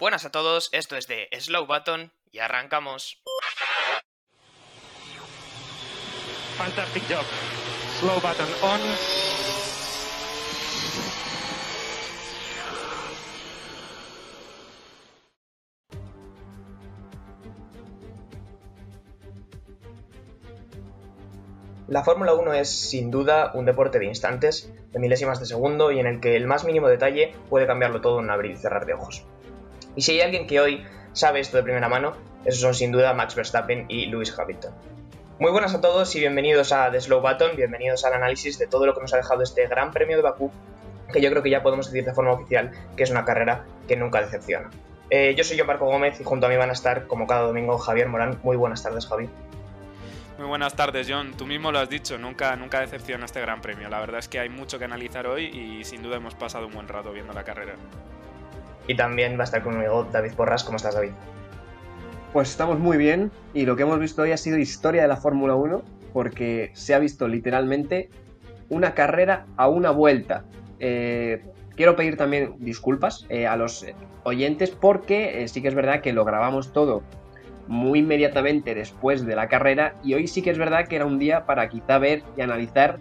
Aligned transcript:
Buenas 0.00 0.24
a 0.24 0.30
todos, 0.30 0.70
esto 0.72 0.96
es 0.96 1.06
de 1.08 1.28
Slow 1.38 1.66
Button 1.66 2.10
y 2.32 2.38
arrancamos. 2.38 3.22
Fantastic 6.56 7.02
job. 7.06 7.22
Slow 7.98 8.14
button 8.14 8.48
on. 8.62 8.80
La 21.88 22.02
Fórmula 22.02 22.32
1 22.32 22.54
es 22.54 22.70
sin 22.70 23.10
duda 23.10 23.50
un 23.52 23.66
deporte 23.66 23.98
de 23.98 24.06
instantes, 24.06 24.72
de 24.92 24.98
milésimas 24.98 25.40
de 25.40 25.44
segundo 25.44 25.92
y 25.92 25.98
en 25.98 26.06
el 26.06 26.20
que 26.20 26.36
el 26.36 26.46
más 26.46 26.64
mínimo 26.64 26.88
detalle 26.88 27.34
puede 27.50 27.66
cambiarlo 27.66 28.00
todo 28.00 28.20
en 28.20 28.24
un 28.24 28.30
abrir 28.30 28.52
y 28.52 28.56
cerrar 28.56 28.86
de 28.86 28.94
ojos. 28.94 29.26
Y 29.96 30.02
si 30.02 30.12
hay 30.12 30.20
alguien 30.20 30.46
que 30.46 30.60
hoy 30.60 30.84
sabe 31.12 31.40
esto 31.40 31.56
de 31.56 31.62
primera 31.62 31.88
mano, 31.88 32.12
esos 32.44 32.60
son 32.60 32.74
sin 32.74 32.92
duda 32.92 33.12
Max 33.12 33.34
Verstappen 33.34 33.86
y 33.88 34.06
Lewis 34.06 34.34
Hamilton. 34.38 34.72
Muy 35.38 35.50
buenas 35.50 35.74
a 35.74 35.80
todos 35.80 36.14
y 36.14 36.20
bienvenidos 36.20 36.72
a 36.72 36.90
The 36.90 37.00
Slow 37.00 37.20
Button, 37.20 37.56
bienvenidos 37.56 38.04
al 38.04 38.14
análisis 38.14 38.58
de 38.58 38.66
todo 38.66 38.86
lo 38.86 38.94
que 38.94 39.00
nos 39.00 39.12
ha 39.14 39.16
dejado 39.16 39.42
este 39.42 39.66
Gran 39.66 39.90
Premio 39.90 40.16
de 40.16 40.22
Bakú, 40.22 40.52
que 41.12 41.20
yo 41.20 41.30
creo 41.30 41.42
que 41.42 41.50
ya 41.50 41.62
podemos 41.62 41.86
decir 41.86 42.04
de 42.04 42.12
forma 42.12 42.32
oficial 42.32 42.70
que 42.96 43.02
es 43.02 43.10
una 43.10 43.24
carrera 43.24 43.64
que 43.88 43.96
nunca 43.96 44.20
decepciona. 44.20 44.70
Eh, 45.10 45.34
yo 45.36 45.42
soy 45.42 45.56
yo 45.56 45.64
Marco 45.64 45.86
Gómez 45.86 46.20
y 46.20 46.24
junto 46.24 46.46
a 46.46 46.48
mí 46.48 46.56
van 46.56 46.70
a 46.70 46.74
estar, 46.74 47.06
como 47.06 47.26
cada 47.26 47.42
domingo, 47.42 47.78
Javier 47.78 48.08
Morán. 48.08 48.38
Muy 48.44 48.56
buenas 48.56 48.82
tardes, 48.82 49.06
Javi. 49.06 49.28
Muy 50.38 50.46
buenas 50.46 50.74
tardes, 50.74 51.06
John. 51.10 51.34
Tú 51.36 51.46
mismo 51.46 51.72
lo 51.72 51.80
has 51.80 51.90
dicho, 51.90 52.16
nunca, 52.16 52.54
nunca 52.54 52.80
decepciona 52.80 53.24
este 53.24 53.40
Gran 53.40 53.60
Premio. 53.60 53.88
La 53.88 53.98
verdad 53.98 54.20
es 54.20 54.28
que 54.28 54.38
hay 54.38 54.48
mucho 54.48 54.78
que 54.78 54.84
analizar 54.84 55.26
hoy 55.26 55.46
y 55.46 55.84
sin 55.84 56.02
duda 56.02 56.16
hemos 56.16 56.34
pasado 56.34 56.66
un 56.66 56.74
buen 56.74 56.86
rato 56.86 57.12
viendo 57.12 57.32
la 57.32 57.44
carrera. 57.44 57.74
Y 58.90 58.96
también 58.96 59.38
va 59.38 59.42
a 59.42 59.44
estar 59.44 59.62
conmigo 59.62 60.08
David 60.10 60.32
Porras. 60.32 60.64
¿Cómo 60.64 60.76
estás, 60.76 60.96
David? 60.96 61.12
Pues 62.32 62.50
estamos 62.50 62.80
muy 62.80 62.96
bien 62.96 63.30
y 63.54 63.64
lo 63.64 63.76
que 63.76 63.84
hemos 63.84 64.00
visto 64.00 64.22
hoy 64.22 64.32
ha 64.32 64.36
sido 64.36 64.58
historia 64.58 65.02
de 65.02 65.06
la 65.06 65.16
Fórmula 65.16 65.54
1 65.54 65.80
porque 66.12 66.72
se 66.74 66.92
ha 66.92 66.98
visto 66.98 67.28
literalmente 67.28 68.10
una 68.68 68.94
carrera 68.94 69.46
a 69.56 69.68
una 69.68 69.92
vuelta. 69.92 70.42
Eh, 70.80 71.40
quiero 71.76 71.94
pedir 71.94 72.16
también 72.16 72.56
disculpas 72.58 73.26
eh, 73.28 73.46
a 73.46 73.54
los 73.54 73.86
oyentes 74.24 74.70
porque 74.70 75.44
eh, 75.44 75.46
sí 75.46 75.62
que 75.62 75.68
es 75.68 75.76
verdad 75.76 76.00
que 76.00 76.12
lo 76.12 76.24
grabamos 76.24 76.72
todo 76.72 77.04
muy 77.68 78.00
inmediatamente 78.00 78.74
después 78.74 79.24
de 79.24 79.36
la 79.36 79.46
carrera 79.46 79.94
y 80.02 80.14
hoy 80.14 80.26
sí 80.26 80.42
que 80.42 80.50
es 80.50 80.58
verdad 80.58 80.88
que 80.88 80.96
era 80.96 81.06
un 81.06 81.20
día 81.20 81.46
para 81.46 81.68
quizá 81.68 81.98
ver 81.98 82.24
y 82.36 82.40
analizar 82.40 82.98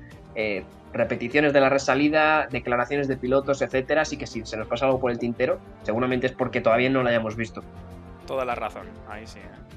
repeticiones 0.94 1.54
de 1.54 1.62
la 1.62 1.70
resalida, 1.70 2.48
declaraciones 2.48 3.08
de 3.08 3.18
pilotos, 3.18 3.62
etcétera, 3.62 4.02
así 4.02 4.18
que 4.18 4.28
si 4.28 4.46
se 4.46 4.58
nos 4.58 4.68
pasa 4.68 4.86
algo 4.86 5.00
por 5.00 5.12
el 5.12 5.20
tintero, 5.20 5.60
seguramente 5.84 6.28
es 6.28 6.34
porque 6.34 6.62
todavía 6.62 6.90
no 6.90 7.04
lo 7.04 7.10
hayamos 7.10 7.36
visto. 7.36 7.62
Toda 8.26 8.46
la 8.46 8.56
razón, 8.56 8.88
ahí 9.08 9.26
sí. 9.26 9.40
¿eh? 9.40 9.70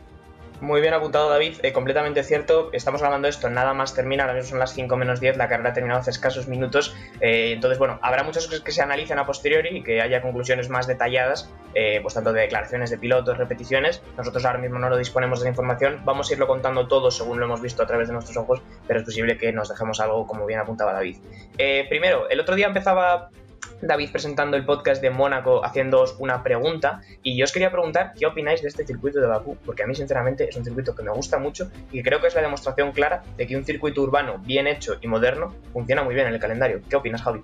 Muy 0.62 0.80
bien 0.80 0.94
apuntado, 0.94 1.28
David. 1.28 1.56
Eh, 1.64 1.72
completamente 1.72 2.22
cierto. 2.22 2.70
Estamos 2.72 3.00
grabando 3.00 3.27
esto, 3.27 3.50
nada 3.50 3.74
más 3.74 3.96
termina. 3.96 4.22
Ahora 4.22 4.34
mismo 4.34 4.50
son 4.50 4.60
las 4.60 4.72
5 4.72 4.96
menos 4.96 5.18
10. 5.18 5.36
La 5.36 5.48
carrera 5.48 5.70
ha 5.70 5.72
terminado 5.72 5.98
hace 5.98 6.12
escasos 6.12 6.46
minutos. 6.46 6.94
Eh, 7.20 7.50
entonces, 7.52 7.80
bueno, 7.80 7.98
habrá 8.00 8.22
muchas 8.22 8.46
cosas 8.46 8.60
que 8.60 8.70
se 8.70 8.80
analicen 8.80 9.18
a 9.18 9.27
posteriori 9.27 9.78
y 9.78 9.83
que 9.83 10.00
haya 10.00 10.22
conclusiones 10.22 10.68
más 10.68 10.86
detalladas, 10.86 11.52
eh, 11.74 11.98
pues 12.00 12.14
tanto 12.14 12.33
de 12.33 12.42
declaraciones 12.42 12.90
de 12.90 12.98
pilotos, 12.98 13.38
repeticiones. 13.38 14.05
Nosotros 14.16 14.44
ahora 14.44 14.60
mismo 14.60 14.78
no 14.78 14.88
lo 14.88 14.96
disponemos 14.96 15.40
de 15.40 15.46
la 15.46 15.50
información. 15.50 16.00
Vamos 16.05 16.30
a 16.30 16.34
irlo 16.34 16.46
contando 16.46 16.86
todo 16.86 17.10
según 17.10 17.40
lo 17.40 17.46
hemos 17.46 17.60
visto 17.60 17.83
a 17.83 17.86
través 17.88 18.06
de 18.06 18.14
nuestros 18.14 18.36
ojos, 18.36 18.62
pero 18.86 19.00
es 19.00 19.05
posible 19.05 19.36
que 19.36 19.52
nos 19.52 19.68
dejemos 19.68 19.98
algo, 19.98 20.28
como 20.28 20.46
bien 20.46 20.60
apuntaba 20.60 20.92
David. 20.92 21.16
Eh, 21.58 21.86
primero, 21.88 22.30
el 22.30 22.38
otro 22.38 22.55
día 22.55 22.68
empezaba 22.68 23.30
David 23.80 24.10
presentando 24.12 24.56
el 24.56 24.64
podcast 24.64 25.02
de 25.02 25.10
Mónaco 25.10 25.64
haciéndoos 25.64 26.16
una 26.18 26.42
pregunta 26.42 27.00
y 27.22 27.36
yo 27.36 27.44
os 27.44 27.52
quería 27.52 27.70
preguntar 27.70 28.12
qué 28.18 28.27
opináis 28.27 28.62
de 28.62 28.68
este 28.68 28.86
circuito 28.86 29.20
de 29.20 29.27
Bakú, 29.27 29.56
porque 29.64 29.82
a 29.82 29.86
mí 29.86 29.94
sinceramente 29.94 30.48
es 30.48 30.56
un 30.56 30.64
circuito 30.64 30.94
que 30.94 31.02
me 31.02 31.10
gusta 31.10 31.38
mucho 31.38 31.70
y 31.90 32.02
creo 32.02 32.20
que 32.20 32.28
es 32.28 32.34
la 32.34 32.42
demostración 32.42 32.92
clara 32.92 33.22
de 33.36 33.46
que 33.46 33.56
un 33.56 33.64
circuito 33.64 34.02
urbano 34.02 34.39
bien 34.39 34.67
hecho 34.67 34.96
y 35.01 35.08
moderno 35.08 35.55
funciona 35.72 36.02
muy 36.02 36.14
bien 36.14 36.27
en 36.28 36.34
el 36.34 36.40
calendario. 36.40 36.80
¿Qué 36.89 36.96
opinas, 36.96 37.22
Javi? 37.22 37.40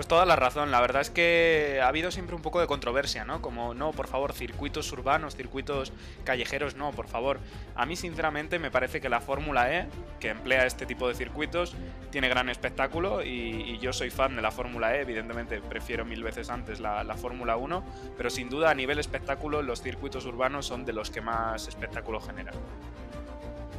Pues 0.00 0.08
toda 0.08 0.24
la 0.24 0.34
razón, 0.34 0.70
la 0.70 0.80
verdad 0.80 1.02
es 1.02 1.10
que 1.10 1.78
ha 1.82 1.88
habido 1.88 2.10
siempre 2.10 2.34
un 2.34 2.40
poco 2.40 2.58
de 2.58 2.66
controversia, 2.66 3.26
¿no? 3.26 3.42
Como, 3.42 3.74
no, 3.74 3.90
por 3.90 4.08
favor, 4.08 4.32
circuitos 4.32 4.90
urbanos, 4.92 5.36
circuitos 5.36 5.92
callejeros, 6.24 6.74
no, 6.74 6.90
por 6.92 7.06
favor. 7.06 7.38
A 7.74 7.84
mí, 7.84 7.96
sinceramente, 7.96 8.58
me 8.58 8.70
parece 8.70 9.02
que 9.02 9.10
la 9.10 9.20
Fórmula 9.20 9.70
E, 9.76 9.88
que 10.18 10.30
emplea 10.30 10.64
este 10.64 10.86
tipo 10.86 11.06
de 11.06 11.14
circuitos, 11.14 11.76
tiene 12.10 12.30
gran 12.30 12.48
espectáculo 12.48 13.22
y, 13.22 13.78
yo 13.82 13.92
soy 13.92 14.08
fan 14.08 14.36
de 14.36 14.40
la 14.40 14.50
Fórmula 14.50 14.96
E, 14.96 15.02
evidentemente 15.02 15.60
prefiero 15.60 16.06
mil 16.06 16.22
veces 16.22 16.48
antes 16.48 16.80
la, 16.80 17.04
la 17.04 17.16
Fórmula 17.18 17.58
1, 17.58 17.84
pero 18.16 18.30
sin 18.30 18.48
duda 18.48 18.70
a 18.70 18.74
nivel 18.74 19.00
espectáculo 19.00 19.60
los 19.60 19.82
circuitos 19.82 20.24
urbanos 20.24 20.64
son 20.64 20.86
de 20.86 20.94
los 20.94 21.10
que 21.10 21.20
más 21.20 21.68
espectáculo 21.68 22.22
generan. 22.22 22.54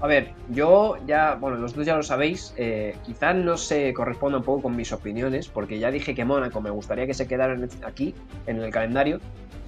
A 0.01 0.07
ver, 0.07 0.34
yo 0.50 0.97
ya, 1.06 1.35
bueno, 1.35 1.57
los 1.57 1.75
dos 1.75 1.85
ya 1.85 1.95
lo 1.95 2.01
sabéis, 2.01 2.56
eh, 2.57 2.95
quizás 3.06 3.35
no 3.35 3.56
se 3.56 3.94
corresponda 3.94 4.39
un 4.39 4.44
poco 4.44 4.63
con 4.63 4.75
mis 4.75 4.91
opiniones, 4.91 5.47
porque 5.47 5.78
ya 5.78 5.91
dije 5.91 6.16
que 6.16 6.25
Mónaco 6.25 6.59
me 6.59 6.72
gustaría 6.72 7.06
que 7.06 7.13
se 7.13 7.28
quedara 7.28 7.56
aquí, 7.85 8.16
en 8.47 8.59
el 8.59 8.72
calendario, 8.72 9.19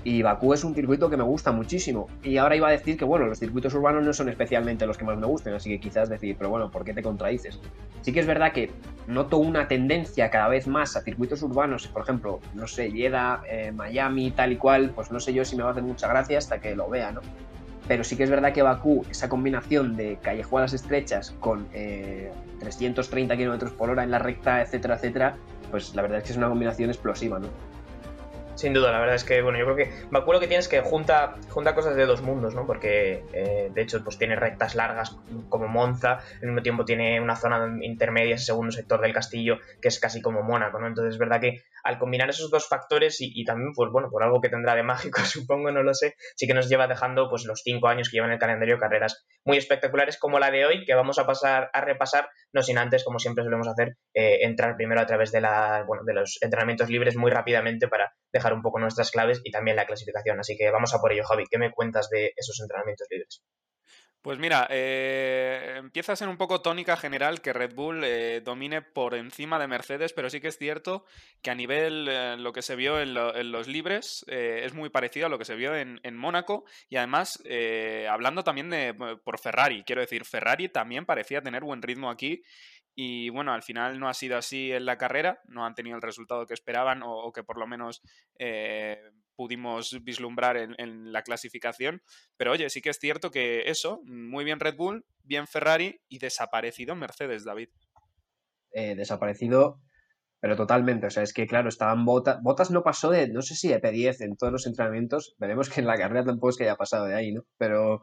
y 0.03 0.23
Bakú 0.23 0.53
es 0.53 0.63
un 0.63 0.73
circuito 0.73 1.07
que 1.07 1.17
me 1.17 1.23
gusta 1.23 1.51
muchísimo. 1.51 2.07
Y 2.23 2.37
ahora 2.37 2.55
iba 2.55 2.67
a 2.67 2.71
decir 2.71 2.97
que, 2.97 3.05
bueno, 3.05 3.27
los 3.27 3.37
circuitos 3.37 3.75
urbanos 3.75 4.03
no 4.03 4.11
son 4.11 4.27
especialmente 4.27 4.87
los 4.87 4.97
que 4.97 5.05
más 5.05 5.19
me 5.19 5.27
gusten, 5.27 5.53
así 5.53 5.69
que 5.69 5.79
quizás 5.79 6.09
decir, 6.09 6.35
pero 6.35 6.49
bueno, 6.49 6.71
¿por 6.71 6.83
qué 6.83 6.95
te 6.95 7.03
contradices? 7.03 7.59
Sí 8.01 8.11
que 8.11 8.19
es 8.19 8.25
verdad 8.25 8.53
que 8.53 8.71
noto 9.05 9.37
una 9.37 9.67
tendencia 9.67 10.31
cada 10.31 10.47
vez 10.47 10.65
más 10.65 10.95
a 10.97 11.01
circuitos 11.01 11.43
urbanos, 11.43 11.87
por 11.87 12.01
ejemplo, 12.01 12.39
no 12.55 12.67
sé, 12.67 12.91
Jeddah, 12.91 13.43
eh, 13.47 13.71
Miami, 13.71 14.31
tal 14.31 14.51
y 14.51 14.57
cual, 14.57 14.89
pues 14.95 15.11
no 15.11 15.19
sé 15.19 15.31
yo 15.31 15.45
si 15.45 15.55
me 15.55 15.61
va 15.61 15.69
a 15.69 15.71
hacer 15.73 15.83
mucha 15.83 16.07
gracia 16.07 16.39
hasta 16.39 16.59
que 16.59 16.75
lo 16.75 16.89
vea, 16.89 17.11
¿no? 17.11 17.21
Pero 17.87 18.03
sí 18.03 18.15
que 18.15 18.23
es 18.23 18.29
verdad 18.29 18.53
que 18.53 18.61
Bakú, 18.61 19.05
esa 19.09 19.29
combinación 19.29 19.95
de 19.95 20.17
callejuelas 20.21 20.73
estrechas 20.73 21.31
con 21.39 21.67
eh, 21.73 22.31
330 22.59 23.35
km 23.35 23.71
por 23.71 23.89
hora 23.89 24.03
en 24.03 24.11
la 24.11 24.19
recta, 24.19 24.61
etcétera, 24.61 24.95
etcétera, 24.95 25.37
pues 25.71 25.95
la 25.95 26.01
verdad 26.01 26.19
es 26.19 26.25
que 26.25 26.31
es 26.31 26.37
una 26.37 26.49
combinación 26.49 26.89
explosiva, 26.89 27.39
¿no? 27.39 27.47
Sin 28.55 28.71
duda, 28.73 28.91
la 28.91 28.99
verdad 28.99 29.15
es 29.15 29.23
que, 29.23 29.41
bueno, 29.41 29.57
yo 29.57 29.65
creo 29.65 29.75
que 29.75 29.91
Bakú 30.11 30.31
lo 30.31 30.39
que 30.39 30.47
tiene 30.47 30.59
es 30.59 30.67
que 30.67 30.81
junta, 30.81 31.35
junta 31.49 31.73
cosas 31.73 31.95
de 31.95 32.05
dos 32.05 32.21
mundos, 32.21 32.53
¿no? 32.53 32.67
Porque, 32.67 33.25
eh, 33.33 33.71
de 33.73 33.81
hecho, 33.81 34.03
pues 34.03 34.19
tiene 34.19 34.35
rectas 34.35 34.75
largas 34.75 35.17
como 35.49 35.67
Monza, 35.67 36.19
al 36.41 36.47
mismo 36.47 36.61
tiempo 36.61 36.85
tiene 36.85 37.19
una 37.19 37.35
zona 37.35 37.77
intermedia, 37.81 38.35
ese 38.35 38.45
segundo 38.45 38.71
sector 38.71 39.01
del 39.01 39.11
castillo, 39.11 39.57
que 39.81 39.87
es 39.87 39.99
casi 39.99 40.21
como 40.21 40.43
Mónaco, 40.43 40.79
¿no? 40.79 40.85
Entonces 40.85 41.15
es 41.15 41.19
verdad 41.19 41.41
que 41.41 41.63
al 41.83 41.99
combinar 41.99 42.29
esos 42.29 42.49
dos 42.49 42.67
factores 42.67 43.17
y, 43.19 43.43
también, 43.43 43.73
pues 43.75 43.91
bueno, 43.91 44.09
por 44.09 44.23
algo 44.23 44.41
que 44.41 44.49
tendrá 44.49 44.75
de 44.75 44.83
mágico, 44.83 45.21
supongo, 45.21 45.71
no 45.71 45.83
lo 45.83 45.93
sé, 45.93 46.15
sí 46.35 46.47
que 46.47 46.53
nos 46.53 46.69
lleva 46.69 46.87
dejando, 46.87 47.29
pues 47.29 47.45
los 47.45 47.61
cinco 47.63 47.87
años 47.87 48.09
que 48.09 48.17
llevan 48.17 48.31
el 48.31 48.39
calendario 48.39 48.77
carreras 48.79 49.25
muy 49.45 49.57
espectaculares 49.57 50.17
como 50.17 50.39
la 50.39 50.51
de 50.51 50.65
hoy, 50.65 50.85
que 50.85 50.95
vamos 50.95 51.19
a 51.19 51.25
pasar 51.25 51.69
a 51.73 51.81
repasar, 51.81 52.29
no 52.53 52.61
sin 52.61 52.77
antes, 52.77 53.03
como 53.03 53.19
siempre 53.19 53.43
solemos 53.43 53.67
hacer, 53.67 53.97
eh, 54.13 54.39
entrar 54.41 54.75
primero 54.75 55.01
a 55.01 55.05
través 55.05 55.31
de, 55.31 55.41
bueno, 55.85 56.03
de 56.05 56.13
los 56.13 56.37
entrenamientos 56.41 56.89
libres 56.89 57.15
muy 57.15 57.31
rápidamente 57.31 57.87
para 57.87 58.13
dejar 58.31 58.53
un 58.53 58.61
poco 58.61 58.79
nuestras 58.79 59.11
claves 59.11 59.41
y 59.43 59.51
también 59.51 59.75
la 59.77 59.85
clasificación. 59.85 60.39
Así 60.39 60.57
que 60.57 60.71
vamos 60.71 60.93
a 60.93 60.99
por 60.99 61.11
ello, 61.11 61.23
Javi. 61.23 61.43
¿Qué 61.49 61.57
me 61.57 61.71
cuentas 61.71 62.09
de 62.09 62.33
esos 62.35 62.59
entrenamientos 62.61 63.07
libres? 63.09 63.43
Pues 64.23 64.39
mira, 64.39 64.67
eh, 64.69 65.73
empieza 65.79 66.13
a 66.13 66.15
ser 66.15 66.29
un 66.29 66.37
poco 66.37 66.61
tónica 66.61 66.95
general 66.95 67.41
que 67.41 67.51
Red 67.51 67.75
Bull 67.75 68.05
eh, 68.05 68.39
domine 68.41 68.81
por 68.81 69.15
encima 69.15 69.59
de 69.59 69.67
Mercedes, 69.67 70.13
pero 70.13 70.29
sí 70.29 70.39
que 70.39 70.47
es 70.47 70.57
cierto 70.57 71.03
que 71.41 71.51
a 71.51 71.55
nivel 71.55 72.07
eh, 72.09 72.37
lo 72.37 72.53
que 72.53 72.61
se 72.61 72.77
vio 72.77 73.01
en, 73.01 73.13
lo, 73.13 73.35
en 73.35 73.51
los 73.51 73.67
libres 73.67 74.23
eh, 74.29 74.61
es 74.63 74.73
muy 74.73 74.89
parecido 74.89 75.25
a 75.25 75.29
lo 75.29 75.37
que 75.37 75.43
se 75.43 75.55
vio 75.55 75.75
en, 75.75 75.99
en 76.03 76.15
Mónaco 76.15 76.63
y 76.87 76.95
además 76.95 77.43
eh, 77.43 78.07
hablando 78.09 78.45
también 78.45 78.69
de 78.69 78.93
por 79.25 79.39
Ferrari, 79.39 79.83
quiero 79.83 79.99
decir, 79.99 80.23
Ferrari 80.23 80.69
también 80.69 81.05
parecía 81.05 81.41
tener 81.41 81.65
buen 81.65 81.81
ritmo 81.81 82.09
aquí 82.09 82.43
y 82.95 83.27
bueno, 83.27 83.51
al 83.51 83.63
final 83.63 83.99
no 83.99 84.07
ha 84.07 84.13
sido 84.13 84.37
así 84.37 84.71
en 84.71 84.85
la 84.85 84.97
carrera, 84.97 85.41
no 85.47 85.65
han 85.65 85.75
tenido 85.75 85.97
el 85.97 86.01
resultado 86.01 86.45
que 86.45 86.53
esperaban 86.53 87.03
o, 87.03 87.11
o 87.11 87.33
que 87.33 87.43
por 87.43 87.57
lo 87.57 87.67
menos 87.67 88.01
eh, 88.39 89.01
pudimos 89.35 90.03
vislumbrar 90.03 90.57
en, 90.57 91.11
la 91.11 91.23
clasificación. 91.23 92.01
Pero 92.37 92.51
oye, 92.51 92.69
sí 92.69 92.81
que 92.81 92.89
es 92.89 92.99
cierto 92.99 93.31
que 93.31 93.63
eso, 93.69 94.01
muy 94.05 94.43
bien 94.43 94.59
Red 94.59 94.75
Bull, 94.75 95.05
bien 95.23 95.47
Ferrari 95.47 95.99
y 96.09 96.19
desaparecido 96.19 96.95
Mercedes, 96.95 97.43
David. 97.43 97.69
Eh, 98.71 98.95
desaparecido, 98.95 99.81
pero 100.39 100.55
totalmente. 100.55 101.07
O 101.07 101.09
sea, 101.09 101.23
es 101.23 101.33
que 101.33 101.47
claro, 101.47 101.69
estaban 101.69 102.05
botas. 102.05 102.41
Botas 102.41 102.71
no 102.71 102.83
pasó 102.83 103.09
de, 103.09 103.27
no 103.27 103.41
sé 103.41 103.55
si 103.55 103.67
de 103.67 103.81
P10 103.81 104.21
en 104.21 104.35
todos 104.35 104.51
los 104.51 104.67
entrenamientos. 104.67 105.35
Veremos 105.39 105.69
que 105.69 105.81
en 105.81 105.87
la 105.87 105.97
carrera 105.97 106.25
tampoco 106.25 106.49
es 106.49 106.57
que 106.57 106.63
haya 106.63 106.75
pasado 106.75 107.05
de 107.05 107.15
ahí, 107.15 107.33
¿no? 107.33 107.43
Pero 107.57 108.01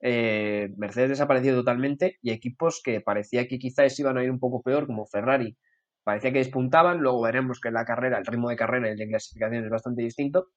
eh, 0.00 0.70
Mercedes 0.76 1.10
desapareció 1.10 1.54
totalmente 1.54 2.18
y 2.22 2.30
equipos 2.30 2.80
que 2.82 3.00
parecía 3.00 3.46
que 3.46 3.58
quizás 3.58 3.98
iban 3.98 4.16
a 4.16 4.24
ir 4.24 4.30
un 4.30 4.38
poco 4.38 4.62
peor, 4.62 4.86
como 4.86 5.06
Ferrari, 5.06 5.56
parecía 6.04 6.32
que 6.32 6.38
despuntaban, 6.38 6.98
luego 6.98 7.22
veremos 7.22 7.60
que 7.60 7.68
en 7.68 7.74
la 7.74 7.84
carrera, 7.84 8.18
el 8.18 8.26
ritmo 8.26 8.48
de 8.48 8.56
carrera 8.56 8.90
y 8.90 8.96
de 8.96 9.08
clasificación 9.08 9.64
es 9.64 9.70
bastante 9.70 10.02
distinto, 10.02 10.48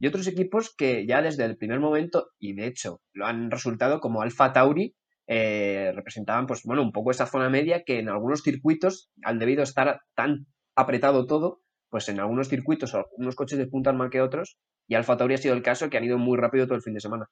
y 0.00 0.06
otros 0.06 0.26
equipos 0.26 0.74
que 0.76 1.06
ya 1.06 1.22
desde 1.22 1.44
el 1.44 1.56
primer 1.56 1.78
momento, 1.78 2.30
y 2.38 2.54
de 2.54 2.66
hecho 2.66 3.00
lo 3.12 3.26
han 3.26 3.50
resultado 3.50 4.00
como 4.00 4.22
Alfa 4.22 4.52
Tauri, 4.52 4.96
eh, 5.26 5.92
representaban 5.94 6.46
pues 6.46 6.62
bueno 6.64 6.82
un 6.82 6.90
poco 6.90 7.12
esa 7.12 7.26
zona 7.26 7.50
media 7.50 7.84
que 7.84 8.00
en 8.00 8.08
algunos 8.08 8.42
circuitos, 8.42 9.10
al 9.22 9.38
debido 9.38 9.62
estar 9.62 10.00
tan 10.16 10.46
apretado 10.74 11.26
todo, 11.26 11.60
pues 11.90 12.08
en 12.08 12.18
algunos 12.18 12.48
circuitos 12.48 12.94
algunos 12.94 13.36
coches 13.36 13.58
despuntan 13.58 13.96
más 13.96 14.10
que 14.10 14.22
otros 14.22 14.56
y 14.88 14.94
Alfa 14.94 15.16
Tauri 15.16 15.34
ha 15.34 15.38
sido 15.38 15.54
el 15.54 15.62
caso 15.62 15.90
que 15.90 15.98
han 15.98 16.04
ido 16.04 16.18
muy 16.18 16.38
rápido 16.38 16.66
todo 16.66 16.76
el 16.76 16.82
fin 16.82 16.94
de 16.94 17.00
semana. 17.00 17.26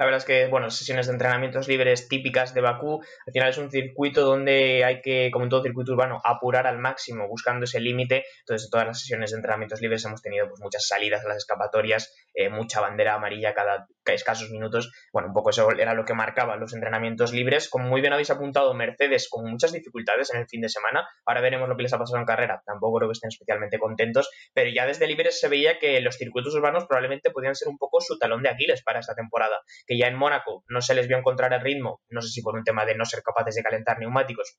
La 0.00 0.06
verdad 0.06 0.16
es 0.20 0.24
que, 0.24 0.46
bueno, 0.46 0.70
sesiones 0.70 1.08
de 1.08 1.12
entrenamientos 1.12 1.68
libres 1.68 2.08
típicas 2.08 2.54
de 2.54 2.62
Bakú, 2.62 3.02
al 3.26 3.32
final 3.34 3.50
es 3.50 3.58
un 3.58 3.70
circuito 3.70 4.22
donde 4.22 4.82
hay 4.82 5.02
que, 5.02 5.28
como 5.30 5.44
en 5.44 5.50
todo 5.50 5.62
circuito 5.62 5.92
urbano, 5.92 6.22
apurar 6.24 6.66
al 6.66 6.78
máximo 6.78 7.28
buscando 7.28 7.64
ese 7.64 7.80
límite. 7.80 8.24
Entonces, 8.38 8.68
en 8.68 8.70
todas 8.70 8.86
las 8.86 8.98
sesiones 8.98 9.30
de 9.30 9.36
entrenamientos 9.36 9.82
libres 9.82 10.02
hemos 10.06 10.22
tenido 10.22 10.48
pues, 10.48 10.58
muchas 10.62 10.86
salidas 10.86 11.22
a 11.22 11.28
las 11.28 11.36
escapatorias, 11.36 12.14
eh, 12.32 12.48
mucha 12.48 12.80
bandera 12.80 13.12
amarilla 13.12 13.52
cada 13.52 13.88
escasos 14.14 14.50
minutos. 14.50 14.92
Bueno, 15.12 15.28
un 15.28 15.34
poco 15.34 15.50
eso 15.50 15.70
era 15.72 15.94
lo 15.94 16.04
que 16.04 16.14
marcaba 16.14 16.56
los 16.56 16.74
entrenamientos 16.74 17.32
libres. 17.32 17.68
Como 17.68 17.88
muy 17.88 18.00
bien 18.00 18.12
habéis 18.12 18.30
apuntado, 18.30 18.74
Mercedes 18.74 19.28
con 19.30 19.50
muchas 19.50 19.72
dificultades 19.72 20.32
en 20.32 20.40
el 20.40 20.46
fin 20.46 20.60
de 20.60 20.68
semana. 20.68 21.08
Ahora 21.26 21.40
veremos 21.40 21.68
lo 21.68 21.76
que 21.76 21.82
les 21.82 21.92
ha 21.92 21.98
pasado 21.98 22.18
en 22.18 22.24
carrera. 22.24 22.62
Tampoco 22.64 22.98
creo 22.98 23.08
que 23.08 23.12
estén 23.12 23.28
especialmente 23.28 23.78
contentos, 23.78 24.30
pero 24.54 24.70
ya 24.70 24.86
desde 24.86 25.06
libres 25.06 25.40
se 25.40 25.48
veía 25.48 25.78
que 25.78 26.00
los 26.00 26.16
circuitos 26.16 26.54
urbanos 26.54 26.86
probablemente 26.86 27.30
podían 27.30 27.54
ser 27.54 27.68
un 27.68 27.78
poco 27.78 28.00
su 28.00 28.18
talón 28.18 28.42
de 28.42 28.50
Aquiles 28.50 28.82
para 28.82 29.00
esta 29.00 29.14
temporada 29.14 29.60
que 29.86 29.98
ya 29.98 30.06
en 30.06 30.16
Mónaco 30.16 30.64
no 30.68 30.80
se 30.80 30.94
les 30.94 31.08
vio 31.08 31.18
encontrar 31.18 31.52
el 31.52 31.60
ritmo, 31.60 32.00
no 32.08 32.22
sé 32.22 32.28
si 32.28 32.42
por 32.42 32.54
un 32.54 32.64
tema 32.64 32.84
de 32.86 32.94
no 32.94 33.04
ser 33.04 33.22
capaces 33.22 33.54
de 33.54 33.62
calentar 33.62 33.98
neumáticos 33.98 34.58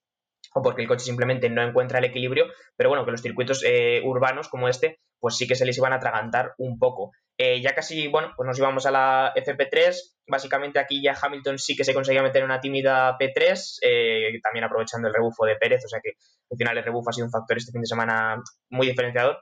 o 0.54 0.62
porque 0.62 0.82
el 0.82 0.88
coche 0.88 1.06
simplemente 1.06 1.50
no 1.50 1.62
encuentra 1.62 2.00
el 2.00 2.06
equilibrio, 2.06 2.48
pero 2.76 2.90
bueno, 2.90 3.06
que 3.06 3.12
los 3.12 3.22
circuitos 3.22 3.64
eh, 3.66 4.02
urbanos 4.04 4.50
como 4.50 4.68
este, 4.68 5.00
pues 5.20 5.38
sí 5.38 5.48
que 5.48 5.56
se 5.56 5.66
les 5.66 5.78
iban 5.78 5.94
a 5.94 5.98
atragantar 5.98 6.54
un 6.58 6.78
poco. 6.78 7.12
Eh, 7.44 7.60
ya 7.60 7.74
casi, 7.74 8.08
bueno, 8.08 8.34
pues 8.38 8.46
nos 8.46 8.60
íbamos 8.60 8.86
a 8.86 8.92
la 8.92 9.34
FP3, 9.36 9.96
básicamente 10.28 10.78
aquí 10.78 11.02
ya 11.02 11.18
Hamilton 11.20 11.58
sí 11.58 11.76
que 11.76 11.84
se 11.84 11.92
conseguía 11.92 12.22
meter 12.22 12.44
una 12.44 12.62
tímida 12.62 13.18
P3, 13.18 13.80
eh, 13.82 14.40
también 14.44 14.64
aprovechando 14.64 15.08
el 15.08 15.14
rebufo 15.16 15.48
de 15.48 15.56
Pérez, 15.56 15.84
o 15.84 15.88
sea 15.88 16.02
que 16.04 16.12
al 16.52 16.58
final 16.60 16.78
el 16.78 16.84
rebufo 16.84 17.10
ha 17.10 17.14
sido 17.14 17.26
un 17.26 17.32
factor 17.32 17.58
este 17.58 17.72
fin 17.72 17.82
de 17.82 17.88
semana 17.88 18.44
muy 18.70 18.86
diferenciador. 18.86 19.40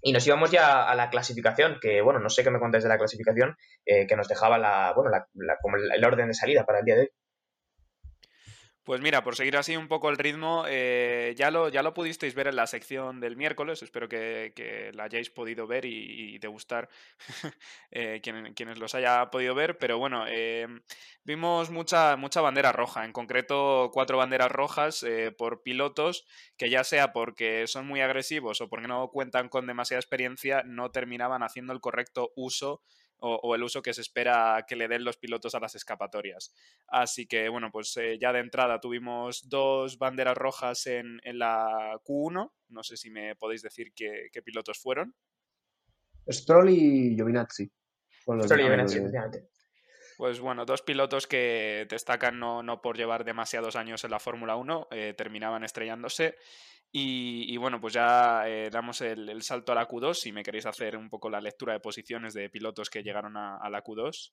Y 0.00 0.12
nos 0.12 0.24
íbamos 0.28 0.52
ya 0.52 0.88
a 0.88 0.94
la 0.94 1.10
clasificación, 1.10 1.78
que 1.80 2.02
bueno, 2.02 2.20
no 2.20 2.28
sé 2.28 2.44
qué 2.44 2.52
me 2.52 2.60
contáis 2.60 2.84
de 2.84 2.90
la 2.90 2.98
clasificación, 2.98 3.56
eh, 3.84 4.06
que 4.06 4.14
nos 4.14 4.28
dejaba 4.28 4.56
la, 4.56 4.92
bueno, 4.94 5.10
como 5.60 5.76
el 5.76 6.04
orden 6.04 6.28
de 6.28 6.34
salida 6.34 6.64
para 6.64 6.78
el 6.78 6.84
día 6.84 6.94
de 6.94 7.00
hoy. 7.00 7.08
Pues 8.84 9.00
mira, 9.00 9.24
por 9.24 9.34
seguir 9.34 9.56
así 9.56 9.78
un 9.78 9.88
poco 9.88 10.10
el 10.10 10.18
ritmo, 10.18 10.64
eh, 10.68 11.32
ya, 11.38 11.50
lo, 11.50 11.70
ya 11.70 11.82
lo 11.82 11.94
pudisteis 11.94 12.34
ver 12.34 12.48
en 12.48 12.56
la 12.56 12.66
sección 12.66 13.18
del 13.18 13.34
miércoles, 13.34 13.82
espero 13.82 14.10
que, 14.10 14.90
la 14.92 15.04
hayáis 15.04 15.30
podido 15.30 15.66
ver 15.66 15.86
y, 15.86 16.38
degustar 16.38 16.90
eh, 17.90 18.20
quienes 18.22 18.78
los 18.78 18.94
haya 18.94 19.30
podido 19.30 19.54
ver, 19.54 19.78
pero 19.78 19.96
bueno, 19.96 20.26
eh, 20.28 20.66
vimos 21.24 21.70
mucha, 21.70 22.16
mucha 22.16 22.42
bandera 22.42 22.72
roja, 22.72 23.06
en 23.06 23.14
concreto 23.14 23.90
cuatro 23.90 24.18
banderas 24.18 24.52
rojas 24.52 25.02
por 25.38 25.62
pilotos 25.62 26.26
que 26.58 26.68
ya 26.68 26.84
sea 26.84 27.14
porque 27.14 27.66
son 27.66 27.86
muy 27.86 28.02
agresivos 28.02 28.60
o 28.60 28.68
porque 28.68 28.86
no 28.86 29.08
cuentan 29.08 29.48
con 29.48 29.66
demasiada 29.66 30.00
experiencia, 30.00 30.62
no 30.66 30.90
terminaban 30.90 31.42
haciendo 31.42 31.72
el 31.72 31.80
correcto 31.80 32.32
uso 32.36 32.82
o, 33.26 33.54
el 33.54 33.62
uso 33.62 33.82
que 33.82 33.94
se 33.94 34.02
espera 34.02 34.64
que 34.68 34.76
le 34.76 34.88
den 34.88 35.04
los 35.04 35.16
pilotos 35.16 35.54
a 35.54 35.60
las 35.60 35.74
escapatorias. 35.74 36.52
Así 36.88 37.26
que, 37.26 37.48
bueno, 37.48 37.70
pues 37.72 37.96
eh, 37.96 38.18
ya 38.20 38.32
de 38.32 38.40
entrada 38.40 38.80
tuvimos 38.80 39.48
dos 39.48 39.98
banderas 39.98 40.36
rojas 40.36 40.86
en, 40.86 41.20
la 41.24 41.98
Q1. 42.04 42.52
No 42.68 42.82
sé 42.82 42.96
si 42.96 43.10
me 43.10 43.34
podéis 43.36 43.62
decir 43.62 43.92
qué, 43.94 44.30
pilotos 44.44 44.78
fueron. 44.78 45.14
Stroll 46.30 46.70
y 46.70 47.14
Giovinazzi. 47.16 47.70
Stroll 48.20 48.60
y 48.60 48.64
Giovinazzi, 48.64 49.00
Pues 50.18 50.40
bueno, 50.40 50.66
dos 50.66 50.82
pilotos 50.82 51.26
que 51.26 51.86
destacan 51.88 52.38
no, 52.38 52.62
no 52.62 52.82
por 52.82 52.96
llevar 52.96 53.24
demasiados 53.24 53.76
años 53.76 54.04
en 54.04 54.10
la 54.10 54.20
Fórmula 54.20 54.56
1, 54.56 54.88
eh, 54.90 55.14
terminaban 55.16 55.64
estrellándose. 55.64 56.36
Y, 56.96 57.56
bueno, 57.56 57.80
pues 57.80 57.92
ya 57.92 58.48
eh, 58.48 58.70
damos 58.70 59.00
el, 59.00 59.42
salto 59.42 59.72
a 59.72 59.74
la 59.74 59.88
Q2. 59.88 60.14
Si 60.14 60.30
me 60.30 60.44
queréis 60.44 60.64
hacer 60.64 60.96
un 60.96 61.10
poco 61.10 61.28
la 61.28 61.40
lectura 61.40 61.72
de 61.72 61.80
posiciones 61.80 62.34
de 62.34 62.48
pilotos 62.48 62.88
que 62.88 63.02
llegaron 63.02 63.36
a, 63.36 63.68
la 63.68 63.82
Q2. 63.82 64.32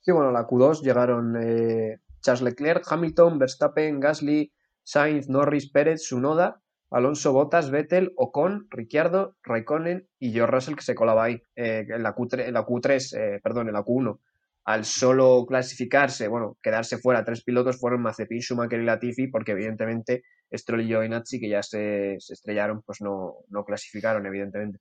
Sí, 0.00 0.10
bueno, 0.10 0.32
la 0.32 0.46
Q2 0.46 0.80
llegaron 0.80 1.36
eh, 1.36 2.00
Charles 2.22 2.40
Leclerc, 2.40 2.90
Hamilton, 2.90 3.38
Verstappen, 3.38 4.00
Gasly, 4.00 4.50
Sainz, 4.82 5.28
Norris, 5.28 5.70
Pérez, 5.70 6.02
Sunoda, 6.02 6.62
Alonso 6.90 7.34
Bottas, 7.34 7.70
Vettel, 7.70 8.14
Ocon, 8.16 8.66
Ricciardo, 8.70 9.36
Raikkonen 9.42 10.08
y 10.18 10.32
George 10.32 10.52
Russell 10.52 10.76
que 10.76 10.82
se 10.82 10.94
colaba 10.94 11.24
ahí 11.24 11.42
eh, 11.56 11.84
en, 11.86 12.02
la 12.02 12.14
Q3, 12.14 12.46
en 12.46 12.54
la 12.54 12.64
Q3 12.64 13.42
perdón, 13.42 13.68
en 13.68 13.74
la 13.74 13.84
Q1 13.84 14.18
al 14.64 14.84
solo 14.84 15.44
clasificarse, 15.46 16.28
bueno, 16.28 16.56
quedarse 16.62 16.98
fuera 16.98 17.24
tres 17.24 17.42
pilotos 17.42 17.80
fueron 17.80 18.02
Mazepin, 18.02 18.40
Schumacher 18.40 18.80
y 18.80 18.84
Latifi, 18.84 19.26
porque 19.26 19.52
evidentemente 19.52 20.22
Stroll 20.52 20.82
y 20.82 20.86
Giovinazzi, 20.86 21.40
que 21.40 21.48
ya 21.48 21.62
se, 21.62 22.16
se 22.20 22.34
estrellaron, 22.34 22.82
pues 22.82 23.00
no, 23.00 23.36
no 23.48 23.64
clasificaron, 23.64 24.26
evidentemente 24.26 24.80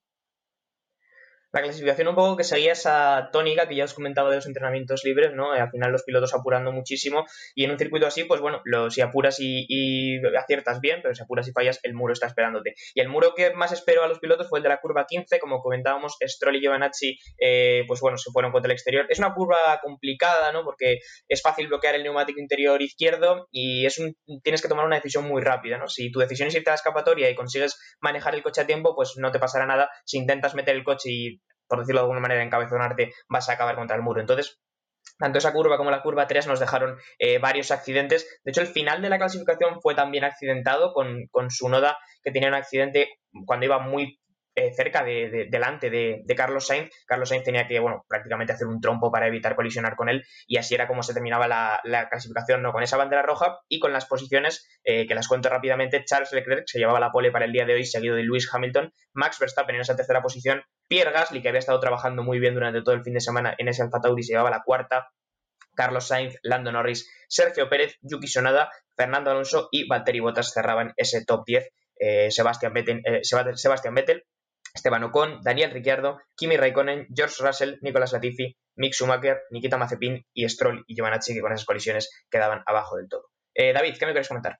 la 1.51 1.61
clasificación 1.61 2.07
un 2.07 2.15
poco 2.15 2.37
que 2.37 2.43
seguía 2.43 2.73
esa 2.73 3.29
tónica 3.31 3.67
que 3.67 3.75
ya 3.75 3.85
os 3.85 3.93
comentaba 3.93 4.29
de 4.29 4.37
los 4.37 4.45
entrenamientos 4.45 5.03
libres, 5.03 5.33
¿no? 5.33 5.51
Al 5.51 5.69
final 5.69 5.91
los 5.91 6.03
pilotos 6.03 6.33
apurando 6.33 6.71
muchísimo 6.71 7.25
y 7.55 7.63
en 7.63 7.71
un 7.71 7.79
circuito 7.79 8.05
así, 8.05 8.23
pues 8.23 8.41
bueno, 8.41 8.61
lo, 8.65 8.89
si 8.89 9.01
apuras 9.01 9.37
y, 9.39 10.19
aciertas 10.37 10.79
bien, 10.79 10.99
pero 11.01 11.15
si 11.15 11.23
apuras 11.23 11.47
y 11.47 11.51
fallas, 11.51 11.79
el 11.83 11.93
muro 11.93 12.13
está 12.13 12.27
esperándote. 12.27 12.75
Y 12.93 13.01
el 13.01 13.09
muro 13.09 13.33
que 13.35 13.51
más 13.53 13.71
esperó 13.71 14.03
a 14.03 14.07
los 14.07 14.19
pilotos 14.19 14.47
fue 14.49 14.59
el 14.59 14.63
de 14.63 14.69
la 14.69 14.79
curva 14.79 15.05
15, 15.07 15.39
como 15.39 15.61
comentábamos, 15.61 16.17
Stroll 16.21 16.57
y 16.57 16.61
Giovanazzi, 16.61 17.17
eh, 17.39 17.83
pues 17.87 17.99
bueno, 18.01 18.17
se 18.17 18.31
fueron 18.31 18.51
contra 18.51 18.67
el 18.67 18.73
exterior. 18.73 19.05
Es 19.09 19.19
una 19.19 19.33
curva 19.33 19.57
complicada, 19.81 20.51
¿no? 20.51 20.63
Porque 20.63 20.99
es 21.27 21.41
fácil 21.41 21.67
bloquear 21.67 21.95
el 21.95 22.03
neumático 22.03 22.39
interior 22.39 22.81
izquierdo 22.81 23.47
y 23.51 23.85
es 23.85 23.99
tienes 24.43 24.61
que 24.61 24.67
tomar 24.67 24.85
una 24.85 24.95
decisión 24.95 25.25
muy 25.25 25.41
rápida, 25.41 25.77
¿no? 25.77 25.87
Si 25.87 26.11
tu 26.11 26.19
decisión 26.19 26.47
es 26.47 26.55
irte 26.55 26.69
a 26.69 26.73
la 26.73 26.75
escapatoria 26.75 27.29
y 27.29 27.35
consigues 27.35 27.77
manejar 28.01 28.35
el 28.35 28.43
coche 28.43 28.61
a 28.61 28.67
tiempo, 28.67 28.95
pues 28.95 29.13
no 29.17 29.31
te 29.31 29.39
pasará 29.39 29.65
nada. 29.65 29.89
Si 30.05 30.17
intentas 30.17 30.55
meter 30.55 30.75
el 30.75 30.83
coche 30.83 31.09
y 31.09 31.38
por 31.69 31.79
decirlo 31.79 32.01
de 32.01 32.03
alguna 32.03 32.19
manera, 32.19 32.43
encabezonarte, 32.43 33.13
vas 33.29 33.47
a 33.47 33.53
acabar 33.53 33.75
contra 33.75 33.95
el 33.95 34.01
muro. 34.01 34.19
Entonces, 34.19 34.59
tanto 35.17 35.37
esa 35.37 35.53
curva 35.53 35.77
como 35.77 35.91
la 35.91 36.01
curva 36.01 36.27
3 36.27 36.47
nos 36.47 36.59
dejaron 36.59 36.97
eh, 37.19 37.39
varios 37.39 37.71
accidentes. 37.71 38.39
De 38.43 38.51
hecho, 38.51 38.61
el 38.61 38.67
final 38.67 39.01
de 39.01 39.09
la 39.09 39.17
clasificación 39.17 39.79
fue 39.81 39.95
también 39.95 40.23
accidentado 40.23 40.93
con, 40.93 41.27
con 41.31 41.51
su 41.51 41.69
noda 41.69 41.97
que 42.23 42.31
tenía 42.31 42.49
un 42.49 42.55
accidente 42.55 43.09
cuando 43.45 43.65
iba 43.65 43.79
muy 43.79 44.19
eh, 44.59 44.73
cerca 44.75 45.03
de, 45.05 45.47
delante 45.49 45.89
de, 45.89 46.35
Carlos 46.35 46.67
Sainz. 46.67 46.89
Carlos 47.05 47.29
Sainz 47.29 47.45
tenía 47.45 47.65
que, 47.65 47.79
bueno, 47.79 48.05
prácticamente 48.09 48.51
hacer 48.51 48.67
un 48.67 48.81
trompo 48.81 49.09
para 49.11 49.27
evitar 49.27 49.55
colisionar 49.55 49.95
con 49.95 50.09
él 50.09 50.25
y 50.47 50.57
así 50.57 50.75
era 50.75 50.85
como 50.85 51.01
se 51.01 51.13
terminaba 51.13 51.47
la, 51.47 52.07
clasificación, 52.09 52.61
¿no? 52.61 52.73
Con 52.73 52.83
esa 52.83 52.97
bandera 52.97 53.21
roja 53.21 53.59
y 53.69 53.79
con 53.79 53.93
las 53.93 54.05
posiciones, 54.05 54.67
eh, 54.83 55.07
que 55.07 55.15
las 55.15 55.29
cuento 55.29 55.47
rápidamente, 55.47 56.03
Charles 56.03 56.33
Leclerc 56.33 56.63
se 56.67 56.77
llevaba 56.77 56.99
la 56.99 57.11
pole 57.11 57.31
para 57.31 57.45
el 57.45 57.53
día 57.53 57.65
de 57.65 57.73
hoy, 57.73 57.85
seguido 57.85 58.15
de 58.15 58.23
Lewis 58.23 58.49
Hamilton, 58.51 58.93
Max 59.13 59.39
Verstappen 59.39 59.75
en 59.75 59.81
esa 59.81 59.95
tercera 59.95 60.21
posición, 60.21 60.63
Pierre 60.89 61.11
Gasly, 61.11 61.41
que 61.41 61.49
había 61.49 61.59
estado 61.59 61.79
trabajando 61.79 62.23
muy 62.23 62.39
bien 62.39 62.53
durante 62.53 62.81
todo 62.81 62.95
el 62.95 63.03
fin 63.03 63.13
de 63.13 63.21
semana 63.21 63.55
en 63.57 63.69
ese 63.69 63.81
Alfa 63.81 64.01
Tauri, 64.01 64.23
se 64.23 64.33
llevaba 64.33 64.49
la 64.49 64.63
cuarta, 64.63 65.09
Carlos 65.75 66.07
Sainz, 66.07 66.35
Lando 66.43 66.73
Norris, 66.73 67.09
Sergio 67.29 67.69
Pérez, 67.69 67.97
Yuki 68.01 68.27
Sonada, 68.27 68.69
Fernando 68.97 69.31
Alonso 69.31 69.69
y 69.71 69.87
Valtteri 69.87 70.19
Bottas 70.19 70.51
cerraban 70.51 70.93
ese 70.97 71.23
top 71.23 71.45
10. 71.45 71.69
Eh, 72.01 72.31
Sebastián, 72.31 72.73
Vettel, 72.73 73.01
Vettel 73.03 74.25
Esteban 74.73 75.03
Ocon, 75.03 75.41
Daniel 75.43 75.71
Ricciardo, 75.71 76.19
Kimi 76.35 76.57
Raikkonen, 76.57 77.07
George 77.13 77.35
Russell, 77.43 77.77
Nicolas 77.81 78.13
Latifi, 78.13 78.55
Mick 78.75 78.93
Schumacher, 78.93 79.41
Nikita 79.51 79.77
Mazepin 79.77 80.25
y 80.33 80.47
Stroll 80.47 80.83
y 80.87 80.95
Giovanazzi, 80.95 81.33
que 81.33 81.41
con 81.41 81.51
esas 81.51 81.65
colisiones 81.65 82.09
quedaban 82.29 82.61
abajo 82.65 82.97
del 82.97 83.09
todo. 83.09 83.25
Eh, 83.53 83.73
David, 83.73 83.95
¿qué 83.99 84.05
me 84.05 84.11
quieres 84.11 84.27
comentar? 84.27 84.59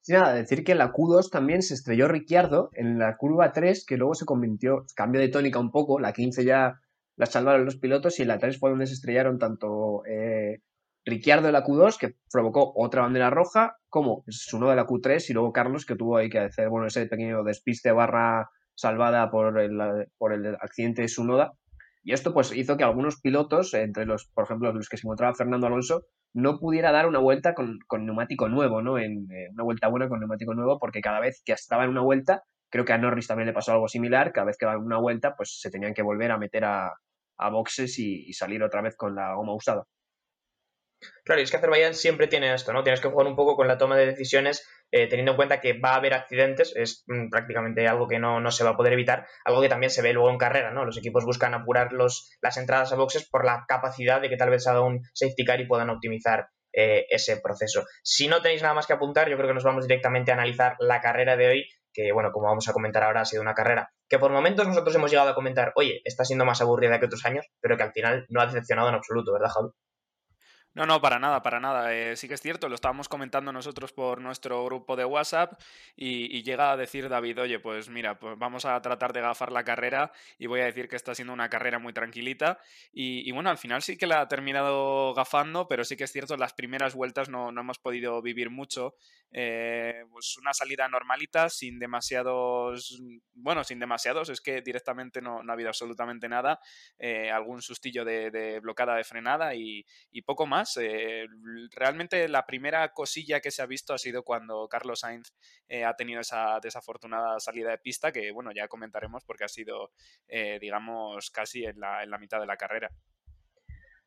Sí, 0.00 0.12
nada, 0.14 0.34
decir 0.34 0.64
que 0.64 0.72
en 0.72 0.78
la 0.78 0.92
Q2 0.92 1.30
también 1.30 1.62
se 1.62 1.74
estrelló 1.74 2.08
Ricciardo 2.08 2.70
en 2.72 2.98
la 2.98 3.16
curva 3.16 3.52
3, 3.52 3.86
que 3.86 3.96
luego 3.96 4.14
se 4.14 4.24
convirtió, 4.24 4.84
cambió 4.96 5.20
de 5.20 5.28
tónica 5.28 5.60
un 5.60 5.70
poco, 5.70 6.00
la 6.00 6.12
15 6.12 6.44
ya 6.44 6.80
la 7.16 7.26
salvaron 7.26 7.64
los 7.64 7.76
pilotos 7.76 8.18
y 8.18 8.22
en 8.22 8.28
la 8.28 8.38
3 8.38 8.58
fue 8.58 8.70
donde 8.70 8.88
se 8.88 8.94
estrellaron 8.94 9.38
tanto 9.38 10.02
eh, 10.06 10.60
Ricciardo 11.04 11.46
en 11.46 11.52
la 11.52 11.64
Q2, 11.64 11.98
que 11.98 12.16
provocó 12.32 12.72
otra 12.74 13.02
bandera 13.02 13.30
roja, 13.30 13.76
como 13.88 14.24
uno 14.52 14.70
de 14.70 14.76
la 14.76 14.86
Q3 14.86 15.30
y 15.30 15.32
luego 15.32 15.52
Carlos, 15.52 15.84
que 15.84 15.96
tuvo 15.96 16.16
ahí 16.16 16.28
que 16.28 16.38
hacer 16.38 16.68
bueno, 16.68 16.86
ese 16.86 17.06
pequeño 17.06 17.44
despiste 17.44 17.92
barra 17.92 18.50
salvada 18.74 19.30
por 19.30 19.58
el, 19.58 19.78
por 20.18 20.32
el 20.32 20.56
accidente 20.60 21.02
de 21.02 21.08
su 21.08 21.24
noda. 21.24 21.52
Y 22.04 22.12
esto 22.12 22.34
pues 22.34 22.52
hizo 22.54 22.76
que 22.76 22.84
algunos 22.84 23.20
pilotos, 23.20 23.74
entre 23.74 24.06
los, 24.06 24.26
por 24.34 24.44
ejemplo, 24.44 24.72
los 24.72 24.88
que 24.88 24.96
se 24.96 25.06
encontraba 25.06 25.34
Fernando 25.34 25.68
Alonso, 25.68 26.06
no 26.34 26.58
pudiera 26.58 26.92
dar 26.92 27.06
una 27.06 27.18
vuelta 27.18 27.54
con, 27.54 27.78
neumático 28.04 28.48
nuevo, 28.48 28.82
¿no? 28.82 28.98
En, 28.98 29.30
eh, 29.30 29.48
una 29.52 29.64
vuelta 29.64 29.88
buena 29.88 30.08
con 30.08 30.18
neumático 30.18 30.54
nuevo, 30.54 30.78
porque 30.78 31.00
cada 31.00 31.20
vez 31.20 31.42
que 31.44 31.52
estaba 31.52 31.84
en 31.84 31.90
una 31.90 32.02
vuelta, 32.02 32.42
creo 32.70 32.84
que 32.84 32.92
a 32.92 32.98
Norris 32.98 33.28
también 33.28 33.46
le 33.46 33.52
pasó 33.52 33.72
algo 33.72 33.86
similar, 33.86 34.32
cada 34.32 34.46
vez 34.46 34.56
que 34.58 34.66
daba 34.66 34.78
una 34.78 34.98
vuelta, 34.98 35.34
pues 35.36 35.60
se 35.60 35.70
tenían 35.70 35.94
que 35.94 36.02
volver 36.02 36.32
a 36.32 36.38
meter 36.38 36.64
a, 36.64 36.92
boxes 37.50 37.98
y, 37.98 38.32
salir 38.32 38.62
otra 38.62 38.82
vez 38.82 38.96
con 38.96 39.14
la 39.14 39.34
goma 39.34 39.54
usada. 39.54 39.84
Claro, 41.24 41.40
y 41.40 41.44
es 41.44 41.50
que 41.50 41.56
Azerbaiyán 41.56 41.94
siempre 41.94 42.26
tiene 42.26 42.52
esto, 42.54 42.72
¿no? 42.72 42.82
Tienes 42.82 43.00
que 43.00 43.08
jugar 43.08 43.26
un 43.26 43.36
poco 43.36 43.56
con 43.56 43.68
la 43.68 43.78
toma 43.78 43.96
de 43.96 44.06
decisiones, 44.06 44.66
eh, 44.90 45.08
teniendo 45.08 45.32
en 45.32 45.36
cuenta 45.36 45.60
que 45.60 45.78
va 45.78 45.90
a 45.90 45.96
haber 45.96 46.14
accidentes, 46.14 46.74
es 46.76 47.04
mm, 47.06 47.30
prácticamente 47.30 47.86
algo 47.88 48.08
que 48.08 48.18
no, 48.18 48.50
se 48.50 48.64
va 48.64 48.70
a 48.70 48.76
poder 48.76 48.92
evitar, 48.92 49.26
algo 49.44 49.60
que 49.60 49.68
también 49.68 49.90
se 49.90 50.02
ve 50.02 50.12
luego 50.12 50.30
en 50.30 50.38
carrera, 50.38 50.72
¿no? 50.72 50.84
Los 50.84 50.98
equipos 50.98 51.24
buscan 51.24 51.54
apurar 51.54 51.92
los, 51.92 52.30
las 52.40 52.56
entradas 52.56 52.92
a 52.92 52.96
boxes 52.96 53.28
por 53.28 53.44
la 53.44 53.64
capacidad 53.68 54.20
de 54.20 54.28
que 54.28 54.36
tal 54.36 54.50
vez 54.50 54.66
haga 54.66 54.80
un 54.82 55.02
safety 55.14 55.44
car 55.44 55.60
y 55.60 55.66
puedan 55.66 55.90
optimizar 55.90 56.48
eh, 56.72 57.06
ese 57.10 57.38
proceso. 57.38 57.84
Si 58.02 58.28
no 58.28 58.40
tenéis 58.42 58.62
nada 58.62 58.74
más 58.74 58.86
que 58.86 58.94
apuntar, 58.94 59.28
yo 59.28 59.36
creo 59.36 59.48
que 59.48 59.54
nos 59.54 59.64
vamos 59.64 59.86
directamente 59.86 60.30
a 60.30 60.34
analizar 60.34 60.76
la 60.78 61.00
carrera 61.00 61.36
de 61.36 61.48
hoy, 61.48 61.68
que 61.92 62.12
bueno, 62.12 62.32
como 62.32 62.48
vamos 62.48 62.68
a 62.68 62.72
comentar 62.72 63.02
ahora, 63.02 63.20
ha 63.20 63.24
sido 63.26 63.42
una 63.42 63.54
carrera 63.54 63.90
que 64.12 64.18
por 64.18 64.30
momentos 64.30 64.68
nosotros 64.68 64.94
hemos 64.94 65.10
llegado 65.10 65.30
a 65.30 65.34
comentar, 65.34 65.72
oye, 65.74 66.02
está 66.04 66.22
siendo 66.26 66.44
más 66.44 66.60
aburrida 66.60 67.00
que 67.00 67.06
otros 67.06 67.24
años, 67.24 67.46
pero 67.62 67.78
que 67.78 67.82
al 67.84 67.92
final 67.92 68.26
no 68.28 68.42
ha 68.42 68.46
decepcionado 68.46 68.90
en 68.90 68.94
absoluto, 68.94 69.32
¿verdad, 69.32 69.48
Javi? 69.48 69.70
No, 70.74 70.86
no, 70.86 71.02
para 71.02 71.18
nada, 71.18 71.42
para 71.42 71.60
nada. 71.60 71.94
Eh, 71.94 72.16
sí 72.16 72.28
que 72.28 72.34
es 72.34 72.40
cierto, 72.40 72.66
lo 72.70 72.74
estábamos 72.74 73.06
comentando 73.06 73.52
nosotros 73.52 73.92
por 73.92 74.22
nuestro 74.22 74.64
grupo 74.64 74.96
de 74.96 75.04
WhatsApp 75.04 75.60
y, 75.96 76.42
llega 76.42 76.72
a 76.72 76.78
decir 76.78 77.10
David, 77.10 77.42
oye, 77.42 77.58
pues 77.58 77.90
mira, 77.90 78.18
pues 78.18 78.38
vamos 78.38 78.64
a 78.64 78.80
tratar 78.80 79.12
de 79.12 79.20
gafar 79.20 79.52
la 79.52 79.64
carrera 79.64 80.12
y 80.38 80.46
voy 80.46 80.60
a 80.60 80.64
decir 80.64 80.88
que 80.88 80.96
está 80.96 81.14
siendo 81.14 81.34
una 81.34 81.50
carrera 81.50 81.78
muy 81.78 81.92
tranquilita. 81.92 82.58
Y, 82.90 83.30
bueno, 83.32 83.50
al 83.50 83.58
final 83.58 83.82
sí 83.82 83.98
que 83.98 84.06
la 84.06 84.22
ha 84.22 84.28
terminado 84.28 85.12
gafando, 85.12 85.68
pero 85.68 85.84
sí 85.84 85.94
que 85.96 86.04
es 86.04 86.12
cierto, 86.12 86.38
las 86.38 86.54
primeras 86.54 86.94
vueltas 86.94 87.28
no, 87.28 87.50
hemos 87.50 87.78
podido 87.78 88.22
vivir 88.22 88.48
mucho. 88.48 88.94
Eh, 89.32 90.04
pues 90.10 90.36
una 90.36 90.52
salida 90.52 90.88
normalita, 90.88 91.48
sin 91.48 91.78
demasiados, 91.78 93.00
bueno, 93.32 93.64
sin 93.64 93.78
demasiados, 93.78 94.28
es 94.28 94.40
que 94.40 94.60
directamente 94.60 95.22
no, 95.22 95.40
ha 95.40 95.52
habido 95.52 95.68
absolutamente 95.68 96.28
nada. 96.28 96.60
Eh, 96.98 97.30
algún 97.30 97.62
sustillo 97.62 98.04
de, 98.04 98.30
de, 98.30 98.60
blocada 98.60 98.96
de 98.96 99.04
frenada 99.04 99.54
y 99.54 99.84
poco 100.24 100.46
más 100.46 100.76
eh, 100.76 101.26
realmente 101.72 102.28
la 102.28 102.46
primera 102.46 102.92
cosilla 102.92 103.40
que 103.40 103.50
se 103.50 103.62
ha 103.62 103.66
visto 103.66 103.94
ha 103.94 103.98
sido 103.98 104.22
cuando 104.22 104.68
Carlos 104.68 105.00
Sainz 105.00 105.32
ha 105.84 105.94
tenido 105.96 106.20
esa 106.20 106.60
desafortunada 106.60 107.40
salida 107.40 107.70
de 107.70 107.78
pista, 107.78 108.12
que 108.12 108.30
bueno, 108.30 108.52
ya 108.52 108.68
comentaremos 108.68 109.24
porque 109.24 109.44
ha 109.44 109.48
sido, 109.48 109.92
digamos, 110.60 111.30
casi 111.30 111.64
en 111.64 111.80
la, 111.80 112.02
en 112.02 112.10
la 112.10 112.18
mitad 112.18 112.40
de 112.40 112.46
la 112.46 112.56
carrera. 112.56 112.90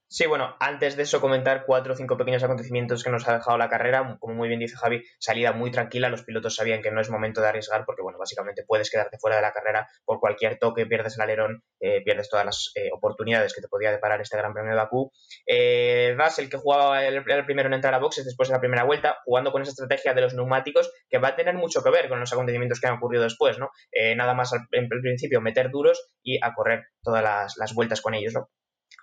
Sí, 0.08 0.28
bueno, 0.28 0.56
antes 0.60 0.96
de 0.96 1.04
eso 1.04 1.20
comentar 1.20 1.66
cuatro 1.66 1.94
o 1.94 1.96
cinco 1.96 2.16
pequeños 2.16 2.44
acontecimientos 2.44 3.04
que 3.04 3.10
nos 3.10 3.28
ha 3.28 3.34
dejado 3.34 3.58
la 3.58 3.70
carrera. 3.70 4.18
Como 4.20 4.36
muy 4.36 4.48
bien 4.48 4.60
dice 4.60 4.78
Javi, 4.78 5.04
salida 5.20 5.52
muy 5.52 5.72
tranquila. 5.72 6.10
Los 6.10 6.24
pilotos 6.24 6.56
sabían 6.56 6.84
que 6.84 6.92
no 6.92 7.02
es 7.02 7.10
momento 7.10 7.42
de 7.42 7.48
arriesgar 7.48 7.86
porque, 7.86 8.04
bueno, 8.04 8.20
básicamente 8.20 8.64
puedes 8.68 8.92
quedarte 8.92 9.18
fuera 9.18 9.38
de 9.38 9.42
la 9.42 9.52
carrera 9.52 9.88
por 10.06 10.20
cualquier 10.20 10.60
toque, 10.60 10.86
pierdes 10.86 11.18
el 11.18 11.24
alerón, 11.24 11.64
eh, 11.80 12.02
pierdes 12.04 12.30
todas 12.30 12.46
las 12.46 12.72
eh, 12.76 12.90
oportunidades 12.94 13.54
que 13.54 13.62
te 13.62 13.68
podía 13.68 13.92
deparar 13.92 14.22
este 14.22 14.38
Gran 14.38 14.54
Premio 14.54 14.72
de 14.72 14.78
Bakú. 14.78 15.12
Eh, 15.48 16.16
el 16.38 16.50
que 16.50 16.58
jugaba 16.58 17.04
el, 17.04 17.24
primero 17.46 17.68
en 17.68 17.74
entrar 17.74 17.94
a 17.96 18.00
boxes 18.00 18.26
después 18.26 18.48
de 18.50 18.54
la 18.54 18.60
primera 18.60 18.84
vuelta, 18.84 19.18
jugando 19.26 19.52
con 19.52 19.64
esa 19.64 19.72
estrategia 19.72 20.14
de 20.14 20.22
los 20.22 20.36
neumáticos 20.36 20.92
que 21.10 21.18
va 21.18 21.30
a 21.30 21.36
tener 21.36 21.56
mucho 21.56 21.82
que 21.84 21.90
ver 21.90 22.10
con 22.10 22.20
los 22.20 22.32
acontecimientos 22.32 22.80
que 22.80 22.88
han 22.88 22.98
ocurrido 22.98 23.24
después, 23.24 23.58
¿no? 23.58 23.72
Eh, 23.92 24.16
nada 24.16 24.36
más 24.36 24.52
en 24.54 24.88
principio 24.88 25.42
meter 25.42 25.72
duros 25.72 26.10
y 26.22 26.38
a 26.44 26.54
correr 26.54 26.86
todas 27.02 27.24
las, 27.24 27.58
las 27.58 27.74
vueltas 27.74 28.02
con 28.02 28.14
ellos, 28.14 28.34
¿no? 28.34 28.50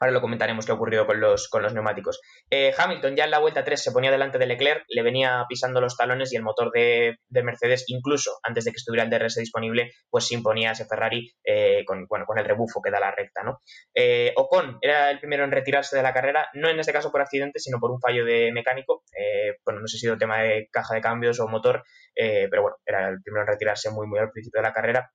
Ahora 0.03 0.15
lo 0.15 0.21
comentaremos 0.21 0.67
qué 0.67 0.73
ha 0.73 0.75
ocurrido 0.75 1.07
con 1.07 1.21
los, 1.21 1.49
con 1.49 1.63
los 1.63 1.73
neumáticos. 1.75 2.21
Eh, 2.51 2.75
Hamilton 2.77 3.15
ya 3.15 3.23
en 3.23 3.31
la 3.31 3.39
vuelta 3.39 3.63
3 3.63 3.81
se 3.81 3.93
ponía 3.93 4.11
delante 4.11 4.37
de 4.37 4.47
Leclerc, 4.47 4.83
le 4.89 5.01
venía 5.01 5.47
pisando 5.49 5.81
los 5.81 5.97
talones 5.97 6.33
y 6.33 6.37
el 6.37 6.43
motor 6.43 6.73
de, 6.73 7.19
Mercedes, 7.31 7.85
incluso 7.87 8.33
antes 8.43 8.65
de 8.65 8.73
que 8.73 8.79
estuviera 8.79 9.05
el 9.05 9.11
DRS 9.11 9.37
disponible, 9.37 9.93
pues 10.11 10.27
se 10.27 10.35
imponía 10.35 10.71
a 10.71 10.73
ese 10.73 10.87
Ferrari 10.87 11.33
eh, 11.45 11.85
con, 11.87 12.07
bueno, 12.09 12.27
con 12.27 12.37
el 12.37 12.45
rebufo 12.45 12.83
que 12.83 12.91
da 12.91 12.99
la 12.99 13.13
recta. 13.13 13.45
¿no? 13.45 13.61
Eh, 13.95 14.33
Ocon 14.35 14.79
era 14.81 15.09
el 15.09 15.21
primero 15.21 15.45
en 15.45 15.53
retirarse 15.53 15.95
de 15.95 16.03
la 16.03 16.13
carrera, 16.13 16.49
no 16.55 16.69
en 16.69 16.81
este 16.81 16.93
caso 16.93 17.13
por 17.13 17.21
accidente, 17.21 17.61
sino 17.61 17.79
por 17.79 17.93
un 17.93 18.01
fallo 18.01 18.25
de 18.25 18.51
mecánico. 18.53 19.05
bueno, 19.65 19.83
no 19.83 19.87
sé 19.87 19.99
si 19.99 20.09
ha 20.09 20.19
tema 20.19 20.43
de 20.43 20.69
caja 20.73 20.97
de 20.97 21.01
cambios 21.01 21.39
o 21.39 21.47
motor, 21.47 21.85
pero 22.13 22.63
bueno, 22.63 22.77
era 22.85 23.09
el 23.09 23.23
primero 23.23 23.45
en 23.45 23.53
retirarse 23.53 23.89
muy, 23.93 24.09
muy 24.09 24.19
al 24.19 24.33
principio 24.33 24.59
de 24.59 24.67
la 24.67 24.75
carrera 24.75 25.13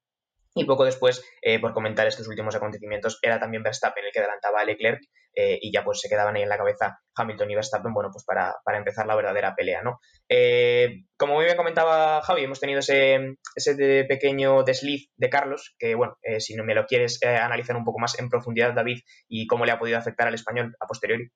y 0.54 0.66
poco 0.66 0.86
después, 0.86 1.24
eh, 1.42 1.60
por 1.60 1.74
comentar 1.74 2.08
estos 2.08 2.28
últimos 2.28 2.56
acontecimientos, 2.56 3.20
era 3.22 3.40
también 3.40 3.64
Verstappen 3.64 4.06
el 4.06 4.12
que 4.12 4.20
adelantaba 4.20 4.62
a 4.62 4.66
Leclerc 4.66 5.02
eh, 5.36 5.60
y 5.62 5.72
ya 5.72 5.84
pues 5.84 6.02
se 6.02 6.10
quedaban 6.10 6.36
ahí 6.36 6.42
en 6.42 6.50
la 6.50 6.58
cabeza 6.58 7.00
Hamilton 7.16 7.52
y 7.52 7.56
Verstappen, 7.56 7.94
bueno, 7.94 8.10
pues 8.12 8.24
para, 8.26 8.56
empezar 8.76 9.06
la 9.06 9.16
verdadera 9.16 9.56
pelea, 9.56 9.82
¿no? 9.84 10.00
Eh, 10.30 11.04
como 11.16 11.36
muy 11.36 11.46
bien 11.46 11.58
comentaba 11.58 12.22
Javi, 12.22 12.44
hemos 12.44 12.60
tenido 12.60 12.80
ese, 12.80 13.36
ese 13.56 14.06
pequeño 14.06 14.64
desliz 14.64 15.10
de 15.16 15.30
Carlos, 15.30 15.76
que 15.78 15.96
bueno, 15.96 16.18
si 16.40 16.56
no 16.56 16.64
me 16.64 16.76
lo 16.76 16.86
quieres 16.86 17.20
analizar 17.24 17.76
un 17.76 17.86
poco 17.86 18.00
más 18.00 18.18
en 18.20 18.30
profundidad, 18.30 18.74
David, 18.74 19.00
y 19.28 19.48
cómo 19.48 19.66
le 19.66 19.72
ha 19.72 19.80
podido 19.80 19.98
afectar 19.98 20.28
al 20.28 20.34
español 20.34 20.76
a 20.80 20.88
posteriori. 20.88 21.32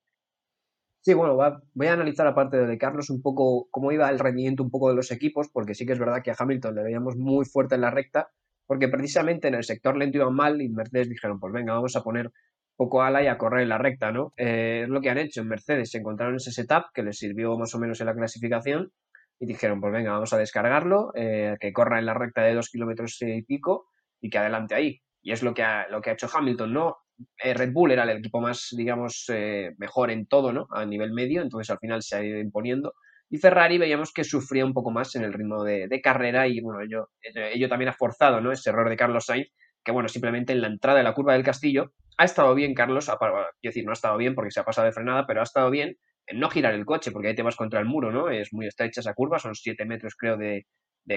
Sí, 1.04 1.14
bueno, 1.14 1.34
voy 1.34 1.86
a 1.88 1.92
analizar 1.94 2.28
aparte 2.28 2.64
de 2.64 2.78
Carlos 2.78 3.10
un 3.10 3.22
poco 3.22 3.66
cómo 3.72 3.90
iba 3.90 4.08
el 4.08 4.20
rendimiento 4.20 4.62
un 4.62 4.70
poco 4.70 4.88
de 4.88 4.94
los 4.94 5.10
equipos, 5.10 5.48
porque 5.52 5.74
sí 5.74 5.84
que 5.84 5.92
es 5.94 5.98
verdad 5.98 6.22
que 6.22 6.30
a 6.30 6.36
Hamilton 6.38 6.76
le 6.76 6.84
veíamos 6.84 7.16
muy 7.16 7.44
fuerte 7.44 7.74
en 7.74 7.80
la 7.80 7.90
recta, 7.90 8.30
porque 8.72 8.88
precisamente 8.88 9.48
en 9.48 9.54
el 9.54 9.64
sector 9.64 9.98
lento 9.98 10.16
iban 10.16 10.34
mal 10.34 10.62
y 10.62 10.70
Mercedes 10.70 11.10
dijeron, 11.10 11.38
pues 11.38 11.52
venga, 11.52 11.74
vamos 11.74 11.94
a 11.94 12.02
poner 12.02 12.30
poco 12.74 13.02
ala 13.02 13.22
y 13.22 13.26
a 13.26 13.36
correr 13.36 13.64
en 13.64 13.68
la 13.68 13.76
recta, 13.76 14.12
¿no? 14.12 14.32
Eh, 14.38 14.84
es 14.84 14.88
lo 14.88 15.02
que 15.02 15.10
han 15.10 15.18
hecho 15.18 15.42
en 15.42 15.48
Mercedes, 15.48 15.90
se 15.90 15.98
encontraron 15.98 16.36
ese 16.36 16.52
setup 16.52 16.84
que 16.94 17.02
les 17.02 17.18
sirvió 17.18 17.58
más 17.58 17.74
o 17.74 17.78
menos 17.78 18.00
en 18.00 18.06
la 18.06 18.14
clasificación 18.14 18.90
y 19.38 19.44
dijeron, 19.44 19.78
pues 19.78 19.92
venga, 19.92 20.12
vamos 20.12 20.32
a 20.32 20.38
descargarlo, 20.38 21.12
eh, 21.14 21.54
que 21.60 21.70
corra 21.74 21.98
en 21.98 22.06
la 22.06 22.14
recta 22.14 22.44
de 22.44 22.54
dos 22.54 22.70
kilómetros 22.70 23.20
y 23.20 23.42
pico 23.42 23.88
y 24.22 24.30
que 24.30 24.38
adelante 24.38 24.74
ahí. 24.74 25.02
Y 25.20 25.32
es 25.32 25.42
lo 25.42 25.52
que 25.52 25.64
ha, 25.64 25.86
lo 25.88 26.00
que 26.00 26.08
ha 26.08 26.14
hecho 26.14 26.30
Hamilton, 26.32 26.72
¿no? 26.72 26.96
Eh, 27.44 27.52
Red 27.52 27.74
Bull 27.74 27.92
era 27.92 28.04
el 28.04 28.16
equipo 28.16 28.40
más, 28.40 28.68
digamos, 28.74 29.30
mejor 29.76 30.10
en 30.10 30.24
todo, 30.24 30.50
¿no? 30.54 30.66
A 30.70 30.86
nivel 30.86 31.12
medio, 31.12 31.42
entonces 31.42 31.68
al 31.68 31.78
final 31.78 32.02
se 32.02 32.16
ha 32.16 32.24
ido 32.24 32.38
imponiendo 32.38 32.94
y 33.32 33.38
Ferrari 33.38 33.78
veíamos 33.78 34.12
que 34.12 34.24
sufría 34.24 34.62
un 34.62 34.74
poco 34.74 34.90
más 34.90 35.16
en 35.16 35.24
el 35.24 35.32
ritmo 35.32 35.64
de, 35.64 36.00
carrera 36.02 36.46
y 36.46 36.60
bueno, 36.60 36.82
ello, 36.82 37.08
ello, 37.22 37.68
también 37.70 37.88
ha 37.88 37.94
forzado 37.94 38.42
¿no? 38.42 38.52
ese 38.52 38.68
error 38.68 38.90
de 38.90 38.96
Carlos 38.96 39.24
Sainz, 39.24 39.48
que 39.82 39.90
bueno, 39.90 40.10
simplemente 40.10 40.52
en 40.52 40.60
la 40.60 40.66
entrada 40.66 40.98
de 40.98 41.04
la 41.04 41.14
curva 41.14 41.32
del 41.32 41.42
castillo 41.42 41.94
ha 42.18 42.24
estado 42.24 42.54
bien 42.54 42.74
Carlos, 42.74 43.06
quiero 43.06 43.48
decir, 43.62 43.86
no 43.86 43.92
ha 43.92 43.94
estado 43.94 44.18
bien 44.18 44.34
porque 44.34 44.50
se 44.50 44.60
ha 44.60 44.64
pasado 44.64 44.84
de 44.84 44.92
frenada, 44.92 45.26
pero 45.26 45.40
ha 45.40 45.44
estado 45.44 45.70
bien 45.70 45.96
en 46.26 46.40
no 46.40 46.50
girar 46.50 46.74
el 46.74 46.84
coche 46.84 47.10
porque 47.10 47.28
ahí 47.28 47.34
te 47.34 47.40
vas 47.40 47.56
contra 47.56 47.80
el 47.80 47.86
muro, 47.86 48.12
¿no? 48.12 48.28
Es 48.28 48.52
muy 48.52 48.66
estrecha 48.66 49.00
esa 49.00 49.14
curva, 49.14 49.38
son 49.38 49.54
7 49.54 49.82
metros 49.86 50.14
creo 50.14 50.36
de, 50.36 50.66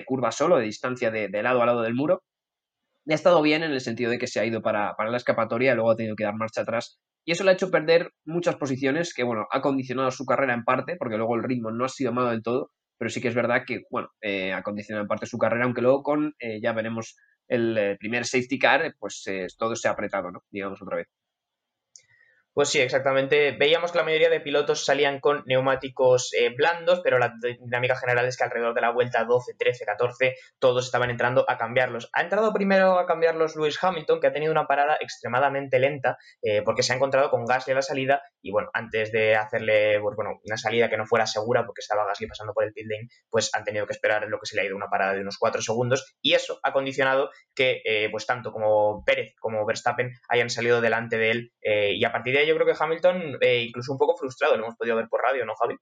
curva 0.06 0.32
solo, 0.32 0.56
de 0.56 0.64
distancia 0.64 1.12
de, 1.12 1.28
lado 1.44 1.62
a 1.62 1.66
lado 1.66 1.82
del 1.82 1.96
muro. 1.96 2.24
Y 3.06 3.12
ha 3.12 3.16
estado 3.16 3.42
bien 3.42 3.62
en 3.62 3.72
el 3.72 3.82
sentido 3.82 4.10
de 4.10 4.20
que 4.20 4.28
se 4.28 4.40
ha 4.40 4.46
ido 4.46 4.62
para, 4.62 4.96
para 4.96 5.12
la 5.12 5.18
escapatoria 5.18 5.76
luego 5.76 5.92
ha 5.92 5.96
tenido 5.98 6.16
que 6.16 6.24
dar 6.24 6.36
marcha 6.36 6.62
atrás 6.62 6.98
y 7.26 7.32
eso 7.32 7.44
le 7.44 7.52
ha 7.52 7.54
hecho 7.54 7.72
perder 7.72 8.12
muchas 8.24 8.56
posiciones 8.56 9.14
que, 9.14 9.24
bueno, 9.24 9.48
ha 9.52 9.62
condicionado 9.62 10.12
su 10.12 10.26
carrera 10.26 10.54
en 10.54 10.64
parte, 10.64 10.96
porque 10.98 11.18
luego 11.18 11.36
el 11.36 11.44
ritmo 11.44 11.72
no 11.72 11.86
ha 11.86 11.90
sido 11.90 12.14
malo 12.14 12.30
del 12.30 12.44
todo, 12.44 12.72
pero 12.98 13.10
sí 13.10 13.20
que 13.22 13.28
es 13.28 13.36
verdad 13.36 13.64
que, 13.66 13.82
bueno, 13.90 14.10
eh, 14.22 14.54
ha 14.54 14.64
condicionado 14.64 15.04
en 15.04 15.08
parte 15.08 15.26
su 15.26 15.38
carrera, 15.38 15.66
aunque 15.66 15.82
luego 15.82 16.04
con, 16.04 16.36
eh, 16.40 16.62
ya 16.62 16.72
veremos, 16.74 17.18
el 17.48 17.78
eh, 17.78 17.98
primer 18.00 18.26
safety 18.26 18.58
car, 18.60 18.96
pues 19.00 19.24
todo 19.58 19.76
se 19.76 19.88
ha 19.88 19.92
apretado, 19.92 20.32
¿no? 20.32 20.44
Digamos 20.50 20.82
otra 20.82 20.98
vez. 20.98 21.08
Pues 22.56 22.70
sí, 22.70 22.80
exactamente. 22.80 23.52
Veíamos 23.52 23.92
que 23.92 23.98
la 23.98 24.06
mayoría 24.06 24.30
de 24.30 24.40
pilotos 24.40 24.86
salían 24.86 25.20
con 25.20 25.44
neumáticos 25.46 26.32
eh, 26.34 26.56
blandos, 26.56 27.02
pero 27.04 27.20
la 27.20 27.34
dinámica 27.60 27.98
general 27.98 28.26
es 28.28 28.38
que 28.38 28.46
alrededor 28.46 28.74
de 28.74 28.80
la 28.80 28.92
vuelta 28.92 29.26
12, 29.26 29.56
13, 29.60 29.84
14, 29.84 30.36
todos 30.58 30.86
estaban 30.86 31.10
entrando 31.10 31.44
a 31.50 31.58
cambiarlos. 31.58 32.10
Ha 32.14 32.22
entrado 32.22 32.54
primero 32.54 32.98
a 32.98 33.06
cambiarlos 33.08 33.58
Lewis 33.58 33.78
Hamilton, 33.84 34.22
que 34.22 34.28
ha 34.28 34.32
tenido 34.32 34.54
una 34.54 34.68
parada 34.68 34.96
extremadamente 35.02 35.80
lenta, 35.80 36.18
eh, 36.42 36.62
porque 36.62 36.82
se 36.82 36.94
ha 36.94 36.96
encontrado 36.96 37.30
con 37.30 37.44
Gasly 37.44 37.74
a 37.74 37.76
la 37.76 37.82
salida, 37.82 38.22
y 38.42 38.52
bueno, 38.52 38.70
antes 38.74 39.12
de 39.12 39.36
hacerle 39.36 40.00
pues, 40.00 40.16
bueno, 40.16 40.40
una 40.46 40.56
salida 40.56 40.90
que 40.90 40.96
no 40.96 41.06
fuera 41.06 41.28
segura, 41.28 41.66
porque 41.66 41.82
estaba 41.82 42.06
Gasly 42.06 42.28
pasando 42.28 42.54
por 42.54 42.64
el 42.64 42.72
pit 42.72 42.86
lane, 42.90 43.10
pues 43.30 43.54
han 43.54 43.66
tenido 43.66 43.86
que 43.86 43.92
esperar 43.92 44.24
en 44.24 44.32
lo 44.32 44.40
que 44.40 44.46
se 44.46 44.56
le 44.56 44.62
ha 44.62 44.66
ido 44.66 44.78
una 44.78 44.88
parada 44.88 45.14
de 45.14 45.20
unos 45.20 45.38
4 45.38 45.62
segundos, 45.62 46.16
y 46.22 46.36
eso 46.36 46.58
ha 46.64 46.72
condicionado 46.72 47.32
que 47.54 47.82
eh, 47.84 48.08
pues 48.12 48.26
tanto 48.26 48.54
como 48.54 49.04
Pérez 49.04 49.34
como 49.42 49.66
Verstappen 49.66 50.14
hayan 50.30 50.50
salido 50.50 50.80
delante 50.80 51.18
de 51.18 51.32
él, 51.32 51.52
y 51.62 52.06
a 52.06 52.14
partir 52.14 52.34
de 52.34 52.40
ahí 52.40 52.45
yo 52.46 52.56
creo 52.56 52.68
que 52.68 52.76
Hamilton 52.78 53.38
eh, 53.42 53.64
incluso 53.64 53.92
un 53.92 53.98
poco 53.98 54.16
frustrado, 54.18 54.56
lo 54.56 54.64
hemos 54.64 54.76
podido 54.76 54.96
ver 54.96 55.08
por 55.10 55.22
radio, 55.22 55.46
¿no, 55.46 55.54
Javi? 55.56 55.76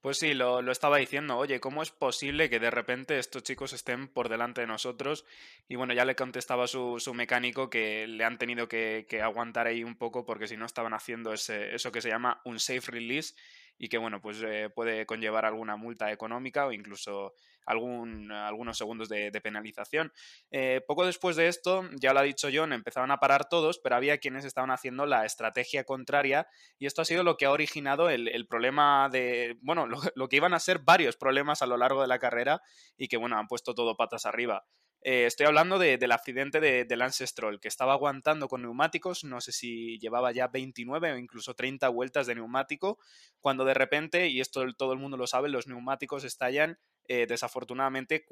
Pues 0.00 0.18
sí, 0.18 0.32
lo, 0.32 0.60
estaba 0.70 0.98
diciendo. 0.98 1.36
Oye, 1.36 1.58
¿cómo 1.58 1.82
es 1.82 1.90
posible 1.90 2.48
que 2.48 2.60
de 2.60 2.70
repente 2.70 3.18
estos 3.18 3.42
chicos 3.42 3.72
estén 3.72 4.06
por 4.06 4.28
delante 4.28 4.60
de 4.60 4.68
nosotros? 4.68 5.24
Y 5.66 5.74
bueno, 5.74 5.92
ya 5.92 6.04
le 6.04 6.14
contestaba 6.14 6.68
su, 6.68 7.00
su 7.00 7.14
mecánico 7.14 7.68
que 7.68 8.06
le 8.06 8.24
han 8.24 8.38
tenido 8.38 8.68
que, 8.68 9.06
aguantar 9.20 9.66
ahí 9.66 9.82
un 9.82 9.96
poco 9.96 10.24
porque 10.24 10.46
si 10.46 10.56
no 10.56 10.66
estaban 10.66 10.94
haciendo 10.94 11.32
ese, 11.32 11.74
eso 11.74 11.90
que 11.90 12.00
se 12.00 12.10
llama 12.10 12.40
un 12.44 12.60
safe 12.60 12.92
release 12.92 13.34
y 13.78 13.88
que 13.88 13.98
bueno, 13.98 14.20
pues 14.20 14.42
eh, 14.42 14.70
puede 14.74 15.06
conllevar 15.06 15.44
alguna 15.44 15.76
multa 15.76 16.10
económica 16.10 16.66
o 16.66 16.72
incluso 16.72 17.34
algún, 17.64 18.32
algunos 18.32 18.76
segundos 18.76 19.08
de, 19.08 19.30
penalización. 19.40 20.12
Eh, 20.50 20.80
poco 20.86 21.06
después 21.06 21.36
de 21.36 21.48
esto, 21.48 21.88
ya 22.00 22.12
lo 22.12 22.20
ha 22.20 22.24
dicho 22.24 22.48
John, 22.52 22.72
empezaban 22.72 23.10
a 23.10 23.18
parar 23.18 23.48
todos, 23.48 23.78
pero 23.78 23.94
había 23.94 24.18
quienes 24.18 24.44
estaban 24.44 24.70
haciendo 24.70 25.06
la 25.06 25.24
estrategia 25.24 25.84
contraria 25.84 26.48
y 26.78 26.86
esto 26.86 27.02
ha 27.02 27.04
sido 27.04 27.22
lo 27.22 27.36
que 27.36 27.46
ha 27.46 27.52
originado 27.52 28.10
el, 28.10 28.46
problema 28.48 29.08
de, 29.10 29.58
bueno, 29.60 29.86
lo, 30.14 30.28
que 30.28 30.36
iban 30.36 30.54
a 30.54 30.60
ser 30.60 30.80
varios 30.80 31.16
problemas 31.16 31.62
a 31.62 31.66
lo 31.66 31.76
largo 31.76 32.02
de 32.02 32.08
la 32.08 32.18
carrera 32.18 32.62
y 32.96 33.08
que 33.08 33.16
bueno, 33.16 33.38
han 33.38 33.46
puesto 33.46 33.74
todo 33.74 33.96
patas 33.96 34.26
arriba. 34.26 34.64
Eh, 35.10 35.24
estoy 35.24 35.46
hablando 35.46 35.78
del 35.78 36.12
accidente 36.12 36.60
de, 36.60 36.84
de, 36.84 36.96
Lance 36.98 37.26
Stroll, 37.26 37.60
que 37.60 37.68
estaba 37.68 37.94
aguantando 37.94 38.46
con 38.46 38.60
neumáticos, 38.60 39.24
no 39.24 39.40
sé 39.40 39.52
si 39.52 39.98
llevaba 40.00 40.32
ya 40.32 40.48
29 40.48 41.12
o 41.12 41.16
incluso 41.16 41.54
30 41.54 41.88
vueltas 41.88 42.26
de 42.26 42.34
neumático, 42.34 42.98
cuando 43.40 43.64
de 43.64 43.72
repente, 43.72 44.28
y 44.28 44.42
esto 44.42 44.62
todo 44.76 44.92
el 44.92 44.98
mundo 44.98 45.16
lo 45.16 45.26
sabe, 45.26 45.48
los 45.48 45.66
neumáticos 45.66 46.24
estallan 46.24 46.78
eh, 47.10 47.24
desafortunadamente, 47.26 48.26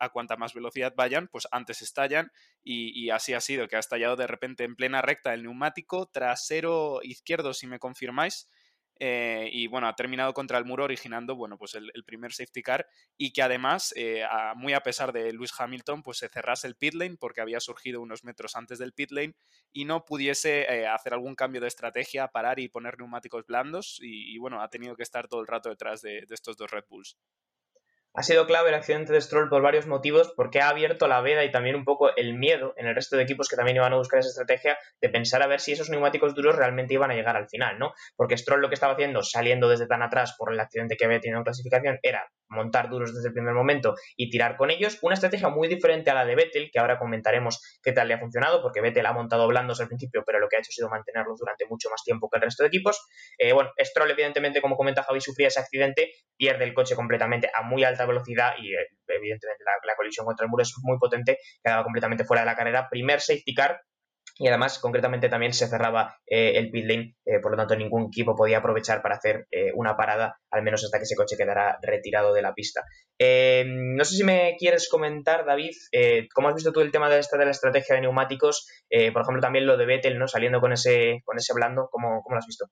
a 0.00 0.08
cuanta 0.08 0.36
más 0.36 0.52
velocidad 0.52 0.94
vayan, 0.96 1.28
pues 1.28 1.46
antes 1.52 1.80
estallan 1.80 2.32
y, 2.64 3.08
así 3.10 3.32
ha 3.34 3.40
sido, 3.40 3.68
que 3.68 3.76
ha 3.76 3.78
estallado 3.78 4.16
de 4.16 4.26
repente 4.26 4.64
en 4.64 4.74
plena 4.74 5.00
recta 5.00 5.32
el 5.32 5.44
neumático 5.44 6.06
trasero 6.06 6.98
izquierdo, 7.04 7.54
si 7.54 7.68
me 7.68 7.78
confirmáis, 7.78 8.50
eh, 8.98 9.50
y 9.52 9.66
bueno, 9.66 9.88
ha 9.88 9.94
terminado 9.94 10.32
contra 10.32 10.58
el 10.58 10.64
muro 10.64 10.84
originando, 10.84 11.36
bueno, 11.36 11.58
pues 11.58 11.74
el, 11.74 11.90
primer 12.04 12.32
safety 12.32 12.62
car 12.62 12.86
y 13.16 13.32
que 13.32 13.42
además, 13.42 13.92
eh, 13.96 14.24
muy 14.56 14.72
a 14.72 14.80
pesar 14.80 15.12
de 15.12 15.32
Lewis 15.32 15.52
Hamilton, 15.58 16.02
pues 16.02 16.18
se 16.18 16.28
cerrase 16.28 16.66
el 16.66 16.76
pit 16.76 16.94
lane 16.94 17.16
porque 17.18 17.40
había 17.40 17.60
surgido 17.60 18.00
unos 18.00 18.24
metros 18.24 18.56
antes 18.56 18.78
del 18.78 18.92
pit 18.92 19.10
lane 19.10 19.34
y 19.72 19.84
no 19.84 20.04
pudiese 20.04 20.62
eh, 20.62 20.86
hacer 20.86 21.12
algún 21.14 21.34
cambio 21.34 21.60
de 21.60 21.68
estrategia, 21.68 22.28
parar 22.28 22.58
y 22.58 22.68
poner 22.68 22.98
neumáticos 22.98 23.46
blandos 23.46 23.98
y, 24.02 24.38
bueno, 24.38 24.62
ha 24.62 24.68
tenido 24.68 24.96
que 24.96 25.02
estar 25.02 25.28
todo 25.28 25.40
el 25.40 25.46
rato 25.46 25.68
detrás 25.68 26.00
de 26.02 26.24
estos 26.30 26.56
dos 26.56 26.70
Red 26.70 26.84
Bulls. 26.88 27.16
Ha 28.18 28.22
sido 28.22 28.46
clave 28.46 28.70
el 28.70 28.74
accidente 28.74 29.12
de 29.12 29.20
Stroll 29.20 29.50
por 29.50 29.60
varios 29.60 29.86
motivos, 29.86 30.32
porque 30.34 30.62
ha 30.62 30.70
abierto 30.70 31.06
la 31.06 31.20
veda 31.20 31.44
y 31.44 31.52
también 31.52 31.76
un 31.76 31.84
poco 31.84 32.16
el 32.16 32.32
miedo 32.32 32.72
en 32.78 32.86
el 32.86 32.94
resto 32.94 33.14
de 33.14 33.24
equipos 33.24 33.46
que 33.46 33.56
también 33.56 33.76
iban 33.76 33.92
a 33.92 33.98
buscar 33.98 34.20
esa 34.20 34.30
estrategia 34.30 34.78
de 35.02 35.10
pensar 35.10 35.42
a 35.42 35.46
ver 35.46 35.60
si 35.60 35.72
esos 35.72 35.90
neumáticos 35.90 36.34
duros 36.34 36.56
realmente 36.56 36.94
iban 36.94 37.10
a 37.10 37.14
llegar 37.14 37.36
al 37.36 37.46
final, 37.50 37.78
¿no? 37.78 37.92
Porque 38.16 38.38
Stroll 38.38 38.62
lo 38.62 38.70
que 38.70 38.74
estaba 38.74 38.94
haciendo, 38.94 39.22
saliendo 39.22 39.68
desde 39.68 39.86
tan 39.86 40.00
atrás 40.00 40.34
por 40.38 40.50
el 40.50 40.58
accidente 40.58 40.96
que 40.96 41.04
había 41.04 41.20
tenido 41.20 41.40
en 41.40 41.44
clasificación, 41.44 41.98
era 42.02 42.26
montar 42.48 42.88
duros 42.88 43.14
desde 43.14 43.28
el 43.28 43.34
primer 43.34 43.54
momento 43.54 43.94
y 44.16 44.30
tirar 44.30 44.56
con 44.56 44.70
ellos. 44.70 44.98
Una 45.02 45.14
estrategia 45.14 45.48
muy 45.48 45.68
diferente 45.68 46.10
a 46.10 46.14
la 46.14 46.24
de 46.24 46.34
Vettel, 46.34 46.70
que 46.72 46.78
ahora 46.78 46.98
comentaremos 46.98 47.78
qué 47.82 47.92
tal 47.92 48.08
le 48.08 48.14
ha 48.14 48.18
funcionado, 48.18 48.62
porque 48.62 48.80
Vettel 48.80 49.06
ha 49.06 49.12
montado 49.12 49.46
blandos 49.48 49.80
al 49.80 49.88
principio, 49.88 50.22
pero 50.24 50.38
lo 50.38 50.48
que 50.48 50.56
ha 50.56 50.58
hecho 50.60 50.70
ha 50.70 50.76
sido 50.76 50.88
mantenerlos 50.88 51.38
durante 51.38 51.66
mucho 51.66 51.90
más 51.90 52.02
tiempo 52.02 52.28
que 52.30 52.38
el 52.38 52.42
resto 52.42 52.62
de 52.62 52.68
equipos. 52.68 53.06
Eh, 53.38 53.52
bueno, 53.52 53.70
Stroll, 53.78 54.10
evidentemente, 54.10 54.60
como 54.60 54.76
comenta 54.76 55.02
Javi, 55.02 55.20
sufría 55.20 55.48
ese 55.48 55.60
accidente, 55.60 56.12
pierde 56.36 56.64
el 56.64 56.74
coche 56.74 56.94
completamente 56.94 57.50
a 57.52 57.62
muy 57.62 57.84
alta 57.84 58.06
velocidad 58.06 58.54
y, 58.58 58.74
eh, 58.74 58.88
evidentemente, 59.08 59.64
la, 59.64 59.72
la, 59.84 59.96
colisión 59.96 60.26
contra 60.26 60.44
el 60.44 60.50
muro 60.50 60.62
es 60.62 60.74
muy 60.82 60.98
potente, 60.98 61.38
quedaba 61.62 61.82
completamente 61.84 62.24
fuera 62.24 62.42
de 62.42 62.46
la 62.46 62.56
carrera. 62.56 62.88
Primer 62.90 63.20
safety 63.20 63.54
car 63.54 63.80
y 64.38 64.48
además 64.48 64.78
concretamente 64.78 65.28
también 65.28 65.52
se 65.52 65.66
cerraba 65.66 66.16
eh, 66.26 66.52
el 66.56 66.70
pit 66.70 66.84
lane, 66.86 67.16
eh, 67.24 67.40
por 67.40 67.52
lo 67.52 67.56
tanto 67.56 67.76
ningún 67.76 68.06
equipo 68.06 68.36
podía 68.36 68.58
aprovechar 68.58 69.02
para 69.02 69.16
hacer 69.16 69.46
eh, 69.50 69.72
una 69.74 69.96
parada, 69.96 70.38
al 70.50 70.62
menos 70.62 70.84
hasta 70.84 70.98
que 70.98 71.04
ese 71.04 71.16
coche 71.16 71.36
quedara 71.36 71.78
retirado 71.82 72.34
de 72.34 72.42
la 72.42 72.54
pista. 72.54 72.82
no 73.18 74.04
sé 74.04 74.16
si 74.16 74.24
me 74.24 74.56
quieres 74.58 74.88
comentar, 74.90 75.46
David, 75.46 75.72
cómo 76.34 76.48
has 76.48 76.54
visto 76.54 76.72
tú 76.72 76.80
el 76.80 76.92
tema 76.92 77.08
de, 77.08 77.18
esta, 77.18 77.38
de 77.38 77.46
la 77.46 77.50
estrategia 77.50 77.94
de 77.94 78.02
neumáticos, 78.02 78.66
por 79.12 79.22
ejemplo 79.22 79.40
también 79.40 79.66
lo 79.66 79.76
de 79.76 79.86
Vettel, 79.86 80.18
¿no? 80.18 80.28
saliendo 80.28 80.60
con 80.60 80.72
ese, 80.72 81.22
con 81.24 81.38
ese 81.38 81.54
blando, 81.54 81.88
¿cómo, 81.90 82.22
cómo 82.22 82.34
lo 82.34 82.38
has 82.38 82.46
visto? 82.46 82.66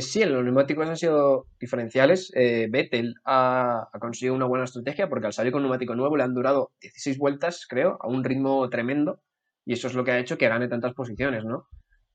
sí, 0.00 0.22
los 0.26 0.44
neumáticos 0.44 0.86
han 0.86 0.96
sido 0.96 1.46
diferenciales. 1.58 2.30
Vettel 2.34 3.14
ha, 3.24 3.88
conseguido 3.98 4.34
una 4.34 4.46
buena 4.46 4.64
estrategia 4.64 5.08
porque 5.08 5.26
al 5.26 5.32
salir 5.32 5.52
con 5.52 5.62
neumático 5.62 5.94
nuevo 5.94 6.16
le 6.16 6.22
han 6.22 6.34
durado 6.34 6.70
16 6.82 7.18
vueltas, 7.18 7.66
creo, 7.68 7.96
a 8.00 8.06
un 8.06 8.22
ritmo 8.22 8.68
tremendo 8.68 9.20
y 9.64 9.74
eso 9.74 9.88
es 9.88 9.94
lo 9.94 10.04
que 10.04 10.12
ha 10.12 10.18
hecho 10.18 10.38
que 10.38 10.48
gane 10.48 10.68
tantas 10.68 10.94
posiciones, 10.94 11.44
¿no? 11.44 11.66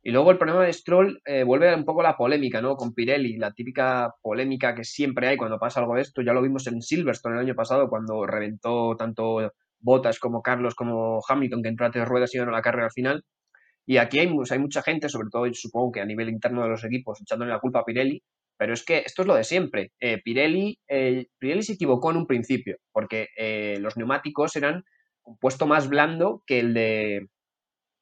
Y 0.07 0.11
luego 0.11 0.29
el 0.29 0.37
problema 0.37 0.63
de 0.63 0.71
Stroll 0.71 1.19
eh, 1.25 1.43
vuelve 1.43 1.73
un 1.73 1.83
poco 1.83 2.03
la 2.03 2.15
polémica, 2.15 2.61
¿no? 2.61 2.75
Con 2.75 2.93
Pirelli, 2.93 3.37
la 3.37 3.53
típica 3.53 4.13
polémica 4.21 4.75
que 4.75 4.83
siempre 4.83 5.27
hay 5.27 5.35
cuando 5.35 5.57
pasa 5.57 5.79
algo 5.79 5.95
de 5.95 6.01
esto. 6.01 6.21
Ya 6.21 6.31
lo 6.31 6.43
vimos 6.43 6.67
en 6.67 6.79
Silverstone 6.79 7.33
el 7.33 7.41
año 7.41 7.55
pasado 7.55 7.89
cuando 7.89 8.23
reventó 8.27 8.95
tanto 8.97 9.51
Bottas 9.79 10.19
como 10.19 10.43
Carlos 10.43 10.75
como 10.75 11.21
Hamilton, 11.27 11.63
que 11.63 11.69
entró 11.69 11.87
a 11.87 11.91
tres 11.91 12.07
ruedas 12.07 12.35
y 12.35 12.37
ganó 12.37 12.51
la 12.51 12.61
carrera 12.61 12.85
al 12.85 12.91
final. 12.91 13.23
Y 13.87 13.97
aquí 13.97 14.19
hay, 14.19 14.27
mucha 14.27 14.83
gente, 14.83 15.09
sobre 15.09 15.29
todo 15.31 15.51
supongo 15.53 15.93
que 15.93 16.01
a 16.01 16.05
nivel 16.05 16.29
interno 16.29 16.61
de 16.61 16.69
los 16.69 16.83
equipos, 16.83 17.19
echándole 17.19 17.51
la 17.51 17.59
culpa 17.59 17.79
a 17.79 17.85
Pirelli. 17.85 18.21
Pero 18.57 18.73
es 18.73 18.85
que 18.85 18.99
esto 18.99 19.23
es 19.23 19.27
lo 19.27 19.33
de 19.33 19.43
siempre. 19.43 19.91
Eh, 19.99 20.21
Pirelli, 20.23 20.77
eh, 20.87 21.25
Pirelli 21.39 21.63
se 21.63 21.73
equivocó 21.73 22.11
en 22.11 22.17
un 22.17 22.27
principio, 22.27 22.77
porque 22.91 23.29
los 23.79 23.97
neumáticos 23.97 24.55
eran 24.55 24.83
un 25.23 25.37
puesto 25.39 25.65
más 25.65 25.89
blando 25.89 26.43
que 26.45 26.59
el 26.59 26.75
de, 26.75 27.27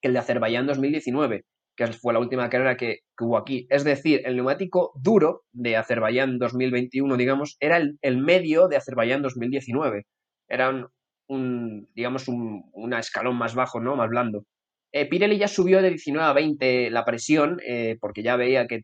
el 0.08 0.14
de 0.14 0.20
Azerbaiyán 0.20 0.68
2019, 0.68 1.46
que 1.76 1.88
fue 1.88 2.14
la 2.14 2.20
última 2.20 2.50
carrera 2.50 2.78
que, 2.78 3.00
hubo 3.20 3.38
aquí. 3.38 3.68
Es 3.70 3.84
decir, 3.84 4.22
el 4.26 4.36
neumático 4.36 4.92
duro 4.96 5.44
de 5.52 5.78
Azerbaiyán 5.78 6.40
2021, 6.40 7.18
digamos, 7.18 7.58
era 7.60 7.78
el, 7.78 8.18
medio 8.18 8.68
de 8.68 8.78
Azerbaiyán 8.78 9.22
2019. 9.22 10.06
Era 10.48 10.90
un, 11.28 11.90
digamos, 11.96 12.28
un 12.28 12.94
escalón 12.94 13.38
más 13.38 13.56
bajo, 13.56 13.80
¿no? 13.80 13.96
Más 13.96 14.10
blando. 14.10 14.46
Eh, 14.94 15.08
Pirelli 15.08 15.40
ya 15.40 15.48
subió 15.48 15.82
de 15.82 15.90
19 15.90 16.30
a 16.30 16.34
20 16.34 16.92
la 16.92 17.04
presión, 17.04 17.60
eh, 17.66 17.98
porque 18.00 18.22
ya 18.22 18.36
veía 18.36 18.68
que, 18.68 18.84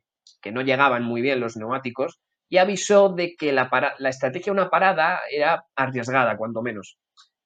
no 0.51 0.61
llegaban 0.61 1.03
muy 1.03 1.21
bien 1.21 1.39
los 1.39 1.55
neumáticos, 1.55 2.19
y 2.49 2.57
avisó 2.57 3.09
de 3.09 3.35
que 3.35 3.51
la, 3.51 3.69
la 3.99 4.09
estrategia 4.09 4.51
de 4.51 4.59
una 4.59 4.69
parada 4.71 5.19
era 5.31 5.63
arriesgada, 5.75 6.35
cuanto 6.35 6.63
menos. 6.63 6.97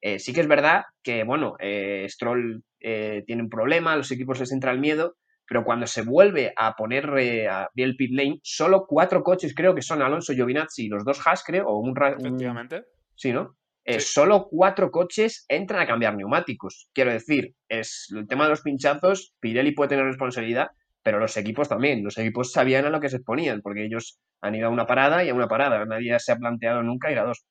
Eh, 0.02 0.20
sí 0.20 0.34
que 0.34 0.42
es 0.42 0.48
verdad 0.48 0.84
que, 1.04 1.26
bueno, 1.26 1.56
eh, 1.60 2.06
Stroll 2.10 2.64
eh, 2.84 3.24
tiene 3.26 3.42
un 3.42 3.50
problema, 3.50 3.96
los 3.96 4.12
equipos 4.12 4.40
les 4.40 4.52
entra 4.52 4.72
el 4.72 4.80
miedo, 4.80 5.16
pero 5.48 5.64
cuando 5.64 5.88
se 5.88 6.04
vuelve 6.04 6.54
a 6.56 6.76
poner 6.76 7.10
a 7.50 7.70
el 7.76 7.96
pit 7.96 8.12
lane, 8.14 8.40
solo 8.44 8.86
cuatro 8.88 9.24
coches 9.24 9.56
creo 9.56 9.74
que 9.74 9.82
son 9.82 10.02
Alonso, 10.02 10.34
Giovinazzi 10.34 10.86
y 10.86 10.90
los 10.90 11.04
dos 11.04 11.26
Haas, 11.26 11.44
creo, 11.44 11.68
o 11.68 11.80
un... 11.80 11.94
Efectivamente. 11.98 12.84
Sí, 13.16 13.34
¿no? 13.34 13.56
Solo 14.00 14.48
cuatro 14.50 14.92
coches 14.92 15.46
entran 15.50 15.82
a 15.82 15.88
cambiar 15.88 16.16
neumáticos. 16.16 16.90
Quiero 16.94 17.12
decir, 17.12 17.54
es 17.68 18.08
el 18.16 18.28
tema 18.28 18.46
de 18.46 18.52
los 18.52 18.62
pinchazos, 18.62 19.34
Pirelli 19.40 19.74
puede 19.74 19.90
tener 19.90 20.06
responsabilidad, 20.06 20.70
pero 21.04 21.20
los 21.20 21.36
equipos 21.36 21.68
también. 21.68 22.04
Los 22.04 22.18
equipos 22.18 22.52
sabían 22.52 22.86
a 22.86 22.90
lo 22.90 23.02
que 23.02 23.10
se 23.10 23.18
exponían, 23.18 23.62
porque 23.62 23.86
ellos 23.86 24.20
han 24.42 24.56
ido 24.56 24.68
a 24.68 24.72
una 24.72 24.88
parada 24.88 25.24
y 25.24 25.30
a 25.30 25.34
una 25.34 25.48
parada. 25.48 25.86
Nadie 25.86 26.18
se 26.20 26.32
ha 26.32 26.38
planteado 26.38 26.82
nunca 26.82 27.12
ir 27.12 27.20
a 27.20 27.26
dos. 27.26 27.46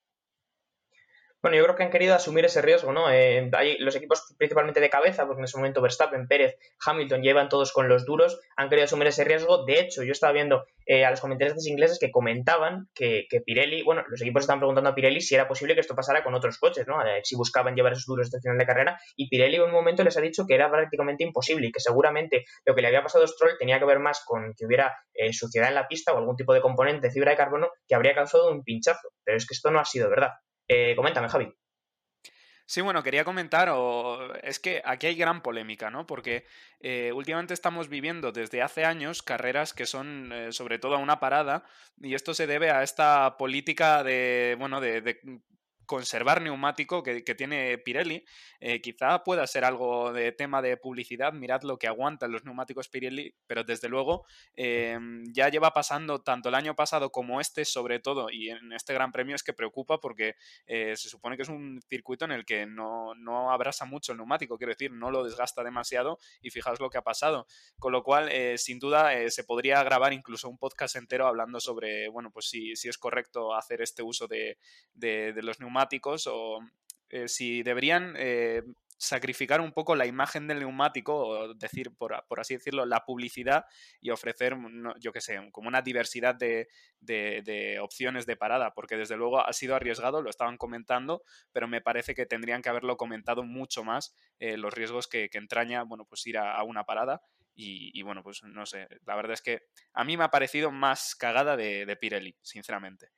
Bueno, 1.43 1.57
yo 1.57 1.65
creo 1.65 1.75
que 1.75 1.83
han 1.83 1.91
querido 1.91 2.15
asumir 2.15 2.45
ese 2.45 2.63
riesgo, 2.63 2.93
¿no? 2.93 3.11
Eh, 3.11 3.51
hay 3.55 3.77
los 3.79 3.97
equipos 3.97 4.33
principalmente 4.39 4.79
de 4.79 4.89
cabeza, 4.89 5.27
porque 5.27 5.41
en 5.41 5.47
ese 5.47 5.57
momento 5.57 5.83
Verstappen, 5.83 6.29
Pérez, 6.29 6.57
Hamilton 6.87 7.21
llevan 7.21 7.49
todos 7.49 7.73
con 7.73 7.89
los 7.89 8.07
duros, 8.07 8.39
han 8.57 8.69
querido 8.69 8.85
asumir 8.85 9.09
ese 9.09 9.25
riesgo. 9.25 9.65
De 9.65 9.81
hecho, 9.81 10.05
yo 10.05 10.13
estaba 10.13 10.33
viendo 10.33 10.67
eh, 10.87 11.05
a 11.05 11.11
los 11.11 11.21
comentaristas 11.21 11.67
ingleses 11.67 11.99
que 11.99 12.13
comentaban 12.13 12.89
que, 12.95 13.27
Pirelli, 13.45 13.83
bueno, 13.83 14.05
los 14.07 14.23
equipos 14.23 14.43
estaban 14.45 14.61
preguntando 14.61 14.91
a 14.91 14.95
Pirelli 14.95 15.21
si 15.21 15.35
era 15.35 15.49
posible 15.49 15.75
que 15.75 15.81
esto 15.81 15.97
pasara 15.97 16.23
con 16.23 16.33
otros 16.37 16.59
coches, 16.59 16.87
¿no? 16.87 17.05
Eh, 17.05 17.23
si 17.25 17.35
buscaban 17.35 17.75
llevar 17.75 17.95
esos 17.95 18.07
duros 18.07 18.27
hasta 18.29 18.37
el 18.37 18.43
final 18.43 18.59
de 18.59 18.67
carrera, 18.67 19.01
y 19.17 19.29
Pirelli 19.29 19.57
en 19.57 19.63
un 19.63 19.73
momento 19.73 20.05
les 20.05 20.17
ha 20.17 20.21
dicho 20.21 20.47
que 20.47 20.55
era 20.55 20.71
prácticamente 20.71 21.25
imposible 21.25 21.67
y 21.67 21.73
que 21.73 21.81
seguramente 21.81 22.45
lo 22.65 22.77
que 22.77 22.83
le 22.83 22.87
había 22.87 23.03
pasado 23.03 23.25
a 23.25 23.27
Stroll 23.27 23.59
tenía 23.59 23.81
que 23.81 23.85
ver 23.85 23.99
más 23.99 24.23
con 24.25 24.55
que 24.57 24.65
hubiera 24.65 24.95
suciedad 25.33 25.71
en 25.71 25.75
la 25.75 25.89
pista 25.89 26.13
o 26.13 26.19
algún 26.19 26.37
tipo 26.37 26.55
de 26.55 26.61
componente 26.61 27.09
de 27.09 27.13
fibra 27.13 27.33
de 27.33 27.37
carbono 27.37 27.71
que 27.89 27.97
habría 27.97 28.15
causado 28.15 28.53
un 28.53 28.63
pinchazo. 28.63 29.09
Pero 29.25 29.37
es 29.37 29.45
que 29.45 29.55
esto 29.55 29.73
no 29.73 29.81
ha 29.81 29.85
sido 29.85 30.09
verdad. 30.09 30.31
Eh, 30.75 30.97
coméntame, 30.97 31.29
Javi. 31.29 31.53
Sí, 32.65 32.81
bueno, 32.81 33.03
quería 33.03 33.25
comentar, 33.25 33.69
o 33.69 34.33
es 34.37 34.59
que 34.59 34.81
aquí 34.87 35.07
hay 35.07 35.15
gran 35.17 35.43
polémica, 35.43 35.91
¿no? 35.91 36.07
Porque 36.07 36.47
eh, 36.81 37.13
últimamente 37.13 37.53
estamos 37.53 37.91
viviendo 37.91 38.33
desde 38.33 38.63
hace 38.63 38.87
años 38.87 39.23
carreras 39.23 39.75
que 39.75 39.85
son 39.85 40.33
eh, 40.33 40.53
sobre 40.53 40.79
todo 40.79 40.95
a 40.95 40.99
una 40.99 41.21
parada, 41.21 41.65
y 42.01 42.15
esto 42.15 42.33
se 42.33 42.47
debe 42.47 42.71
a 42.71 42.83
esta 42.83 43.37
política 43.37 44.03
de, 44.03 44.57
bueno, 44.59 44.81
de 44.81 45.43
conservar 45.87 46.42
neumático 46.42 47.03
que, 47.03 47.23
tiene 47.35 47.79
Pirelli. 47.79 48.25
Eh, 48.61 48.81
quizá 48.81 49.23
pueda 49.25 49.47
ser 49.47 49.64
algo 49.64 50.12
de 50.12 50.33
tema 50.33 50.62
de 50.62 50.77
publicidad, 50.77 51.33
mirad 51.33 51.62
lo 51.62 51.79
que 51.79 51.87
aguantan 51.87 52.33
los 52.33 52.45
neumáticos 52.45 52.88
Pirelli, 52.88 53.35
pero 53.47 53.64
desde 53.64 53.88
luego 53.88 54.27
em, 54.55 55.25
ya 55.33 55.49
lleva 55.49 55.73
pasando 55.73 56.23
tanto 56.23 56.49
el 56.49 56.55
año 56.55 56.75
pasado 56.75 57.11
como 57.11 57.40
este, 57.40 57.64
sobre 57.64 58.01
todo, 58.01 58.31
y 58.31 58.51
en 58.51 58.73
este 58.73 58.95
Gran 58.95 59.12
Premio 59.12 59.35
es 59.35 59.42
que 59.42 59.53
preocupa 59.53 59.99
porque 59.99 60.37
eh, 60.66 60.95
se 60.97 61.09
supone 61.09 61.37
que 61.37 61.42
es 61.42 61.49
un 61.49 61.81
circuito 61.88 62.25
en 62.25 62.33
el 62.33 62.45
que 62.45 62.66
no, 62.66 63.14
no, 63.14 63.51
abrasa 63.51 63.85
mucho 63.85 64.12
el 64.12 64.18
neumático, 64.18 64.59
quiero 64.59 64.73
decir, 64.73 64.92
no 64.92 65.11
lo 65.11 65.25
desgasta 65.25 65.64
demasiado 65.64 66.18
y 66.40 66.51
fijaos 66.51 66.81
lo 66.81 66.90
que 66.90 66.99
ha 66.99 67.03
pasado. 67.03 67.47
Con 67.79 67.92
lo 67.92 68.03
cual, 68.03 68.29
eh, 68.31 68.59
sin 68.59 68.79
duda, 68.79 69.11
se 69.31 69.45
podría 69.45 69.83
grabar 69.83 70.12
incluso 70.12 70.49
un 70.49 70.59
podcast 70.59 70.97
entero 70.97 71.27
hablando 71.27 71.61
sobre, 71.61 72.09
bueno, 72.09 72.31
pues 72.31 72.47
si, 72.49 72.77
si 72.77 72.88
es 72.88 72.99
correcto 72.99 73.55
hacer 73.55 73.83
este 73.83 74.03
uso 74.03 74.29
de, 74.29 74.59
de 74.95 75.42
los 75.42 75.59
neumáticos 75.61 75.82
o 76.27 76.61
eh, 77.09 77.29
si 77.29 77.62
deberían 77.62 78.14
eh, 78.16 78.62
sacrificar 79.03 79.61
un 79.61 79.73
poco 79.73 79.97
la 79.97 80.07
imagen 80.07 80.47
del 80.47 80.61
neumático, 80.61 81.14
o 81.14 81.55
decir, 81.55 81.90
por, 81.97 82.14
así 82.38 82.55
decirlo, 82.55 82.87
la 82.87 83.05
publicidad 83.05 83.64
y 84.01 84.11
ofrecer, 84.11 84.57
yo 85.01 85.12
qué 85.12 85.21
sé, 85.21 85.40
como 85.51 85.66
una 85.66 85.83
diversidad 85.83 86.37
de, 86.37 86.68
opciones 87.83 88.27
de 88.27 88.37
parada, 88.37 88.73
porque 88.75 88.97
desde 88.97 89.16
luego 89.16 89.45
ha 89.45 89.53
sido 89.53 89.75
arriesgado, 89.75 90.23
lo 90.23 90.31
estaban 90.31 90.57
comentando, 90.57 91.23
pero 91.51 91.66
me 91.66 91.81
parece 91.81 92.14
que 92.14 92.27
tendrían 92.27 92.62
que 92.62 92.68
haberlo 92.68 92.97
comentado 92.97 93.42
mucho 93.42 93.83
más 93.83 94.14
eh, 94.38 94.57
los 94.57 94.73
riesgos 94.73 95.09
que, 95.09 95.29
entraña, 95.33 95.83
bueno, 95.83 96.05
pues 96.05 96.25
ir 96.29 96.38
a, 96.38 96.62
una 96.62 96.85
parada. 96.85 97.23
Y, 97.55 98.01
bueno, 98.03 98.23
pues 98.23 98.42
no 98.45 98.64
sé, 98.64 98.88
la 99.05 99.14
verdad 99.14 99.35
es 99.35 99.42
que 99.42 99.64
a 99.92 100.05
mí 100.05 100.16
me 100.16 100.25
ha 100.25 100.31
parecido 100.31 100.71
más 100.71 101.14
cagada 101.14 101.57
de 101.57 101.99
Pirelli, 102.01 102.35
sinceramente. 102.40 103.11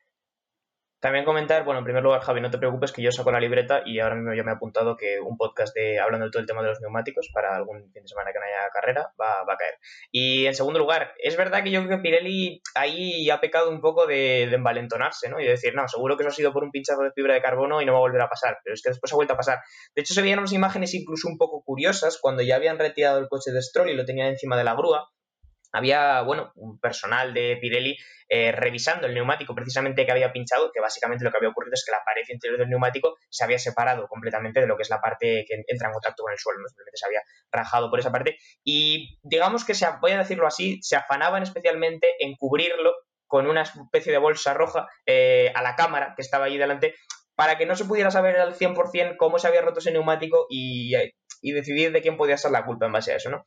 También 1.05 1.27
comentar, 1.27 1.67
bueno, 1.67 1.81
en 1.81 1.85
primer 1.85 2.03
lugar, 2.03 2.23
Javi, 2.23 2.40
no 2.40 2.51
te 2.51 2.57
preocupes 2.57 2.90
que 2.90 3.03
yo 3.03 3.12
saco 3.12 3.31
la 3.31 3.38
libreta 3.38 3.83
y 3.85 4.01
ahora 4.01 4.14
mismo 4.14 4.33
yo 4.33 4.43
me 4.43 4.53
he 4.53 4.55
apuntado 4.55 4.97
que 4.97 5.21
un 5.21 5.37
podcast 5.37 5.77
de 5.77 6.01
hablando 6.01 6.25
de 6.25 6.31
todo 6.33 6.40
el 6.40 6.47
tema 6.47 6.62
de 6.62 6.69
los 6.69 6.81
neumáticos 6.81 7.29
para 7.31 7.55
algún 7.55 7.93
fin 7.93 8.05
de 8.05 8.09
semana 8.09 8.33
que 8.33 8.38
no 8.38 8.47
haya 8.47 8.71
carrera 8.73 9.12
va, 9.21 9.43
a 9.43 9.57
caer. 9.59 9.75
Y 10.11 10.47
en 10.47 10.55
segundo 10.55 10.79
lugar, 10.79 11.12
es 11.19 11.37
verdad 11.37 11.62
que 11.62 11.71
yo 11.71 11.85
creo 11.85 11.99
que 11.99 12.03
Pirelli 12.03 12.62
ahí 12.75 13.29
ha 13.29 13.38
pecado 13.38 13.69
un 13.69 13.83
poco 13.83 14.07
de, 14.07 14.45
envalentonarse, 14.45 15.29
¿no? 15.29 15.40
Y 15.40 15.45
de 15.45 15.51
decir, 15.51 15.75
no, 15.75 15.87
seguro 15.88 16.17
que 16.17 16.23
eso 16.23 16.31
ha 16.31 16.35
sido 16.35 16.55
por 16.55 16.64
un 16.64 16.71
pinchazo 16.71 17.03
de 17.03 17.12
fibra 17.12 17.35
de 17.35 17.43
carbono 17.43 17.83
y 17.83 17.85
no 17.85 17.93
va 17.93 17.99
a 17.99 18.01
volver 18.01 18.23
a 18.23 18.31
pasar. 18.31 18.57
Pero 18.64 18.73
es 18.73 18.81
que 18.81 18.88
después 18.88 19.12
ha 19.12 19.17
vuelto 19.17 19.35
a 19.35 19.37
pasar. 19.37 19.59
De 19.95 20.01
hecho, 20.01 20.14
se 20.14 20.23
veían 20.23 20.38
unas 20.38 20.55
imágenes 20.55 20.95
incluso 20.95 21.29
un 21.29 21.37
poco 21.37 21.62
curiosas 21.62 22.17
cuando 22.19 22.43
ya 22.43 22.57
habían 22.57 22.79
retirado 22.79 23.19
el 23.19 23.29
coche 23.29 23.53
de 23.53 23.61
Stroll 23.61 23.90
y 23.90 23.95
lo 23.95 24.07
tenían 24.07 24.29
encima 24.29 24.57
de 24.57 24.64
la 24.64 24.73
grúa 24.73 25.11
había, 25.75 26.23
bueno, 26.23 26.53
un 26.55 26.79
personal 26.79 27.35
de 27.35 27.59
Pirelli 27.61 27.97
eh, 28.29 28.53
revisando 28.53 29.07
el 29.07 29.15
neumático 29.15 29.55
precisamente 29.55 30.07
que 30.07 30.13
había 30.13 30.33
pinchado, 30.33 30.71
que 30.73 30.81
básicamente 30.81 31.25
lo 31.25 31.31
que 31.31 31.39
había 31.39 31.49
ocurrido 31.49 31.75
es 31.75 31.85
que 31.85 31.91
la 31.91 32.03
pared 32.05 32.23
interior 32.29 32.61
del 32.61 32.71
neumático 32.71 33.17
se 33.29 33.43
había 33.43 33.59
separado 33.59 34.07
completamente 34.07 34.61
de 34.61 34.69
lo 34.69 34.77
que 34.77 34.83
es 34.83 34.91
la 34.91 35.01
parte 35.01 35.45
que 35.47 35.65
entra 35.67 35.89
en 35.89 35.93
contacto 35.93 36.23
con 36.23 36.33
el 36.33 36.39
suelo, 36.39 36.61
simplemente 36.69 36.97
se 36.97 37.07
había 37.07 37.23
rajado 37.51 37.91
por 37.91 37.99
esa 37.99 38.13
parte 38.13 38.39
y 38.63 39.19
digamos 39.23 39.65
que, 39.65 39.75
se, 39.75 39.87
voy 40.01 40.13
a 40.13 40.19
decirlo 40.19 40.47
así, 40.47 40.79
se 40.81 40.95
afanaban 40.95 41.43
especialmente 41.43 42.15
en 42.21 42.37
cubrirlo 42.37 42.93
con 43.27 43.49
una 43.49 43.63
especie 43.63 44.13
de 44.13 44.19
bolsa 44.19 44.55
roja 44.55 44.87
eh, 45.07 45.51
a 45.57 45.63
la 45.63 45.75
cámara 45.75 46.15
que 46.15 46.23
estaba 46.23 46.45
ahí 46.45 46.57
delante 46.57 46.95
para 47.35 47.59
que 47.59 47.67
no 47.67 47.75
se 47.75 47.85
pudiera 47.85 48.13
saber 48.13 48.37
al 48.37 48.55
100% 48.55 49.17
cómo 49.17 49.41
se 49.41 49.49
había 49.49 49.61
roto 49.61 49.81
ese 49.81 49.91
neumático 49.91 50.47
y, 50.49 50.95
y 51.43 51.53
decidir 51.53 51.91
de 51.91 52.01
quién 52.01 52.17
podía 52.17 52.39
ser 52.39 52.53
la 52.53 52.65
culpa 52.65 52.87
en 52.87 52.93
base 52.93 53.13
a 53.13 53.17
eso, 53.17 53.31
¿no? 53.31 53.45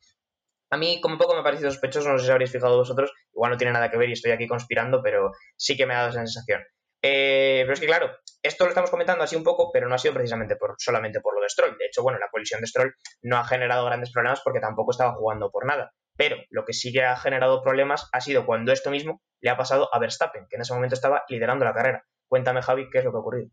A 0.70 0.76
mí, 0.76 1.00
como 1.00 1.18
poco, 1.18 1.34
me 1.34 1.40
ha 1.40 1.44
parecido 1.44 1.70
sospechoso, 1.70 2.10
no 2.10 2.18
sé 2.18 2.26
si 2.26 2.30
habréis 2.30 2.52
fijado 2.52 2.76
vosotros, 2.76 3.12
igual 3.32 3.52
no 3.52 3.56
tiene 3.56 3.72
nada 3.72 3.90
que 3.90 3.96
ver 3.96 4.08
y 4.10 4.12
estoy 4.12 4.32
aquí 4.32 4.46
conspirando, 4.46 5.02
pero 5.02 5.32
sí 5.56 5.76
que 5.76 5.86
me 5.86 5.94
ha 5.94 5.98
dado 5.98 6.10
esa 6.10 6.20
sensación. 6.20 6.62
Eh, 7.02 7.60
pero 7.62 7.74
es 7.74 7.80
que, 7.80 7.86
claro, 7.86 8.10
esto 8.42 8.64
lo 8.64 8.70
estamos 8.70 8.90
comentando 8.90 9.24
así 9.24 9.36
un 9.36 9.44
poco, 9.44 9.70
pero 9.72 9.88
no 9.88 9.94
ha 9.94 9.98
sido 9.98 10.14
precisamente 10.14 10.56
por, 10.56 10.74
solamente 10.78 11.20
por 11.20 11.34
lo 11.34 11.40
de 11.40 11.48
Stroll. 11.48 11.78
De 11.78 11.86
hecho, 11.86 12.02
bueno, 12.02 12.18
la 12.18 12.28
colisión 12.30 12.60
de 12.60 12.66
Stroll 12.66 12.94
no 13.22 13.38
ha 13.38 13.44
generado 13.44 13.86
grandes 13.86 14.12
problemas 14.12 14.40
porque 14.42 14.60
tampoco 14.60 14.90
estaba 14.90 15.14
jugando 15.14 15.50
por 15.50 15.66
nada. 15.66 15.92
Pero 16.16 16.36
lo 16.50 16.64
que 16.64 16.72
sí 16.72 16.92
que 16.92 17.04
ha 17.04 17.16
generado 17.16 17.62
problemas 17.62 18.08
ha 18.12 18.20
sido 18.20 18.44
cuando 18.44 18.72
esto 18.72 18.90
mismo 18.90 19.22
le 19.40 19.50
ha 19.50 19.56
pasado 19.56 19.88
a 19.92 19.98
Verstappen, 19.98 20.46
que 20.48 20.56
en 20.56 20.62
ese 20.62 20.74
momento 20.74 20.94
estaba 20.94 21.22
liderando 21.28 21.64
la 21.64 21.72
carrera. 21.72 22.04
Cuéntame, 22.28 22.60
Javi, 22.62 22.90
qué 22.90 22.98
es 22.98 23.04
lo 23.04 23.12
que 23.12 23.16
ha 23.16 23.20
ocurrido. 23.20 23.50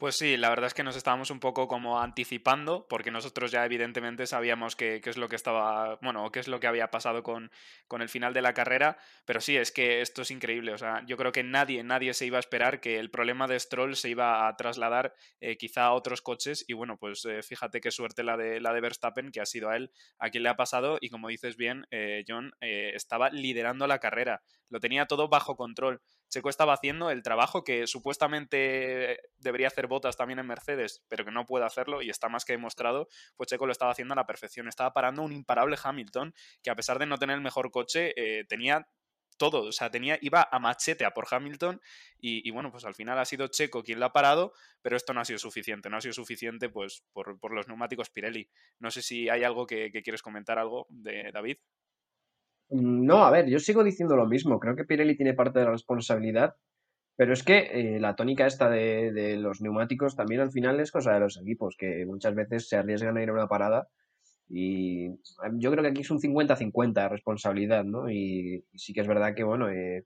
Pues 0.00 0.16
sí, 0.16 0.38
la 0.38 0.48
verdad 0.48 0.68
es 0.68 0.72
que 0.72 0.82
nos 0.82 0.96
estábamos 0.96 1.30
un 1.30 1.40
poco 1.40 1.68
como 1.68 2.00
anticipando, 2.00 2.86
porque 2.88 3.10
nosotros 3.10 3.50
ya 3.50 3.66
evidentemente 3.66 4.26
sabíamos 4.26 4.74
qué, 4.74 4.98
es 5.04 5.18
lo 5.18 5.28
que 5.28 5.36
estaba, 5.36 5.98
bueno, 6.00 6.32
qué 6.32 6.40
es 6.40 6.48
lo 6.48 6.58
que 6.58 6.66
había 6.66 6.90
pasado 6.90 7.22
con, 7.22 7.50
con, 7.86 8.00
el 8.00 8.08
final 8.08 8.32
de 8.32 8.40
la 8.40 8.54
carrera, 8.54 8.96
pero 9.26 9.42
sí, 9.42 9.58
es 9.58 9.70
que 9.72 10.00
esto 10.00 10.22
es 10.22 10.30
increíble, 10.30 10.72
o 10.72 10.78
sea, 10.78 11.04
yo 11.06 11.18
creo 11.18 11.32
que 11.32 11.42
nadie, 11.42 11.84
nadie 11.84 12.14
se 12.14 12.24
iba 12.24 12.38
a 12.38 12.40
esperar 12.40 12.80
que 12.80 12.98
el 12.98 13.10
problema 13.10 13.46
de 13.46 13.60
Stroll 13.60 13.94
se 13.94 14.08
iba 14.08 14.48
a 14.48 14.56
trasladar 14.56 15.12
eh, 15.38 15.58
quizá 15.58 15.84
a 15.84 15.92
otros 15.92 16.22
coches, 16.22 16.64
y 16.66 16.72
bueno, 16.72 16.96
pues 16.96 17.26
eh, 17.26 17.42
fíjate 17.42 17.82
qué 17.82 17.90
suerte 17.90 18.22
la 18.22 18.38
de, 18.38 18.58
la 18.58 18.72
de 18.72 18.80
Verstappen, 18.80 19.30
que 19.30 19.42
ha 19.42 19.46
sido 19.46 19.68
a 19.68 19.76
él 19.76 19.92
a 20.18 20.30
quien 20.30 20.44
le 20.44 20.48
ha 20.48 20.56
pasado, 20.56 20.96
y 21.02 21.10
como 21.10 21.28
dices 21.28 21.58
bien, 21.58 21.86
eh, 21.90 22.24
John, 22.26 22.54
estaba 22.62 23.28
liderando 23.28 23.86
la 23.86 23.98
carrera, 23.98 24.40
lo 24.70 24.80
tenía 24.80 25.04
todo 25.04 25.28
bajo 25.28 25.56
control. 25.56 26.00
Checo 26.30 26.48
estaba 26.48 26.72
haciendo 26.72 27.10
el 27.10 27.22
trabajo 27.22 27.64
que 27.64 27.86
supuestamente 27.86 29.20
debería 29.38 29.66
hacer 29.66 29.86
Botas 29.86 30.16
también 30.16 30.38
en 30.38 30.46
Mercedes, 30.46 31.04
pero 31.08 31.24
que 31.24 31.30
no 31.30 31.44
puede 31.44 31.66
hacerlo 31.66 32.02
y 32.02 32.10
está 32.10 32.28
más 32.28 32.44
que 32.44 32.52
demostrado, 32.52 33.08
pues 33.36 33.48
Checo 33.48 33.66
lo 33.66 33.72
estaba 33.72 33.92
haciendo 33.92 34.12
a 34.12 34.16
la 34.16 34.26
perfección. 34.26 34.68
Estaba 34.68 34.92
parando 34.92 35.22
un 35.22 35.32
imparable 35.32 35.76
Hamilton 35.82 36.34
que 36.62 36.70
a 36.70 36.76
pesar 36.76 36.98
de 36.98 37.06
no 37.06 37.18
tener 37.18 37.36
el 37.36 37.42
mejor 37.42 37.70
coche, 37.70 38.14
eh, 38.16 38.44
tenía 38.44 38.88
todo, 39.40 39.62
o 39.62 39.72
sea, 39.72 39.90
tenía, 39.90 40.18
iba 40.20 40.46
a 40.52 40.58
machete 40.58 41.06
a 41.06 41.12
por 41.12 41.26
Hamilton 41.30 41.80
y, 42.18 42.50
bueno, 42.50 42.70
pues 42.70 42.84
al 42.84 42.94
final 42.94 43.18
ha 43.18 43.24
sido 43.24 43.48
Checo 43.48 43.82
quien 43.82 43.98
lo 43.98 44.04
ha 44.04 44.12
parado, 44.12 44.52
pero 44.82 44.96
esto 44.96 45.14
no 45.14 45.20
ha 45.22 45.24
sido 45.24 45.38
suficiente, 45.38 45.88
no 45.88 45.96
ha 45.96 46.00
sido 46.02 46.12
suficiente 46.12 46.68
pues 46.68 47.04
por, 47.12 47.38
los 47.50 47.66
neumáticos 47.66 48.10
Pirelli. 48.10 48.50
No 48.78 48.90
sé 48.90 49.00
si 49.00 49.30
hay 49.30 49.42
algo 49.42 49.66
que, 49.66 49.90
que 49.90 50.02
quieres 50.02 50.20
comentar 50.20 50.58
algo 50.58 50.86
de 50.90 51.30
David. 51.32 51.56
Mm, 52.70 53.04
no, 53.06 53.24
a 53.24 53.30
ver, 53.30 53.46
yo 53.48 53.58
sigo 53.58 53.84
diciendo 53.84 54.16
lo 54.16 54.26
mismo. 54.26 54.58
Creo 54.60 54.76
que 54.76 54.84
Pirelli 54.84 55.16
tiene 55.16 55.34
parte 55.34 55.58
de 55.58 55.64
la 55.66 55.72
responsabilidad, 55.72 56.54
pero 57.16 57.32
es 57.32 57.42
que 57.44 57.96
eh, 57.96 58.00
la 58.00 58.16
tónica 58.16 58.46
esta 58.46 58.70
de, 58.70 59.36
los 59.38 59.60
neumáticos 59.60 60.16
también 60.16 60.40
al 60.40 60.52
final 60.52 60.80
es 60.80 60.92
cosa 60.92 61.12
de 61.14 61.20
los 61.20 61.38
equipos, 61.38 61.76
que 61.78 62.06
muchas 62.06 62.34
veces 62.34 62.68
se 62.68 62.76
arriesgan 62.76 63.16
a 63.16 63.22
ir 63.22 63.30
a 63.30 63.34
una 63.34 63.48
parada 63.48 63.88
y 64.48 65.10
yo 65.58 65.70
creo 65.70 65.82
que 65.82 65.90
aquí 65.90 66.00
es 66.02 66.10
un 66.10 66.20
50-50 66.20 67.02
de 67.02 67.08
responsabilidad, 67.08 67.84
¿no? 67.84 68.10
Y, 68.10 68.64
sí 68.74 68.92
que 68.92 69.00
es 69.02 69.08
verdad 69.08 69.34
que, 69.34 69.44
bueno, 69.44 69.70
eh, 69.70 70.04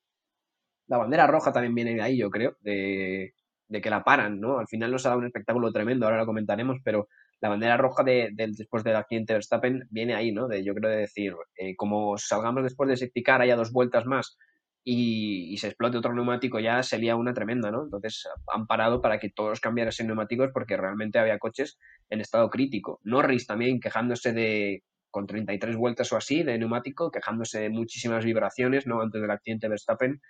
la 0.89 0.99
bandera 0.99 1.27
roja 1.27 1.53
también 1.53 1.75
viene 1.75 1.95
de 1.95 2.03
ahí, 2.03 2.19
yo 2.19 2.31
creo, 2.31 2.57
de, 2.61 3.35
de 3.69 3.81
que 3.81 3.91
la 3.91 4.05
paran, 4.05 4.41
¿no? 4.41 4.59
Al 4.59 4.69
final 4.69 4.91
nos 4.93 5.07
ha 5.07 5.11
dado 5.11 5.21
un 5.21 5.27
espectáculo 5.27 5.73
tremendo, 5.73 6.07
ahora 6.07 6.19
lo 6.19 6.27
comentaremos, 6.27 6.79
pero 6.85 7.09
la 7.45 7.51
bandera 7.51 7.77
roja 7.77 8.03
de, 8.03 8.31
después 8.35 8.85
del 8.85 8.97
accidente 8.97 9.35
de 9.35 9.37
Verstappen 9.37 9.87
viene 9.91 10.15
ahí, 10.15 10.33
¿no? 10.33 10.49
De, 10.49 10.65
yo 10.65 10.75
creo 10.75 10.91
de 10.91 10.97
decir, 10.97 11.35
eh, 11.59 11.77
como 11.77 12.17
salgamos 12.17 12.63
después 12.63 12.89
de 12.89 12.97
safety 12.97 13.23
car, 13.23 13.43
haya 13.43 13.55
dos 13.55 13.71
vueltas 13.71 14.07
más 14.07 14.39
y, 14.83 15.55
se 15.59 15.67
explote 15.67 15.99
otro 15.99 16.15
neumático, 16.15 16.59
ya 16.59 16.83
sería 16.83 17.17
una 17.17 17.35
tremenda, 17.35 17.71
¿no? 17.71 17.85
Entonces 17.85 18.27
han 18.51 18.67
parado 18.67 19.03
para 19.03 19.19
que 19.19 19.29
todos 19.29 19.61
cambiaran 19.61 19.93
neumáticos 20.07 20.53
porque 20.55 20.79
realmente 20.79 21.19
había 21.19 21.39
coches 21.39 21.79
en 22.09 22.23
estado 22.23 22.49
crítico. 22.49 22.99
Norris 23.03 23.47
también 23.47 23.79
quejándose 23.79 24.33
de, 24.33 24.83
con 25.11 25.27
33 25.27 25.77
vueltas 25.77 26.11
o 26.15 26.17
así 26.17 26.45
de 26.45 26.59
neumático, 26.59 27.11
quejándose 27.11 27.61
de 27.61 27.69
muchísimas 27.69 28.25
vibraciones, 28.25 28.87
¿no? 28.87 29.03
Antes 29.03 29.21
del 29.21 29.31
accidente 29.31 29.67
de 29.67 29.71
Verstappen. 29.71 30.23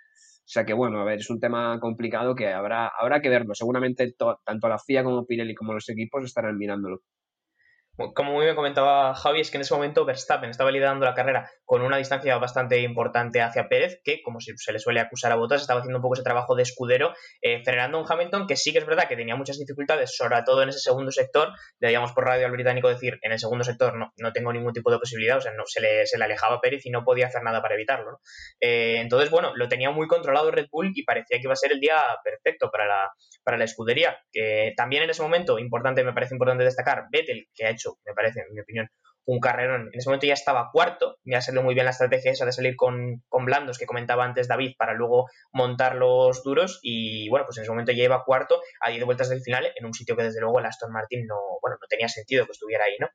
O 0.47 0.49
sea 0.55 0.65
que 0.67 0.75
bueno, 0.75 1.01
a 1.01 1.05
ver, 1.05 1.21
es 1.21 1.31
un 1.31 1.41
tema 1.41 1.81
complicado 1.81 2.35
que 2.35 2.49
habrá, 2.49 2.89
habrá 2.89 3.21
que 3.23 3.31
verlo. 3.31 3.55
Seguramente 3.55 4.15
tanto 4.45 4.69
la 4.69 4.79
FIA 4.79 5.03
como 5.03 5.27
Pirelli 5.27 5.55
como 5.55 5.73
los 5.73 5.89
equipos 5.89 6.25
estarán 6.25 6.59
mirándolo 6.59 7.01
como 8.15 8.33
muy 8.33 8.45
bien 8.45 8.57
comentaba 8.57 9.15
Javi, 9.15 9.41
es 9.41 9.51
que 9.51 9.57
en 9.57 9.63
ese 9.63 9.75
momento 9.75 10.05
Verstappen 10.05 10.51
estaba 10.51 10.71
liderando 10.71 11.05
la 11.05 11.15
carrera 11.15 11.51
con 11.65 11.83
una 11.83 11.97
distancia 11.97 12.37
bastante 12.39 12.81
importante 12.81 13.41
hacia 13.41 13.69
Pérez, 13.69 14.01
que, 14.05 14.21
como 14.23 14.41
se 14.41 14.73
le 14.73 14.79
suele 14.79 15.01
acusar 15.01 15.33
a 15.33 15.37
Bottas, 15.37 15.61
estaba 15.61 15.81
haciendo 15.81 15.99
un 15.99 16.03
poco 16.03 16.15
ese 16.15 16.23
trabajo 16.23 16.55
de 16.55 16.63
escudero, 16.63 17.15
eh, 17.41 17.63
frenando 17.65 18.01
un 18.01 18.07
Hamilton 18.09 18.47
que 18.47 18.57
sí 18.57 18.73
que 18.73 18.79
es 18.79 18.87
verdad 18.87 19.09
que 19.09 19.17
tenía 19.17 19.37
muchas 19.37 19.59
dificultades, 19.59 20.17
sobre 20.17 20.43
todo 20.43 20.63
en 20.63 20.71
ese 20.71 20.81
segundo 20.81 21.11
sector. 21.13 21.53
Le 21.79 21.89
digamos 21.89 22.13
por 22.13 22.25
radio 22.25 22.47
al 22.47 22.53
británico 22.53 22.89
decir, 22.89 23.19
en 23.23 23.33
el 23.33 23.39
segundo 23.39 23.65
sector 23.65 23.97
no, 23.97 24.13
no 24.17 24.33
tengo 24.33 24.53
ningún 24.53 24.73
tipo 24.73 24.91
de 24.91 24.99
posibilidad, 24.99 25.39
o 25.39 25.41
sea, 25.41 25.53
no, 25.53 25.65
se, 25.67 25.81
le, 25.81 26.07
se 26.07 26.19
le 26.19 26.25
alejaba 26.25 26.57
a 26.57 26.61
Pérez 26.61 26.85
y 26.87 26.91
no 26.91 27.05
podía 27.05 27.27
hacer 27.27 27.43
nada 27.43 27.63
para 27.63 27.75
evitarlo. 27.75 28.21
Eh, 28.61 28.97
entonces, 28.99 29.31
bueno, 29.31 29.53
lo 29.55 29.69
tenía 29.69 29.91
muy 29.91 30.09
controlado 30.09 30.51
Red 30.51 30.67
Bull 30.71 30.93
y 30.95 31.05
parecía 31.05 31.39
que 31.39 31.45
iba 31.45 31.53
a 31.53 31.57
ser 31.57 31.73
el 31.73 31.81
día 31.81 32.03
perfecto 32.25 32.71
para 32.71 32.87
la, 32.87 33.13
para 33.45 33.59
la 33.59 33.65
escudería. 33.65 34.17
Que 34.33 34.73
también 34.77 35.03
en 35.03 35.11
ese 35.11 35.23
momento, 35.23 35.59
importante, 35.59 36.03
me 36.03 36.13
parece 36.13 36.35
importante 36.35 36.65
destacar, 36.65 37.05
Vettel, 37.11 37.49
que 37.55 37.67
ha 37.67 37.71
hecho 37.71 37.99
me 38.05 38.15
parece, 38.15 38.41
en 38.41 38.55
mi 38.55 38.61
opinión, 38.61 38.89
un 39.27 39.41
carrerón. 39.41 39.89
En 39.93 39.99
ese 39.99 40.09
momento 40.09 40.27
ya 40.27 40.35
estaba 40.35 40.71
cuarto, 40.73 41.19
me 41.25 41.37
ha 41.37 41.41
muy 41.63 41.75
bien 41.75 41.85
la 41.85 41.93
estrategia 41.93 42.33
esa 42.33 42.45
de 42.45 42.53
salir 42.53 42.77
con, 42.77 43.23
blandos 43.31 43.79
que 43.79 43.87
comentaba 43.87 44.25
antes 44.25 44.49
David 44.49 44.75
para 44.79 44.95
luego 44.95 45.29
montar 45.53 45.97
los 45.97 46.43
duros 46.43 46.79
y 46.83 47.29
bueno, 47.29 47.47
pues 47.47 47.59
en 47.59 47.63
ese 47.63 47.71
momento 47.71 47.93
ya 47.93 48.05
iba 48.05 48.25
cuarto 48.25 48.61
a 48.81 48.91
10 48.91 49.05
vueltas 49.05 49.29
del 49.29 49.43
final 49.43 49.71
en 49.75 49.87
un 49.87 49.95
sitio 49.95 50.17
que 50.17 50.25
desde 50.25 50.41
luego 50.41 50.59
el 50.59 50.67
Aston 50.67 50.93
Martin 50.93 51.27
no, 51.27 51.37
bueno, 51.61 51.77
no 51.81 51.87
tenía 51.89 52.09
sentido 52.09 52.47
que 52.47 52.53
estuviera 52.53 52.85
ahí, 52.85 52.97
¿no? 52.99 53.09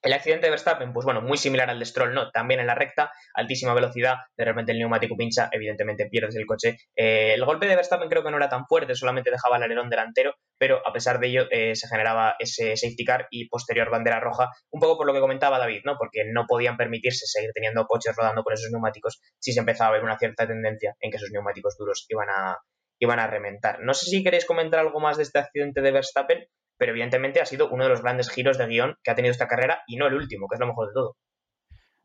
El 0.00 0.12
accidente 0.12 0.46
de 0.46 0.50
Verstappen, 0.50 0.92
pues 0.92 1.04
bueno, 1.04 1.20
muy 1.20 1.36
similar 1.36 1.68
al 1.70 1.78
de 1.80 1.84
Stroll, 1.84 2.14
¿no? 2.14 2.30
También 2.30 2.60
en 2.60 2.68
la 2.68 2.76
recta, 2.76 3.10
altísima 3.34 3.74
velocidad, 3.74 4.14
de 4.36 4.44
repente 4.44 4.70
el 4.70 4.78
neumático 4.78 5.16
pincha, 5.16 5.48
evidentemente 5.50 6.06
pierdes 6.06 6.36
el 6.36 6.46
coche. 6.46 6.76
Eh, 6.94 7.34
el 7.34 7.44
golpe 7.44 7.66
de 7.66 7.74
Verstappen 7.74 8.08
creo 8.08 8.22
que 8.22 8.30
no 8.30 8.36
era 8.36 8.48
tan 8.48 8.64
fuerte, 8.66 8.94
solamente 8.94 9.32
dejaba 9.32 9.56
el 9.56 9.64
alerón 9.64 9.90
delantero, 9.90 10.34
pero 10.56 10.86
a 10.86 10.92
pesar 10.92 11.18
de 11.18 11.26
ello 11.26 11.46
eh, 11.50 11.74
se 11.74 11.88
generaba 11.88 12.36
ese 12.38 12.76
safety 12.76 13.04
car 13.04 13.26
y 13.30 13.48
posterior 13.48 13.90
bandera 13.90 14.20
roja, 14.20 14.50
un 14.70 14.80
poco 14.80 14.98
por 14.98 15.06
lo 15.08 15.14
que 15.14 15.20
comentaba 15.20 15.58
David, 15.58 15.80
¿no? 15.84 15.96
Porque 15.98 16.22
no 16.32 16.46
podían 16.46 16.76
permitirse 16.76 17.26
seguir 17.26 17.50
teniendo 17.52 17.84
coches 17.86 18.14
rodando 18.16 18.44
con 18.44 18.54
esos 18.54 18.70
neumáticos 18.70 19.20
si 19.40 19.52
se 19.52 19.58
empezaba 19.60 19.90
a 19.90 19.92
ver 19.94 20.04
una 20.04 20.18
cierta 20.18 20.46
tendencia 20.46 20.94
en 21.00 21.10
que 21.10 21.16
esos 21.16 21.30
neumáticos 21.32 21.76
duros 21.76 22.06
iban 22.08 22.28
a, 22.30 22.58
iban 22.98 23.18
a 23.18 23.26
reventar. 23.26 23.80
No 23.80 23.94
sé 23.94 24.06
si 24.06 24.22
queréis 24.22 24.46
comentar 24.46 24.80
algo 24.80 25.00
más 25.00 25.16
de 25.16 25.22
este 25.24 25.38
accidente 25.38 25.80
de 25.80 25.92
Verstappen 25.92 26.48
pero 26.78 26.92
evidentemente 26.92 27.40
ha 27.40 27.46
sido 27.46 27.68
uno 27.68 27.84
de 27.84 27.90
los 27.90 28.02
grandes 28.02 28.30
giros 28.30 28.56
de 28.56 28.66
guion 28.66 28.96
que 29.02 29.10
ha 29.10 29.14
tenido 29.14 29.32
esta 29.32 29.48
carrera 29.48 29.82
y 29.86 29.96
no 29.96 30.06
el 30.06 30.14
último, 30.14 30.46
que 30.48 30.54
es 30.54 30.60
lo 30.60 30.68
mejor 30.68 30.88
de 30.88 30.94
todo. 30.94 31.16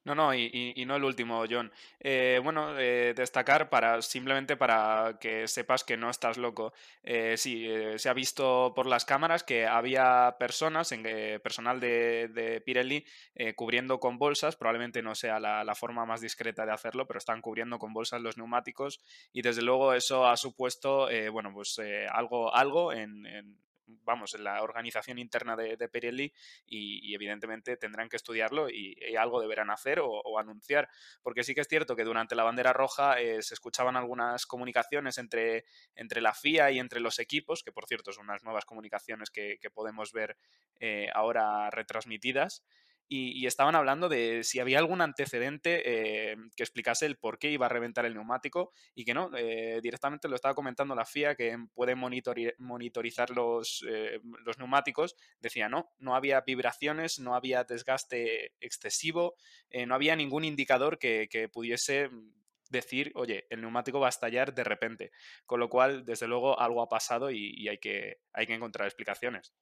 No, 0.05 0.15
no, 0.15 0.33
y, 0.33 0.83
no 0.85 0.97
el 0.97 1.03
último, 1.05 1.45
John. 1.49 1.71
Eh, 2.01 2.41
bueno, 2.43 2.77
eh, 2.77 3.13
destacar 3.15 3.69
para 3.69 4.01
simplemente 4.01 4.57
para 4.57 5.17
que 5.17 5.47
sepas 5.47 5.85
que 5.85 5.95
no 5.95 6.09
estás 6.09 6.37
loco. 6.37 6.73
Eh, 7.03 7.37
sí, 7.37 7.65
se 7.95 8.09
ha 8.09 8.13
visto 8.13 8.73
por 8.75 8.85
las 8.85 9.05
cámaras 9.05 9.43
que 9.43 9.65
había 9.65 10.35
personas, 10.37 10.91
en, 10.91 11.03
personal 11.41 11.79
de, 11.79 12.61
Pirelli, 12.65 13.05
cubriendo 13.55 14.01
con 14.01 14.17
bolsas. 14.17 14.57
Probablemente 14.57 15.01
no 15.01 15.15
sea 15.15 15.39
la, 15.39 15.75
forma 15.75 16.05
más 16.05 16.19
discreta 16.19 16.65
de 16.65 16.73
hacerlo, 16.73 17.07
pero 17.07 17.17
están 17.17 17.41
cubriendo 17.41 17.79
con 17.79 17.93
bolsas 17.93 18.21
los 18.21 18.37
neumáticos 18.37 18.99
y 19.31 19.41
desde 19.41 19.61
luego 19.61 19.93
eso 19.93 20.27
ha 20.27 20.35
supuesto, 20.35 21.07
bueno, 21.31 21.53
pues 21.53 21.79
algo, 22.11 22.53
algo 22.53 22.91
en 22.91 23.25
vamos, 23.85 24.33
en 24.33 24.43
la 24.43 24.61
organización 24.61 25.19
interna 25.19 25.55
de, 25.55 25.89
Pirelli 25.89 26.33
y, 26.65 27.13
evidentemente 27.13 27.77
tendrán 27.77 28.09
que 28.09 28.15
estudiarlo 28.15 28.69
y, 28.69 28.95
algo 29.17 29.41
deberán 29.41 29.69
hacer 29.69 29.99
o, 30.01 30.39
anunciar. 30.39 30.89
Porque 31.21 31.43
sí 31.43 31.53
que 31.53 31.61
es 31.61 31.67
cierto 31.67 31.95
que 31.95 32.03
durante 32.03 32.35
la 32.35 32.43
bandera 32.43 32.73
roja 32.73 33.19
eh, 33.19 33.41
se 33.41 33.53
escuchaban 33.53 33.95
algunas 33.95 34.45
comunicaciones 34.45 35.17
entre, 35.17 35.65
entre 35.95 36.21
la 36.21 36.33
FIA 36.33 36.71
y 36.71 36.79
entre 36.79 36.99
los 36.99 37.19
equipos, 37.19 37.63
que 37.63 37.71
por 37.71 37.85
cierto 37.85 38.11
son 38.11 38.25
unas 38.25 38.43
nuevas 38.43 38.65
comunicaciones 38.65 39.29
que, 39.29 39.59
podemos 39.73 40.11
ver 40.11 40.37
eh, 40.79 41.09
ahora 41.13 41.69
retransmitidas. 41.71 42.63
Y, 43.07 43.45
estaban 43.45 43.75
hablando 43.75 44.09
de 44.09 44.43
si 44.43 44.59
había 44.59 44.79
algún 44.79 45.01
antecedente 45.01 45.83
eh, 45.85 46.35
que 46.55 46.63
explicase 46.63 47.05
el 47.05 47.17
por 47.17 47.37
qué 47.37 47.51
iba 47.51 47.65
a 47.65 47.69
reventar 47.69 48.05
el 48.05 48.15
neumático 48.15 48.71
y 48.95 49.05
que 49.05 49.13
no, 49.13 49.29
eh, 49.37 49.79
directamente 49.83 50.27
lo 50.27 50.35
estaba 50.35 50.55
comentando 50.55 50.95
la 50.95 51.05
FIA 51.05 51.35
que 51.35 51.57
puede 51.73 51.95
monitorizar 51.95 53.29
los, 53.29 53.85
eh, 53.87 54.19
los 54.45 54.57
neumáticos, 54.57 55.15
decía 55.39 55.69
no, 55.69 55.91
no 55.99 56.15
había 56.15 56.41
vibraciones, 56.41 57.19
no 57.19 57.35
había 57.35 57.63
desgaste 57.63 58.53
excesivo, 58.59 59.35
no 59.87 59.95
había 59.95 60.15
ningún 60.15 60.43
indicador 60.43 60.97
que, 60.97 61.49
pudiese 61.51 62.09
decir, 62.69 63.11
oye, 63.15 63.45
el 63.49 63.61
neumático 63.61 63.99
va 63.99 64.07
a 64.07 64.09
estallar 64.09 64.53
de 64.53 64.63
repente. 64.63 65.11
Con 65.45 65.59
lo 65.59 65.69
cual, 65.69 66.05
desde 66.05 66.27
luego, 66.27 66.59
algo 66.59 66.81
ha 66.81 66.89
pasado 66.89 67.31
y, 67.31 67.67
hay, 67.67 67.77
que, 67.77 68.17
hay 68.33 68.47
que 68.47 68.53
encontrar 68.53 68.87
explicaciones. 68.87 69.53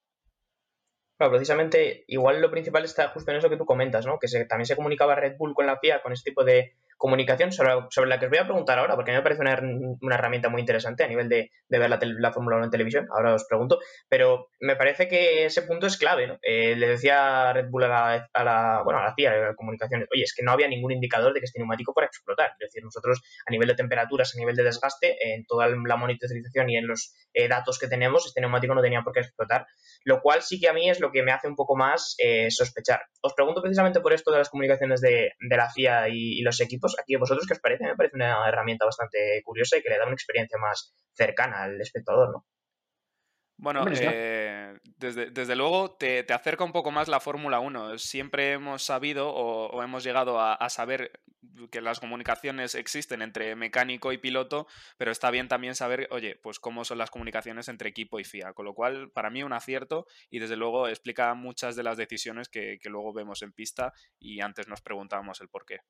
Claro, 1.21 1.33
precisamente, 1.33 2.03
igual 2.07 2.41
lo 2.41 2.49
principal 2.49 2.83
está 2.83 3.09
justo 3.09 3.29
en 3.29 3.37
eso 3.37 3.47
que 3.47 3.55
tú 3.55 3.63
comentas, 3.63 4.07
¿no? 4.07 4.17
Que 4.17 4.27
también 4.45 4.65
se 4.65 4.75
comunicaba 4.75 5.13
Red 5.13 5.37
Bull 5.37 5.53
con 5.53 5.67
la 5.67 5.77
FIA 5.77 6.01
con 6.01 6.13
este 6.13 6.31
tipo 6.31 6.43
de, 6.43 6.73
comunicación 7.01 7.51
sobre, 7.51 7.71
sobre, 7.89 8.09
la 8.09 8.19
que 8.19 8.27
os 8.27 8.29
voy 8.29 8.37
a 8.37 8.45
preguntar 8.45 8.77
ahora, 8.77 8.93
porque 8.93 9.09
a 9.09 9.15
mí 9.15 9.17
me 9.17 9.23
parece 9.23 9.41
una, 9.41 9.59
una 10.01 10.15
herramienta 10.15 10.49
muy 10.49 10.61
interesante 10.61 11.03
a 11.03 11.07
nivel 11.07 11.29
de, 11.29 11.49
de 11.67 11.79
ver 11.79 11.89
la, 11.89 11.97
la, 11.99 12.31
Fórmula 12.31 12.57
1 12.57 12.65
en 12.65 12.69
televisión, 12.69 13.07
ahora 13.11 13.33
os 13.33 13.45
pregunto, 13.45 13.79
pero 14.07 14.49
me 14.59 14.75
parece 14.75 15.07
que 15.07 15.45
ese 15.45 15.63
punto 15.63 15.87
es 15.87 15.97
clave, 15.97 16.27
¿no? 16.27 16.37
Eh, 16.43 16.75
le 16.75 16.87
decía 16.87 17.53
Red 17.53 17.69
Bull 17.71 17.85
a 17.85 17.87
la, 17.87 18.29
a 18.31 18.43
la, 18.43 18.81
bueno, 18.85 18.99
a 18.99 19.05
la 19.05 19.15
CIA, 19.15 19.31
de 19.31 19.55
comunicaciones, 19.55 20.07
oye, 20.13 20.21
es 20.21 20.35
que 20.35 20.43
no 20.43 20.51
había 20.51 20.67
ningún 20.67 20.91
indicador 20.91 21.33
de 21.33 21.39
que 21.39 21.45
este 21.45 21.57
neumático 21.57 21.91
fuera 21.91 22.05
explotar, 22.05 22.51
es 22.59 22.67
decir, 22.67 22.83
nosotros 22.83 23.19
a 23.47 23.51
nivel 23.51 23.67
de 23.67 23.73
temperaturas, 23.73 24.35
a 24.35 24.37
nivel 24.37 24.55
de 24.55 24.63
desgaste, 24.63 25.33
en 25.33 25.43
toda 25.47 25.67
la 25.69 25.95
monitorización 25.95 26.69
y 26.69 26.77
en 26.77 26.85
los 26.85 27.15
eh, 27.33 27.47
datos 27.47 27.79
que 27.79 27.87
tenemos, 27.87 28.27
este 28.27 28.41
neumático 28.41 28.75
no 28.75 28.81
tenía 28.83 29.01
por 29.01 29.11
qué 29.11 29.21
explotar, 29.21 29.65
lo 30.03 30.21
cual 30.21 30.41
sí 30.41 30.59
que 30.59 30.69
a 30.69 30.73
mí 30.73 30.89
es 30.89 30.99
lo 30.99 31.11
que 31.11 31.23
me 31.23 31.31
hace 31.31 31.47
un 31.47 31.55
poco 31.55 31.75
más 31.75 32.15
eh, 32.17 32.49
sospechar. 32.49 33.01
Os 33.21 33.33
pregunto 33.33 33.61
precisamente 33.61 34.01
por 34.01 34.13
esto 34.13 34.31
de 34.31 34.39
las 34.39 34.49
comunicaciones 34.49 35.01
de, 35.01 35.31
de 35.39 35.57
la 35.57 35.69
FIA 35.69 36.09
y, 36.09 36.41
los 36.41 36.59
equipos, 36.59 36.95
aquí 36.99 37.15
vosotros 37.15 37.45
qué 37.47 37.53
os 37.53 37.59
parece, 37.59 37.85
me 37.85 37.95
parece 37.95 38.15
una 38.15 38.47
herramienta 38.47 38.85
bastante 38.85 39.41
curiosa 39.43 39.77
y 39.77 39.81
que 39.81 39.89
le 39.89 39.97
da 39.97 40.05
una 40.05 40.13
experiencia 40.13 40.57
más 40.59 40.93
cercana 41.13 41.63
al 41.63 41.79
espectador, 41.79 42.31
¿no? 42.31 42.45
Bueno, 43.61 43.85
eh, 43.91 44.79
desde, 44.97 45.29
desde, 45.29 45.55
luego 45.55 45.91
te, 45.91 46.23
te, 46.23 46.33
acerca 46.33 46.63
un 46.63 46.71
poco 46.71 46.89
más 46.89 47.07
la 47.07 47.19
Fórmula 47.19 47.59
1. 47.59 47.99
Siempre 47.99 48.53
hemos 48.53 48.81
sabido 48.81 49.29
o, 49.29 49.83
hemos 49.83 50.03
llegado 50.03 50.39
a, 50.39 50.55
a, 50.55 50.67
saber 50.69 51.11
que 51.69 51.79
las 51.79 51.99
comunicaciones 51.99 52.73
existen 52.73 53.21
entre 53.21 53.55
mecánico 53.55 54.11
y 54.13 54.17
piloto, 54.17 54.65
pero 54.97 55.11
está 55.11 55.29
bien 55.29 55.47
también 55.47 55.75
saber, 55.75 56.07
oye, 56.09 56.39
pues 56.41 56.59
cómo 56.59 56.83
son 56.85 56.97
las 56.97 57.11
comunicaciones 57.11 57.67
entre 57.67 57.89
equipo 57.89 58.19
y 58.19 58.23
FIA. 58.23 58.53
Con 58.53 58.65
lo 58.65 58.73
cual, 58.73 59.11
para 59.11 59.29
mí 59.29 59.43
un 59.43 59.53
acierto 59.53 60.07
y 60.31 60.39
desde 60.39 60.57
luego 60.57 60.87
explica 60.87 61.31
muchas 61.35 61.75
de 61.75 61.83
las 61.83 61.97
decisiones 61.97 62.49
que, 62.49 62.79
que 62.81 62.89
luego 62.89 63.13
vemos 63.13 63.43
en 63.43 63.51
pista 63.51 63.93
y 64.17 64.41
antes 64.41 64.67
nos 64.67 64.81
preguntábamos 64.81 65.39
el 65.39 65.49
por 65.49 65.67
qué. 65.67 65.81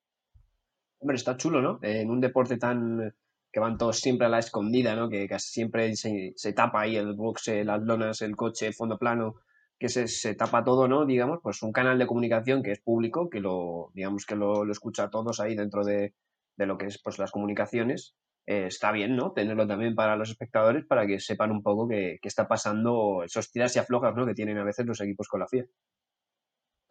Hombre, 1.00 1.16
está 1.16 1.38
chulo, 1.38 1.62
¿no? 1.62 1.80
En 1.84 2.10
un 2.10 2.20
deporte 2.20 2.58
tan 2.58 3.16
que 3.52 3.60
van 3.60 3.78
todos 3.78 4.00
siempre 4.00 4.28
a 4.28 4.30
la 4.30 4.40
escondida, 4.40 4.96
¿no? 4.96 5.10
Que 5.10 5.28
casi 5.28 5.52
siempre 5.52 5.96
se, 5.96 6.34
se 6.36 6.54
tapa 6.54 6.82
ahí 6.82 6.96
el 6.96 7.14
boxe, 7.14 7.64
las 7.64 7.82
lonas, 7.82 8.22
el 8.22 8.36
coche, 8.36 8.68
el 8.68 8.74
fondo 8.74 8.98
plano, 8.98 9.36
que 9.78 9.90
se, 9.90 10.08
se, 10.08 10.36
tapa 10.36 10.64
todo, 10.64 10.88
¿no? 10.88 11.06
Digamos, 11.06 11.40
pues 11.44 11.62
un 11.64 11.72
canal 11.72 12.00
de 12.00 12.08
comunicación 12.08 12.64
que 12.64 12.72
es 12.72 12.80
público, 12.80 13.30
que 13.30 13.40
lo, 13.40 13.92
digamos 13.94 14.26
que 14.26 14.36
lo, 14.36 14.64
lo 14.64 14.72
escucha 14.72 15.06
a 15.06 15.10
todos 15.10 15.40
ahí 15.40 15.56
dentro 15.56 15.84
de, 15.84 16.14
de, 16.56 16.66
lo 16.66 16.78
que 16.78 16.86
es 16.86 17.02
pues 17.02 17.20
las 17.20 17.32
comunicaciones. 17.32 18.16
Eh, 18.46 18.68
está 18.68 18.92
bien, 18.92 19.16
¿no? 19.16 19.34
Tenerlo 19.34 19.68
también 19.68 19.96
para 19.96 20.16
los 20.16 20.30
espectadores 20.30 20.86
para 20.86 21.06
que 21.06 21.20
sepan 21.20 21.52
un 21.52 21.62
poco 21.62 21.88
qué 21.88 22.20
está 22.24 22.48
pasando, 22.48 23.24
esos 23.24 23.52
tiras 23.52 23.76
y 23.76 23.80
aflojas, 23.80 24.16
¿no? 24.16 24.26
Que 24.26 24.34
tienen 24.34 24.58
a 24.58 24.64
veces 24.64 24.86
los 24.86 25.02
equipos 25.02 25.28
con 25.28 25.42
la 25.42 25.48
FIA. 25.48 25.66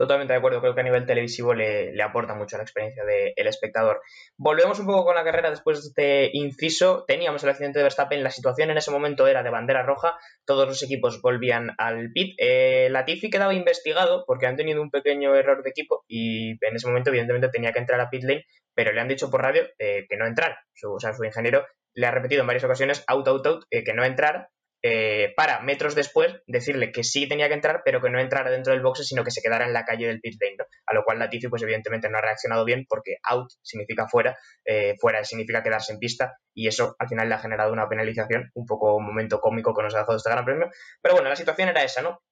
Totalmente 0.00 0.32
de 0.32 0.38
acuerdo, 0.38 0.62
creo 0.62 0.74
que 0.74 0.80
a 0.80 0.84
nivel 0.84 1.04
televisivo 1.04 1.52
le, 1.52 2.02
aporta 2.02 2.34
mucho 2.34 2.56
la 2.56 2.62
experiencia 2.62 3.04
del 3.04 3.46
espectador. 3.46 4.00
Volvemos 4.38 4.80
un 4.80 4.86
poco 4.86 5.04
con 5.04 5.14
la 5.14 5.24
carrera 5.24 5.50
después 5.50 5.78
de 5.82 5.88
este 5.88 6.38
inciso. 6.38 7.04
Teníamos 7.06 7.44
el 7.44 7.50
accidente 7.50 7.80
de 7.80 7.82
Verstappen, 7.82 8.22
la 8.22 8.30
situación 8.30 8.70
en 8.70 8.78
ese 8.78 8.90
momento 8.90 9.26
era 9.26 9.42
de 9.42 9.50
bandera 9.50 9.82
roja, 9.82 10.16
todos 10.46 10.66
los 10.66 10.82
equipos 10.82 11.20
volvían 11.20 11.72
al 11.76 12.12
pit. 12.12 12.34
Eh, 12.38 12.88
Latifi 12.90 13.28
quedaba 13.28 13.52
investigado 13.52 14.24
porque 14.26 14.46
han 14.46 14.56
tenido 14.56 14.80
un 14.80 14.90
pequeño 14.90 15.34
error 15.34 15.62
de 15.62 15.68
equipo 15.68 16.02
y 16.08 16.52
en 16.52 16.76
ese 16.76 16.86
momento 16.86 17.10
evidentemente 17.10 17.50
tenía 17.50 17.74
que 17.74 17.80
entrar 17.80 18.00
a 18.00 18.08
pit 18.08 18.22
lane, 18.22 18.46
pero 18.74 18.92
le 18.92 19.02
han 19.02 19.08
dicho 19.08 19.30
por 19.30 19.42
radio 19.42 19.64
eh, 19.78 20.06
que 20.08 20.16
no 20.16 20.26
entrar. 20.26 20.60
Su, 20.72 20.94
o 20.94 20.98
sea, 20.98 21.12
su 21.12 21.24
ingeniero 21.24 21.66
le 21.92 22.06
ha 22.06 22.10
repetido 22.10 22.40
en 22.40 22.46
varias 22.46 22.64
ocasiones, 22.64 23.04
out, 23.06 23.28
out, 23.28 23.46
out, 23.46 23.64
eh, 23.70 23.84
que 23.84 23.92
no 23.92 24.02
entrara 24.02 24.48
eh, 24.82 25.32
para 25.36 25.60
metros 25.60 25.94
después 25.94 26.34
decirle 26.46 26.92
que 26.92 27.04
sí 27.04 27.28
tenía 27.28 27.48
que 27.48 27.54
entrar, 27.54 27.82
pero 27.84 28.00
que 28.00 28.10
no 28.10 28.18
entrara 28.18 28.50
dentro 28.50 28.72
del 28.72 28.82
boxe, 28.82 29.04
sino 29.04 29.24
que 29.24 29.30
se 29.30 29.42
quedara 29.42 29.66
en 29.66 29.72
la 29.72 29.84
calle 29.84 30.06
del 30.06 30.20
pit 30.20 30.40
lane, 30.40 30.56
¿no? 30.58 30.64
A 30.86 30.94
lo 30.94 31.04
cual 31.04 31.18
Latifi, 31.18 31.48
pues 31.48 31.62
evidentemente 31.62 32.08
no 32.08 32.18
ha 32.18 32.22
reaccionado 32.22 32.64
bien 32.64 32.86
porque 32.88 33.16
out 33.22 33.50
significa 33.62 34.08
fuera, 34.08 34.36
eh, 34.64 34.96
fuera 34.98 35.22
significa 35.24 35.62
quedarse 35.62 35.92
en 35.92 35.98
pista 35.98 36.38
y 36.54 36.66
eso 36.66 36.96
al 36.98 37.08
final 37.08 37.28
le 37.28 37.34
ha 37.34 37.38
generado 37.38 37.72
una 37.72 37.88
penalización, 37.88 38.50
un 38.54 38.66
poco 38.66 38.96
un 38.96 39.06
momento 39.06 39.40
cómico 39.40 39.74
que 39.74 39.82
nos 39.82 39.94
ha 39.94 39.98
dejado 39.98 40.16
este 40.16 40.30
gran 40.30 40.44
premio. 40.44 40.70
Pero 41.02 41.14
bueno, 41.14 41.28
la 41.28 41.36
situación 41.36 41.68
era 41.68 41.82
esa, 41.82 42.02
¿no? 42.02 42.22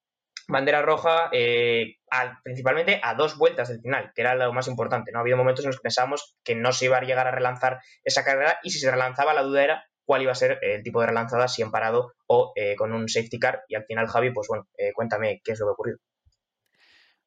Bandera 0.50 0.80
roja 0.80 1.28
eh, 1.32 1.96
principalmente 2.42 3.00
a 3.02 3.12
dos 3.14 3.36
vueltas 3.36 3.68
del 3.68 3.82
final, 3.82 4.12
que 4.14 4.22
era 4.22 4.34
lo 4.34 4.50
más 4.54 4.66
importante. 4.66 5.12
¿no? 5.12 5.18
Ha 5.18 5.20
habido 5.20 5.36
momentos 5.36 5.64
en 5.64 5.68
los 5.68 5.76
que 5.76 5.82
pensábamos 5.82 6.36
que 6.42 6.54
no 6.54 6.72
se 6.72 6.86
iba 6.86 6.96
a 6.96 7.02
llegar 7.02 7.26
a 7.26 7.32
relanzar 7.32 7.80
esa 8.02 8.24
carrera 8.24 8.58
y 8.62 8.70
si 8.70 8.78
se 8.78 8.90
relanzaba 8.90 9.34
la 9.34 9.42
duda 9.42 9.62
era 9.62 9.87
cuál 10.08 10.22
iba 10.22 10.32
a 10.32 10.34
ser 10.34 10.58
el 10.62 10.82
tipo 10.82 11.02
de 11.02 11.08
relanzada, 11.08 11.48
si 11.48 11.60
en 11.60 11.70
parado 11.70 12.14
o 12.26 12.52
eh, 12.56 12.76
con 12.76 12.94
un 12.94 13.10
safety 13.10 13.38
car. 13.38 13.60
Y 13.68 13.74
al 13.74 13.84
final, 13.84 14.08
Javi, 14.08 14.32
pues 14.32 14.48
bueno, 14.48 14.66
eh, 14.78 14.90
cuéntame 14.94 15.42
qué 15.44 15.52
es 15.52 15.60
lo 15.60 15.66
que 15.66 15.68
ha 15.68 15.72
ocurrido. 15.72 15.98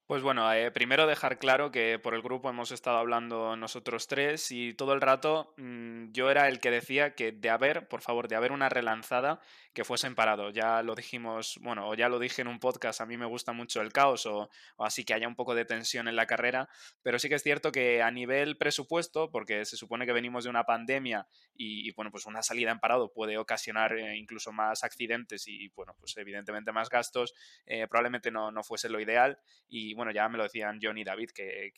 Pues 0.07 0.23
bueno, 0.23 0.51
eh, 0.51 0.71
primero 0.71 1.05
dejar 1.05 1.37
claro 1.37 1.71
que 1.71 1.99
por 1.99 2.15
el 2.15 2.23
grupo 2.23 2.49
hemos 2.49 2.71
estado 2.71 2.97
hablando 2.97 3.55
nosotros 3.55 4.07
tres 4.07 4.51
y 4.51 4.73
todo 4.73 4.93
el 4.93 4.99
rato 4.99 5.53
mmm, 5.57 6.11
yo 6.11 6.31
era 6.31 6.47
el 6.47 6.59
que 6.59 6.71
decía 6.71 7.13
que 7.13 7.31
de 7.31 7.51
haber, 7.51 7.87
por 7.87 8.01
favor, 8.01 8.27
de 8.27 8.35
haber 8.35 8.51
una 8.51 8.67
relanzada 8.67 9.39
que 9.73 9.83
fuesen 9.83 10.15
parado. 10.15 10.49
Ya 10.51 10.81
lo 10.83 10.95
dijimos, 10.95 11.59
bueno, 11.61 11.87
o 11.87 11.95
ya 11.95 12.09
lo 12.09 12.19
dije 12.19 12.41
en 12.41 12.47
un 12.47 12.59
podcast, 12.59 13.01
a 13.01 13.05
mí 13.05 13.17
me 13.17 13.25
gusta 13.25 13.53
mucho 13.53 13.81
el 13.81 13.91
caos 13.91 14.25
o, 14.25 14.49
así 14.77 15.03
que 15.03 15.13
haya 15.13 15.27
un 15.27 15.35
poco 15.35 15.55
de 15.55 15.65
tensión 15.65 16.07
en 16.07 16.15
la 16.15 16.25
carrera, 16.25 16.69
pero 17.01 17.19
sí 17.19 17.29
que 17.29 17.35
es 17.35 17.43
cierto 17.43 17.71
que 17.71 18.01
a 18.01 18.11
nivel 18.11 18.57
presupuesto, 18.57 19.31
porque 19.31 19.65
se 19.65 19.77
supone 19.77 20.05
que 20.05 20.13
venimos 20.13 20.43
de 20.43 20.49
una 20.49 20.65
pandemia 20.65 21.27
y, 21.55 21.91
bueno, 21.93 22.11
pues 22.11 22.25
una 22.25 22.43
salida 22.43 22.71
en 22.71 22.79
parado 22.79 23.11
puede 23.13 23.37
ocasionar 23.37 23.97
eh, 23.97 24.17
incluso 24.17 24.51
más 24.51 24.83
accidentes 24.83 25.47
y 25.47 25.69
bueno, 25.69 25.95
pues 25.99 26.15
evidentemente 26.17 26.71
más 26.71 26.89
gastos, 26.89 27.33
eh, 27.65 27.87
probablemente 27.87 28.31
no, 28.31 28.51
no 28.51 28.63
fuese 28.63 28.89
lo 28.89 28.99
ideal 28.99 29.39
y 29.67 29.93
bueno, 29.93 30.11
ya 30.11 30.27
me 30.29 30.37
lo 30.37 30.43
decían 30.43 30.79
John 30.81 30.97
y 30.97 31.03
David, 31.03 31.29
que 31.33 31.71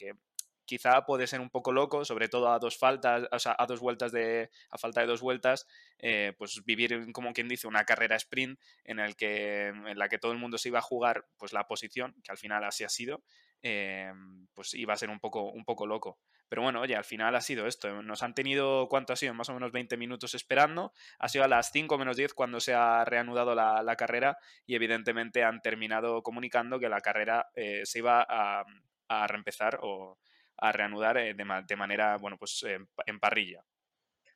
quizá 0.66 1.06
puede 1.06 1.28
ser 1.28 1.42
un 1.42 1.50
poco 1.50 1.72
loco, 1.72 2.06
sobre 2.06 2.30
todo 2.30 2.52
a 2.52 2.60
dos 2.60 2.78
faltas, 2.78 3.28
o 3.32 3.40
sea, 3.40 3.56
a 3.58 3.66
dos 3.66 3.80
vueltas 3.80 4.12
de, 4.12 4.50
a 4.70 4.78
falta 4.78 5.02
de 5.02 5.08
dos 5.08 5.22
vueltas, 5.22 5.68
eh, 6.00 6.34
pues 6.38 6.64
vivir 6.66 7.12
como 7.12 7.34
quien 7.34 7.48
dice 7.48 7.68
una 7.68 7.86
carrera 7.86 8.16
sprint 8.16 8.60
en 8.84 9.00
el 9.00 9.16
que, 9.16 9.68
en 9.68 9.98
la 9.98 10.10
que 10.10 10.18
todo 10.18 10.32
el 10.32 10.38
mundo 10.38 10.58
se 10.58 10.70
iba 10.70 10.80
a 10.80 10.84
jugar, 10.84 11.26
pues 11.38 11.54
la 11.54 11.68
posición, 11.68 12.16
que 12.24 12.32
al 12.32 12.38
final 12.38 12.64
así 12.64 12.84
ha 12.84 12.90
sido, 12.90 13.24
eh, 13.62 14.12
pues 14.54 14.74
iba 14.74 14.94
a 14.94 14.98
ser 14.98 15.10
un 15.10 15.20
poco, 15.20 15.52
un 15.52 15.66
poco 15.66 15.88
loco. 15.88 16.20
Pero 16.50 16.62
bueno, 16.62 16.82
oye, 16.82 16.96
al 16.96 17.06
final 17.06 17.36
ha 17.36 17.42
sido 17.42 17.66
esto. 17.66 18.04
Nos 18.04 18.22
han 18.22 18.36
tenido, 18.36 18.88
¿cuánto 18.88 19.14
ha 19.14 19.16
sido? 19.16 19.34
Más 19.34 19.50
o 19.50 19.54
menos 19.56 19.72
20 19.72 19.98
minutos 19.98 20.36
esperando. 20.36 20.94
Ha 21.18 21.28
sido 21.28 21.46
a 21.46 21.48
las 21.48 21.72
5 21.72 21.98
menos 21.98 22.16
10 22.16 22.36
cuando 22.36 22.60
se 22.60 22.76
ha 22.76 23.04
reanudado 23.06 23.56
la, 23.56 23.96
carrera 23.96 24.38
y 24.68 24.76
evidentemente 24.76 25.44
han 25.44 25.62
terminado 25.62 26.22
comunicando 26.22 26.80
que 26.80 26.90
la 26.90 27.02
carrera 27.02 27.50
eh, 27.56 27.82
se 27.86 28.00
iba 28.00 28.24
a, 28.28 28.66
a 29.08 29.28
reempezar 29.28 29.80
a 30.58 30.72
reanudar 30.72 31.18
eh, 31.18 31.34
de, 31.34 31.46
de, 31.68 31.76
manera, 31.76 32.18
bueno, 32.18 32.38
pues 32.38 32.64
en 32.66 33.20
parrilla. 33.20 33.64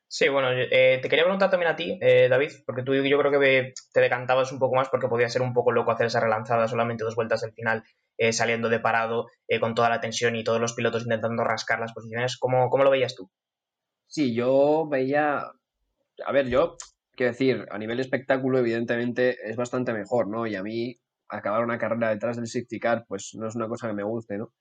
Sí, 0.09 0.29
bueno, 0.29 0.51
eh, 0.53 0.99
te 1.01 1.09
quería 1.09 1.25
preguntar 1.25 1.49
también 1.49 1.71
a 1.71 1.75
ti, 1.75 1.99
eh, 2.01 2.29
David, 2.29 2.51
porque 2.65 2.83
tú 2.83 2.93
yo 2.95 3.19
creo 3.19 3.31
que 3.39 3.73
te 3.91 3.99
decantabas 3.99 4.53
un 4.53 4.59
poco 4.59 4.75
más 4.75 4.87
porque 4.87 5.09
podía 5.09 5.27
ser 5.27 5.41
un 5.41 5.53
poco 5.53 5.73
loco 5.73 5.91
hacer 5.91 6.07
esa 6.07 6.21
relanzada 6.21 6.69
solamente 6.69 7.03
dos 7.03 7.15
vueltas 7.15 7.41
del 7.41 7.51
final, 7.51 7.83
eh, 8.17 8.31
saliendo 8.31 8.69
de 8.69 8.79
parado 8.79 9.27
con 9.59 9.75
toda 9.75 9.89
la 9.89 9.99
tensión 9.99 10.37
y 10.37 10.45
todos 10.45 10.61
los 10.61 10.73
pilotos 10.73 11.03
intentando 11.03 11.43
rascar 11.43 11.81
las 11.81 11.91
posiciones. 11.91 12.37
¿Cómo, 12.37 12.69
¿Cómo 12.69 12.85
lo 12.85 12.89
veías 12.89 13.15
tú? 13.15 13.29
Sí, 14.07 14.33
yo 14.33 14.87
veía, 14.87 15.39
a 16.25 16.31
ver, 16.31 16.47
yo, 16.47 16.77
quiero 17.11 17.33
decir, 17.33 17.65
a 17.69 17.77
nivel 17.77 17.99
espectáculo, 17.99 18.59
evidentemente 18.59 19.37
es 19.43 19.57
bastante 19.57 19.91
mejor, 19.91 20.29
¿no? 20.29 20.47
Y 20.47 20.55
a 20.55 20.63
mí, 20.63 20.97
acabar 21.27 21.65
una 21.65 21.77
carrera 21.77 22.11
detrás 22.11 22.37
del 22.37 22.47
safety 22.47 22.79
car, 22.79 23.03
pues 23.09 23.31
no 23.35 23.49
es 23.49 23.55
una 23.55 23.67
cosa 23.67 23.89
que 23.89 23.93
me 23.93 24.03
guste, 24.03 24.37
¿no? 24.37 24.53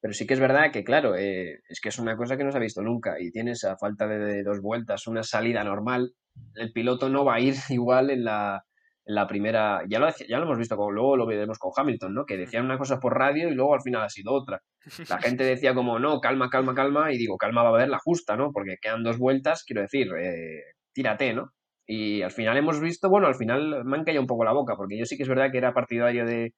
Pero 0.00 0.14
sí 0.14 0.26
que 0.26 0.34
es 0.34 0.40
verdad 0.40 0.72
que, 0.72 0.82
claro, 0.82 1.14
eh, 1.16 1.60
es 1.68 1.80
que 1.80 1.90
es 1.90 1.98
una 1.98 2.16
cosa 2.16 2.36
que 2.36 2.44
no 2.44 2.50
se 2.50 2.58
ha 2.58 2.60
visto 2.60 2.82
nunca 2.82 3.20
y 3.20 3.30
tienes 3.30 3.64
a 3.64 3.76
falta 3.76 4.06
de, 4.06 4.18
de, 4.18 4.42
dos 4.42 4.60
vueltas 4.60 5.06
una 5.06 5.22
salida 5.22 5.62
normal, 5.62 6.14
el 6.54 6.72
piloto 6.72 7.08
no 7.10 7.24
va 7.24 7.34
a 7.34 7.40
ir 7.40 7.54
igual 7.68 8.10
en 8.10 8.24
la, 8.24 8.64
en 9.04 9.14
la 9.14 9.26
primera, 9.26 9.82
ya 9.88 9.98
lo, 9.98 10.08
ya 10.28 10.38
lo 10.38 10.44
hemos 10.44 10.58
visto, 10.58 10.76
como 10.76 10.90
luego 10.90 11.16
lo 11.16 11.26
veremos 11.26 11.58
con 11.58 11.72
Hamilton, 11.76 12.14
¿no? 12.14 12.24
Que 12.24 12.36
decían 12.36 12.64
una 12.64 12.78
cosa 12.78 12.98
por 12.98 13.18
radio 13.18 13.48
y 13.48 13.54
luego 13.54 13.74
al 13.74 13.82
final 13.82 14.02
ha 14.02 14.08
sido 14.08 14.32
otra. 14.32 14.60
La 15.08 15.18
gente 15.18 15.44
decía 15.44 15.74
como, 15.74 15.98
no, 15.98 16.20
calma, 16.20 16.48
calma, 16.48 16.74
calma, 16.74 17.12
y 17.12 17.18
digo, 17.18 17.36
calma 17.36 17.62
va 17.62 17.70
a 17.70 17.74
haber 17.74 17.88
la 17.88 17.98
justa, 17.98 18.36
¿no? 18.36 18.52
Porque 18.52 18.76
quedan 18.80 19.02
dos 19.02 19.18
vueltas, 19.18 19.64
quiero 19.64 19.82
decir, 19.82 20.08
eh, 20.18 20.62
tírate, 20.92 21.34
¿no? 21.34 21.52
Y 21.86 22.22
al 22.22 22.30
final 22.30 22.56
hemos 22.56 22.80
visto, 22.80 23.10
bueno, 23.10 23.26
al 23.26 23.34
final 23.34 23.84
me 23.84 23.96
han 23.96 24.04
caído 24.04 24.20
un 24.20 24.28
poco 24.28 24.44
la 24.44 24.52
boca, 24.52 24.76
porque 24.76 24.96
yo 24.96 25.04
sí 25.04 25.16
que 25.16 25.24
es 25.24 25.28
verdad 25.28 25.50
que 25.50 25.58
era 25.58 25.74
partidario 25.74 26.24
de, 26.24 26.54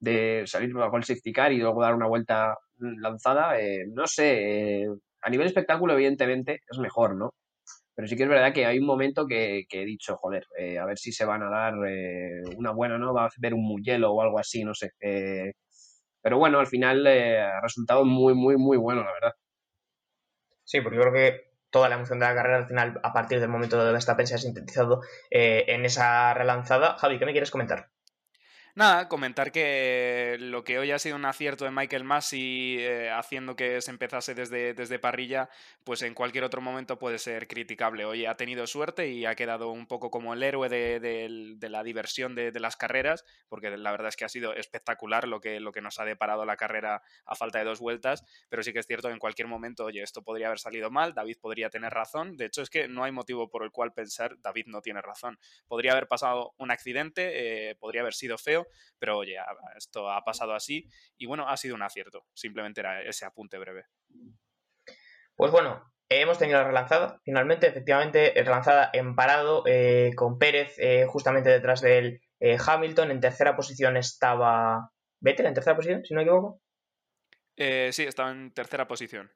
de 0.00 0.44
salir 0.46 0.72
bajo 0.72 0.96
el 0.96 1.04
safety 1.04 1.32
car 1.32 1.52
y 1.52 1.58
luego 1.58 1.82
dar 1.82 1.94
una 1.94 2.06
vuelta 2.06 2.54
lanzada, 2.78 3.60
eh, 3.60 3.86
no 3.92 4.06
sé, 4.06 4.82
eh, 4.82 4.88
a 5.22 5.30
nivel 5.30 5.46
espectáculo 5.46 5.94
evidentemente 5.94 6.60
es 6.68 6.78
mejor, 6.78 7.16
¿no? 7.16 7.34
Pero 7.94 8.08
sí 8.08 8.16
que 8.16 8.24
es 8.24 8.28
verdad 8.28 8.52
que 8.52 8.66
hay 8.66 8.78
un 8.78 8.86
momento 8.86 9.26
que, 9.26 9.66
he 9.70 9.84
dicho, 9.84 10.16
joder, 10.16 10.44
a 10.80 10.86
ver 10.86 10.98
si 10.98 11.12
se 11.12 11.24
van 11.24 11.42
a 11.42 11.50
dar 11.50 11.74
una 12.56 12.72
buena, 12.72 12.98
¿no? 12.98 13.14
Va 13.14 13.24
a 13.24 13.26
hacer 13.26 13.54
un 13.54 13.64
muyelo 13.64 14.12
o 14.12 14.22
algo 14.22 14.38
así, 14.38 14.64
no 14.64 14.74
sé. 14.74 14.90
pero 16.22 16.38
bueno, 16.38 16.58
al 16.58 16.66
final 16.66 17.06
ha 17.06 17.60
resultado 17.62 18.04
muy, 18.04 18.34
muy, 18.34 18.56
muy 18.56 18.76
bueno, 18.76 19.02
la 19.04 19.12
verdad. 19.12 19.32
Sí, 20.64 20.80
porque 20.82 20.96
yo 20.96 21.02
creo 21.02 21.14
que 21.14 21.52
toda 21.70 21.88
la 21.88 21.96
emoción 21.96 22.18
de 22.18 22.26
la 22.26 22.34
carrera 22.34 22.58
al 22.58 22.66
final, 22.66 23.00
a 23.02 23.12
partir 23.12 23.40
del 23.40 23.48
momento 23.48 23.82
de 23.82 23.92
Verstappen, 23.92 24.26
se 24.26 24.34
ha 24.34 24.38
sintetizado 24.38 25.00
en 25.30 25.84
esa 25.86 26.34
relanzada. 26.34 26.98
Javi, 26.98 27.18
¿qué 27.18 27.26
me 27.26 27.32
quieres 27.32 27.50
comentar? 27.50 27.88
Nada, 28.76 29.08
comentar 29.08 29.52
que 29.52 30.36
lo 30.38 30.62
que 30.62 30.78
hoy 30.78 30.90
ha 30.90 30.98
sido 30.98 31.16
un 31.16 31.24
acierto 31.24 31.64
de 31.64 31.70
Michael 31.70 32.04
Massey 32.04 32.76
eh, 32.78 33.10
haciendo 33.10 33.56
que 33.56 33.80
se 33.80 33.90
empezase 33.90 34.34
desde, 34.34 34.74
desde 34.74 34.98
parrilla, 34.98 35.48
pues 35.82 36.02
en 36.02 36.12
cualquier 36.12 36.44
otro 36.44 36.60
momento 36.60 36.98
puede 36.98 37.18
ser 37.18 37.48
criticable. 37.48 38.04
Hoy 38.04 38.26
ha 38.26 38.36
tenido 38.36 38.66
suerte 38.66 39.08
y 39.08 39.24
ha 39.24 39.34
quedado 39.34 39.70
un 39.70 39.86
poco 39.86 40.10
como 40.10 40.34
el 40.34 40.42
héroe 40.42 40.68
de, 40.68 41.56
la 41.70 41.82
diversión 41.84 42.34
de, 42.34 42.52
las 42.60 42.76
carreras, 42.76 43.24
porque 43.48 43.74
la 43.78 43.92
verdad 43.92 44.08
es 44.08 44.16
que 44.16 44.26
ha 44.26 44.28
sido 44.28 44.52
espectacular 44.52 45.26
lo 45.26 45.40
que, 45.40 45.58
lo 45.58 45.72
que 45.72 45.80
nos 45.80 45.98
ha 45.98 46.04
deparado 46.04 46.44
la 46.44 46.58
carrera 46.58 47.00
a 47.24 47.34
falta 47.34 47.58
de 47.58 47.64
dos 47.64 47.80
vueltas, 47.80 48.24
pero 48.50 48.62
sí 48.62 48.74
que 48.74 48.80
es 48.80 48.86
cierto 48.86 49.08
que 49.08 49.14
en 49.14 49.20
cualquier 49.20 49.48
momento, 49.48 49.86
oye, 49.86 50.02
esto 50.02 50.22
podría 50.22 50.48
haber 50.48 50.58
salido 50.58 50.90
mal, 50.90 51.14
David 51.14 51.38
podría 51.40 51.70
tener 51.70 51.94
razón. 51.94 52.36
De 52.36 52.44
hecho, 52.44 52.60
es 52.60 52.68
que 52.68 52.88
no 52.88 53.04
hay 53.04 53.12
motivo 53.12 53.48
por 53.48 53.64
el 53.64 53.70
cual 53.70 53.94
pensar 53.94 54.38
David 54.42 54.66
no 54.66 54.82
tiene 54.82 55.00
razón. 55.00 55.38
Podría 55.66 55.92
haber 55.92 56.08
pasado 56.08 56.52
un 56.58 56.70
accidente, 56.70 57.70
eh, 57.70 57.74
podría 57.76 58.02
haber 58.02 58.12
sido 58.12 58.36
feo 58.36 58.65
pero 58.98 59.18
oye, 59.18 59.36
esto 59.76 60.10
ha 60.10 60.22
pasado 60.24 60.54
así 60.54 60.88
y 61.16 61.26
bueno, 61.26 61.48
ha 61.48 61.56
sido 61.56 61.74
un 61.74 61.82
acierto. 61.82 62.26
Simplemente 62.34 62.80
era 62.80 63.02
ese 63.02 63.24
apunte 63.24 63.58
breve. 63.58 63.86
Pues 65.34 65.52
bueno, 65.52 65.92
hemos 66.08 66.38
tenido 66.38 66.58
la 66.58 66.66
relanzada, 66.66 67.20
finalmente, 67.24 67.66
efectivamente, 67.66 68.32
relanzada 68.36 68.90
en 68.92 69.14
parado 69.14 69.64
eh, 69.66 70.12
con 70.16 70.38
Pérez 70.38 70.74
eh, 70.78 71.06
justamente 71.06 71.50
detrás 71.50 71.80
del 71.80 72.20
eh, 72.40 72.56
Hamilton. 72.64 73.10
En 73.10 73.20
tercera 73.20 73.54
posición 73.54 73.96
estaba 73.96 74.90
Vettel, 75.20 75.46
en 75.46 75.54
tercera 75.54 75.76
posición, 75.76 76.04
si 76.04 76.14
no 76.14 76.18
me 76.18 76.24
equivoco. 76.24 76.60
sí, 77.56 78.02
estaba 78.04 78.30
en 78.30 78.52
tercera 78.52 78.86
posición. 78.86 79.30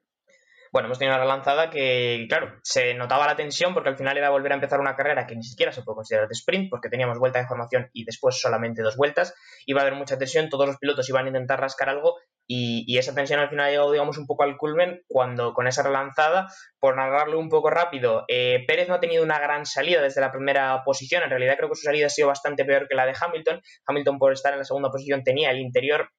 Bueno, 0.71 0.87
hemos 0.87 0.99
tenido 0.99 1.15
una 1.15 1.23
relanzada 1.23 1.69
que, 1.69 2.25
claro, 2.29 2.57
se 2.63 2.93
notaba 2.93 3.27
la 3.27 3.35
tensión 3.35 3.73
porque 3.73 3.89
al 3.89 3.97
final 3.97 4.17
era 4.17 4.29
volver 4.29 4.53
a 4.53 4.55
empezar 4.55 4.79
una 4.79 4.95
carrera 4.95 5.27
que 5.27 5.35
ni 5.35 5.43
siquiera 5.43 5.73
se 5.73 5.81
puede 5.81 5.97
considerar 5.97 6.29
de 6.29 6.33
sprint 6.33 6.69
porque 6.69 6.87
teníamos 6.87 7.19
vuelta 7.19 7.39
de 7.39 7.47
formación 7.47 7.89
y 7.91 8.05
después 8.05 8.39
solamente 8.39 8.81
dos 8.81 8.95
vueltas. 8.95 9.35
Iba 9.65 9.81
a 9.81 9.83
haber 9.83 9.95
mucha 9.95 10.17
tensión, 10.17 10.47
todos 10.47 10.67
los 10.67 10.77
pilotos 10.77 11.09
iban 11.09 11.25
a 11.25 11.27
intentar 11.27 11.59
rascar 11.59 11.89
algo 11.89 12.15
y, 12.47 12.97
esa 12.97 13.13
tensión 13.13 13.41
al 13.41 13.49
final 13.49 13.65
ha 13.65 13.69
llegado, 13.69 13.91
digamos, 13.91 14.17
un 14.17 14.27
poco 14.27 14.43
al 14.43 14.55
culmen 14.55 15.01
cuando 15.07 15.53
con 15.53 15.67
esa 15.67 15.83
relanzada, 15.83 16.47
por 16.79 16.95
narrarlo 16.95 17.37
un 17.37 17.49
poco 17.49 17.69
rápido, 17.69 18.23
eh, 18.29 18.63
Pérez 18.65 18.87
no 18.87 18.95
ha 18.95 18.99
tenido 19.01 19.23
una 19.23 19.39
gran 19.39 19.65
salida 19.65 20.01
desde 20.01 20.21
la 20.21 20.31
primera 20.31 20.83
posición. 20.85 21.23
En 21.23 21.29
realidad 21.31 21.55
creo 21.57 21.67
que 21.67 21.75
su 21.75 21.83
salida 21.83 22.05
ha 22.05 22.09
sido 22.09 22.29
bastante 22.29 22.63
peor 22.63 22.87
que 22.87 22.95
la 22.95 23.05
de 23.05 23.13
Hamilton. 23.19 23.61
Hamilton 23.87 24.19
por 24.19 24.31
estar 24.31 24.53
en 24.53 24.59
la 24.59 24.65
segunda 24.65 24.89
posición 24.89 25.23
tenía 25.23 25.51
el 25.51 25.59
interior 25.59 26.11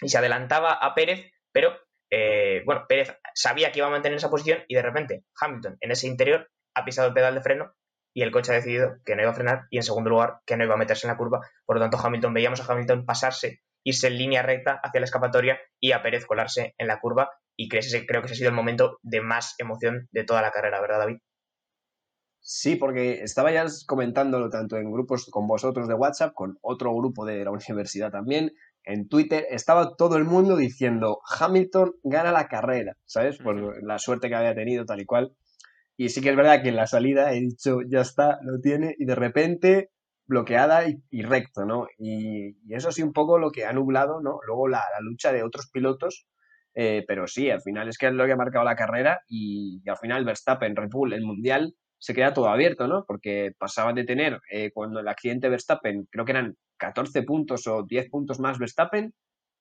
y 0.00 0.08
se 0.08 0.16
adelantaba 0.16 0.72
a 0.72 0.94
Pérez, 0.94 1.30
pero 1.52 1.76
eh, 2.10 2.62
bueno, 2.66 2.86
Pérez 2.88 3.16
sabía 3.34 3.70
que 3.70 3.78
iba 3.78 3.86
a 3.86 3.90
mantener 3.90 4.16
esa 4.16 4.30
posición 4.30 4.60
y 4.68 4.74
de 4.74 4.82
repente 4.82 5.24
Hamilton 5.40 5.76
en 5.80 5.90
ese 5.90 6.06
interior 6.06 6.50
ha 6.74 6.84
pisado 6.84 7.08
el 7.08 7.14
pedal 7.14 7.34
de 7.34 7.42
freno 7.42 7.72
y 8.12 8.22
el 8.22 8.32
coche 8.32 8.52
ha 8.52 8.56
decidido 8.56 8.96
que 9.04 9.14
no 9.14 9.22
iba 9.22 9.30
a 9.30 9.34
frenar 9.34 9.62
y 9.70 9.76
en 9.76 9.84
segundo 9.84 10.10
lugar 10.10 10.40
que 10.44 10.56
no 10.56 10.64
iba 10.64 10.74
a 10.74 10.78
meterse 10.78 11.06
en 11.06 11.12
la 11.12 11.16
curva. 11.16 11.40
Por 11.64 11.76
lo 11.76 11.82
tanto, 11.82 11.98
Hamilton 12.02 12.34
veíamos 12.34 12.60
a 12.60 12.72
Hamilton 12.72 13.06
pasarse, 13.06 13.60
irse 13.84 14.08
en 14.08 14.18
línea 14.18 14.42
recta 14.42 14.80
hacia 14.82 15.00
la 15.00 15.04
escapatoria 15.04 15.60
y 15.78 15.92
a 15.92 16.02
Pérez 16.02 16.26
colarse 16.26 16.74
en 16.78 16.88
la 16.88 17.00
curva 17.00 17.30
y 17.56 17.68
creo 17.68 17.82
que 17.82 18.26
ese 18.26 18.32
ha 18.32 18.36
sido 18.36 18.48
el 18.48 18.56
momento 18.56 18.98
de 19.02 19.20
más 19.20 19.54
emoción 19.58 20.08
de 20.12 20.24
toda 20.24 20.42
la 20.42 20.50
carrera, 20.50 20.80
¿verdad, 20.80 21.00
David? 21.00 21.18
Sí, 22.42 22.76
porque 22.76 23.22
estaba 23.22 23.52
ya 23.52 23.66
comentándolo 23.86 24.48
tanto 24.48 24.78
en 24.78 24.90
grupos 24.90 25.26
con 25.30 25.46
vosotros 25.46 25.86
de 25.86 25.94
WhatsApp, 25.94 26.32
con 26.32 26.58
otro 26.62 26.94
grupo 26.94 27.26
de 27.26 27.44
la 27.44 27.50
universidad 27.68 28.10
también, 28.10 28.52
en 28.90 29.08
Twitter 29.08 29.46
estaba 29.50 29.94
todo 29.96 30.16
el 30.16 30.24
mundo 30.24 30.56
diciendo 30.56 31.20
Hamilton 31.38 31.92
gana 32.02 32.32
la 32.32 32.48
carrera, 32.48 32.96
¿sabes? 33.04 33.38
Por 33.38 33.84
la 33.84 33.98
suerte 33.98 34.28
que 34.28 34.34
había 34.34 34.54
tenido, 34.54 34.84
tal 34.84 35.00
y 35.00 35.04
cual. 35.04 35.32
Y 35.96 36.08
sí 36.08 36.20
que 36.20 36.30
es 36.30 36.36
verdad 36.36 36.62
que 36.62 36.70
en 36.70 36.76
la 36.76 36.86
salida 36.86 37.32
he 37.32 37.40
dicho, 37.40 37.78
ya 37.88 38.00
está, 38.00 38.38
lo 38.42 38.60
tiene, 38.60 38.94
y 38.98 39.04
de 39.04 39.14
repente 39.14 39.90
bloqueada 40.26 40.84
y, 40.88 41.22
recto, 41.22 41.64
¿no? 41.64 41.88
Y, 41.98 42.56
eso 42.74 42.92
sí 42.92 43.02
un 43.02 43.12
poco 43.12 43.38
lo 43.38 43.50
que 43.50 43.64
ha 43.64 43.72
nublado, 43.72 44.20
¿no? 44.20 44.38
Luego 44.46 44.68
la, 44.68 44.82
lucha 45.02 45.32
de 45.32 45.42
otros 45.42 45.68
pilotos, 45.70 46.26
eh, 46.74 47.04
pero 47.06 47.26
sí, 47.26 47.50
al 47.50 47.60
final 47.60 47.88
es 47.88 47.98
que 47.98 48.06
es 48.06 48.12
lo 48.12 48.24
que 48.26 48.32
ha 48.32 48.36
marcado 48.36 48.64
la 48.64 48.76
carrera 48.76 49.20
y, 49.28 49.82
al 49.88 49.98
final 49.98 50.24
Verstappen, 50.24 50.76
Red 50.76 50.90
Bull, 50.90 51.12
el 51.12 51.24
Mundial, 51.24 51.74
se 52.00 52.14
queda 52.14 52.32
todo 52.34 52.48
abierto, 52.48 52.88
¿no? 52.88 53.04
Porque 53.06 53.52
pasaban 53.58 53.94
de 53.94 54.04
tener, 54.04 54.40
eh, 54.50 54.70
cuando 54.72 55.00
el 55.00 55.08
accidente 55.08 55.48
Verstappen, 55.48 56.08
creo 56.10 56.24
que 56.24 56.32
eran 56.32 56.56
14 56.78 57.22
puntos 57.22 57.66
o 57.66 57.84
10 57.86 58.08
puntos 58.10 58.40
más 58.40 58.58
Verstappen, 58.58 59.12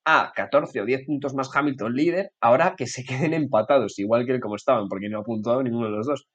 a 0.06 0.32
14 0.34 0.82
o 0.82 0.86
10 0.86 1.06
puntos 1.06 1.36
más 1.36 1.50
Hamilton 1.54 1.94
líder, 1.94 2.32
ahora 2.42 2.76
que 2.78 2.88
se 2.88 3.04
queden 3.04 3.34
empatados, 3.34 4.00
igual 4.00 4.26
que 4.26 4.40
como 4.40 4.56
estaban, 4.56 4.88
porque 4.88 5.10
no 5.10 5.20
ha 5.20 5.24
puntuado 5.24 5.62
ninguno 5.62 5.86
de 5.86 5.92
los 5.92 6.08
dos. 6.08 6.28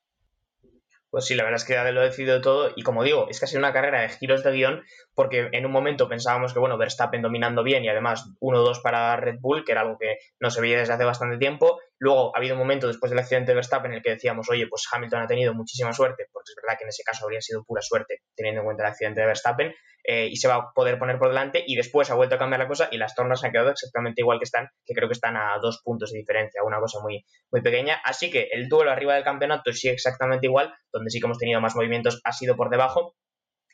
Pues 1.14 1.26
sí, 1.26 1.36
la 1.36 1.44
verdad 1.44 1.60
es 1.60 1.64
que 1.64 1.92
lo 1.92 2.00
ha 2.00 2.04
decidido 2.04 2.40
todo 2.40 2.72
y 2.74 2.82
como 2.82 3.04
digo, 3.04 3.28
es 3.30 3.38
que 3.38 3.44
ha 3.44 3.46
sido 3.46 3.60
una 3.60 3.72
carrera 3.72 4.00
de 4.00 4.08
giros 4.08 4.42
de 4.42 4.50
guion 4.50 4.82
porque 5.14 5.48
en 5.52 5.64
un 5.64 5.70
momento 5.70 6.08
pensábamos 6.08 6.52
que, 6.52 6.58
bueno, 6.58 6.76
Verstappen 6.76 7.22
dominando 7.22 7.62
bien 7.62 7.84
y 7.84 7.88
además 7.88 8.24
1-2 8.40 8.82
para 8.82 9.14
Red 9.14 9.36
Bull, 9.38 9.64
que 9.64 9.70
era 9.70 9.82
algo 9.82 9.96
que 9.96 10.18
no 10.40 10.50
se 10.50 10.60
veía 10.60 10.76
desde 10.76 10.94
hace 10.94 11.04
bastante 11.04 11.38
tiempo. 11.38 11.78
Luego 11.98 12.34
ha 12.34 12.38
habido 12.40 12.54
un 12.56 12.58
momento 12.58 12.88
después 12.88 13.10
del 13.10 13.20
accidente 13.20 13.52
de 13.52 13.54
Verstappen 13.54 13.92
en 13.92 13.98
el 13.98 14.02
que 14.02 14.10
decíamos, 14.10 14.50
oye, 14.50 14.66
pues 14.66 14.88
Hamilton 14.90 15.22
ha 15.22 15.26
tenido 15.28 15.54
muchísima 15.54 15.92
suerte, 15.92 16.26
porque 16.32 16.50
es 16.50 16.56
verdad 16.60 16.76
que 16.76 16.82
en 16.82 16.88
ese 16.88 17.04
caso 17.04 17.26
habría 17.26 17.40
sido 17.40 17.62
pura 17.62 17.80
suerte 17.80 18.22
teniendo 18.34 18.62
en 18.62 18.64
cuenta 18.64 18.82
el 18.82 18.90
accidente 18.90 19.20
de 19.20 19.26
Verstappen, 19.28 19.72
eh, 20.04 20.28
y 20.30 20.36
se 20.36 20.48
va 20.48 20.54
a 20.56 20.72
poder 20.74 20.98
poner 20.98 21.18
por 21.18 21.28
delante 21.28 21.64
y 21.66 21.76
después 21.76 22.10
ha 22.10 22.14
vuelto 22.14 22.34
a 22.34 22.38
cambiar 22.38 22.60
la 22.60 22.68
cosa 22.68 22.88
y 22.90 22.98
las 22.98 23.14
tornas 23.14 23.42
han 23.42 23.52
quedado 23.52 23.70
exactamente 23.70 24.20
igual 24.20 24.38
que 24.38 24.44
están, 24.44 24.68
que 24.84 24.94
creo 24.94 25.08
que 25.08 25.14
están 25.14 25.36
a 25.36 25.58
dos 25.62 25.80
puntos 25.82 26.12
de 26.12 26.18
diferencia, 26.18 26.62
una 26.62 26.78
cosa 26.78 27.00
muy, 27.00 27.24
muy 27.50 27.62
pequeña. 27.62 28.00
Así 28.04 28.30
que 28.30 28.48
el 28.52 28.68
duelo 28.68 28.90
arriba 28.90 29.14
del 29.14 29.24
campeonato 29.24 29.72
sigue 29.72 29.94
exactamente 29.94 30.46
igual, 30.46 30.74
donde 30.92 31.10
sí 31.10 31.20
que 31.20 31.26
hemos 31.26 31.38
tenido 31.38 31.60
más 31.60 31.74
movimientos 31.74 32.20
ha 32.24 32.32
sido 32.32 32.54
por 32.54 32.68
debajo. 32.70 33.16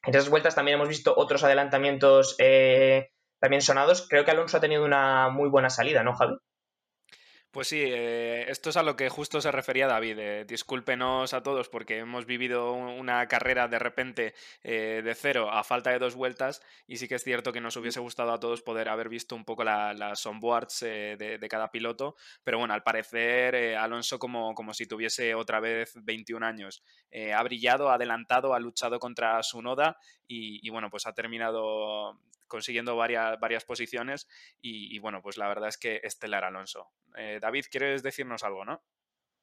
En 0.05 0.15
esas 0.15 0.31
vueltas 0.31 0.55
también 0.55 0.77
hemos 0.77 0.89
visto 0.89 1.13
otros 1.17 1.43
adelantamientos 1.45 2.37
eh, 2.39 3.09
también 3.41 3.61
sonados. 3.61 4.07
Creo 4.09 4.25
que 4.25 4.31
Alonso 4.31 4.57
ha 4.57 4.61
tenido 4.61 4.85
una 4.85 5.29
muy 5.31 5.49
buena 5.49 5.69
salida, 5.69 6.03
¿no, 6.05 6.15
Javi? 6.15 6.37
Pues 7.53 7.67
sí, 7.67 7.83
eh, 7.83 8.45
esto 8.49 8.71
es 8.71 8.77
a 8.77 8.85
lo 8.85 8.95
que 8.95 9.09
justo 9.09 9.41
se 9.41 9.51
refería 9.51 9.89
David. 9.89 10.19
Eh, 10.21 10.45
discúlpenos 10.45 11.35
a 11.35 11.43
todos 11.43 11.69
porque 11.69 11.99
hemos 11.99 12.25
vivido 12.25 12.73
una 12.75 13.27
carrera 13.27 13.67
de 13.67 13.81
repente 13.81 14.35
eh, 14.63 15.03
de 15.05 15.15
cero 15.17 15.51
a 15.51 15.65
falta 15.65 15.91
de 15.91 15.99
dos 15.99 16.15
vueltas 16.15 16.63
y 16.87 16.99
sí 16.99 17.09
que 17.09 17.17
es 17.17 17.25
cierto 17.25 17.53
que 17.53 17.61
nos 17.61 17.77
hubiese 17.77 17.99
gustado 17.99 18.33
a 18.33 18.39
todos 18.39 18.63
poder 18.63 18.89
haber 18.89 19.09
visto 19.09 19.35
un 19.35 19.45
poco 19.45 19.65
las 19.65 20.25
onboards 20.27 20.81
de, 20.81 21.47
cada 21.51 21.73
piloto, 21.73 22.15
pero 22.45 22.59
bueno, 22.59 22.73
al 22.73 22.85
parecer 22.85 23.77
Alonso 23.77 24.21
como, 24.21 24.55
como 24.55 24.73
si 24.73 24.87
tuviese 24.87 25.35
otra 25.35 25.59
vez 25.59 25.95
21 25.97 26.47
años, 26.47 26.85
ha 27.35 27.43
brillado, 27.43 27.91
ha 27.91 27.95
adelantado, 27.95 28.55
ha 28.55 28.61
luchado 28.61 29.01
contra 29.01 29.43
su 29.43 29.61
noda 29.61 29.99
y, 30.31 30.67
y 30.67 30.71
bueno, 30.71 30.91
pues 30.91 31.07
ha 31.07 31.13
terminado 31.13 32.19
consiguiendo 32.47 32.97
varias, 32.97 33.39
varias 33.41 33.65
posiciones 33.65 34.29
y, 34.61 34.99
bueno, 34.99 35.23
pues 35.23 35.39
la 35.39 35.49
verdad 35.49 35.69
es 35.69 35.79
que 35.79 36.01
estelar 36.03 36.45
Alonso. 36.45 36.89
Eh, 37.17 37.39
David, 37.41 37.65
¿quieres 37.71 38.03
decirnos 38.03 38.43
algo, 38.45 38.65
no? 38.65 38.83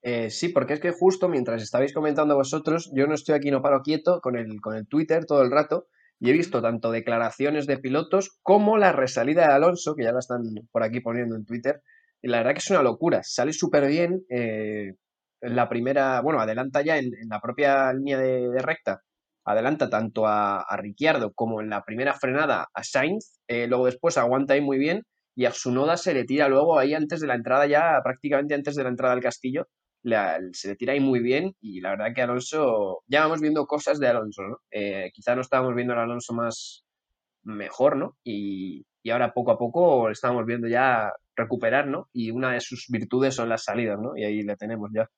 Eh, 0.03 0.29
sí, 0.29 0.49
porque 0.49 0.73
es 0.73 0.79
que 0.79 0.91
justo 0.91 1.27
mientras 1.27 1.63
estabais 1.63 1.93
comentando 1.93 2.35
vosotros, 2.35 2.91
yo 2.93 3.07
no 3.07 3.15
estoy 3.15 3.35
aquí, 3.35 3.49
no 3.49 3.61
paro 3.61 3.81
quieto 3.81 4.21
con 4.21 4.37
el, 4.37 4.61
con 4.61 4.75
el 4.75 4.87
Twitter 4.87 5.25
todo 5.25 5.41
el 5.41 5.51
rato 5.51 5.87
y 6.19 6.29
he 6.29 6.33
visto 6.33 6.61
tanto 6.61 6.91
declaraciones 6.91 7.65
de 7.65 7.79
pilotos 7.79 8.37
como 8.43 8.77
la 8.77 8.91
resalida 8.91 9.47
de 9.47 9.53
Alonso, 9.53 9.95
que 9.95 10.03
ya 10.03 10.11
la 10.11 10.19
están 10.19 10.41
por 10.71 10.83
aquí 10.83 10.99
poniendo 10.99 11.35
en 11.35 11.45
Twitter, 11.45 11.81
y 12.21 12.27
la 12.27 12.37
verdad 12.37 12.53
que 12.53 12.59
es 12.59 12.69
una 12.69 12.81
locura, 12.81 13.21
sale 13.23 13.53
súper 13.53 13.87
bien. 13.87 14.25
Eh, 14.29 14.93
en 15.41 15.55
la 15.55 15.69
primera, 15.69 16.19
bueno, 16.21 16.39
adelanta 16.39 16.81
ya 16.81 16.97
en, 16.97 17.11
la 17.29 17.39
propia 17.39 17.93
línea 17.93 18.17
de, 18.17 18.59
recta 18.59 19.03
adelanta 19.47 19.89
tanto 19.89 20.27
a, 20.27 20.65
Ricciardo 20.77 21.33
como 21.33 21.61
en 21.61 21.69
la 21.69 21.83
primera 21.83 22.13
frenada 22.13 22.67
a 22.73 22.83
Sainz, 22.83 23.39
eh, 23.47 23.67
luego 23.67 23.85
después 23.85 24.17
aguanta 24.17 24.53
ahí 24.53 24.61
muy 24.61 24.77
bien 24.77 25.03
y 25.35 25.45
a 25.45 25.51
Sunoda 25.51 25.97
se 25.97 26.13
le 26.13 26.25
tira 26.25 26.49
luego 26.49 26.77
ahí 26.77 26.93
antes 26.93 27.21
de 27.21 27.27
la 27.27 27.35
entrada 27.35 27.65
ya, 27.65 27.99
prácticamente 28.03 28.53
antes 28.53 28.75
de 28.75 28.83
la 28.83 28.89
entrada 28.89 29.13
al 29.13 29.21
castillo, 29.21 29.67
se 30.53 30.67
le 30.69 30.75
tira 30.75 30.93
ahí 30.93 30.99
muy 30.99 31.19
bien 31.19 31.55
y 31.61 31.81
la 31.81 31.91
verdad 31.91 32.13
que 32.13 32.21
Alonso, 32.21 33.03
ya 33.07 33.21
vamos 33.21 33.41
viendo 33.41 33.65
cosas 33.65 33.99
de 33.99 34.07
Alonso, 34.07 34.43
¿no? 34.43 34.57
Eh, 34.71 35.11
quizá 35.13 35.35
no 35.35 35.41
estábamos 35.41 35.75
viendo 35.75 35.93
al 35.93 35.99
Alonso 35.99 36.33
más 36.33 36.85
mejor, 37.43 37.95
¿no? 37.97 38.17
Y, 38.23 38.85
y 39.03 39.09
ahora 39.09 39.33
poco 39.33 39.51
a 39.51 39.57
poco 39.57 40.09
estamos 40.09 40.45
viendo 40.45 40.67
ya 40.67 41.13
recuperar, 41.35 41.87
¿no? 41.87 42.09
Y 42.13 42.31
una 42.31 42.51
de 42.53 42.61
sus 42.61 42.87
virtudes 42.89 43.35
son 43.35 43.49
las 43.49 43.63
salidas, 43.63 43.99
¿no? 43.99 44.17
Y 44.17 44.23
ahí 44.23 44.43
le 44.43 44.55
tenemos 44.57 44.89
ya. 44.93 45.09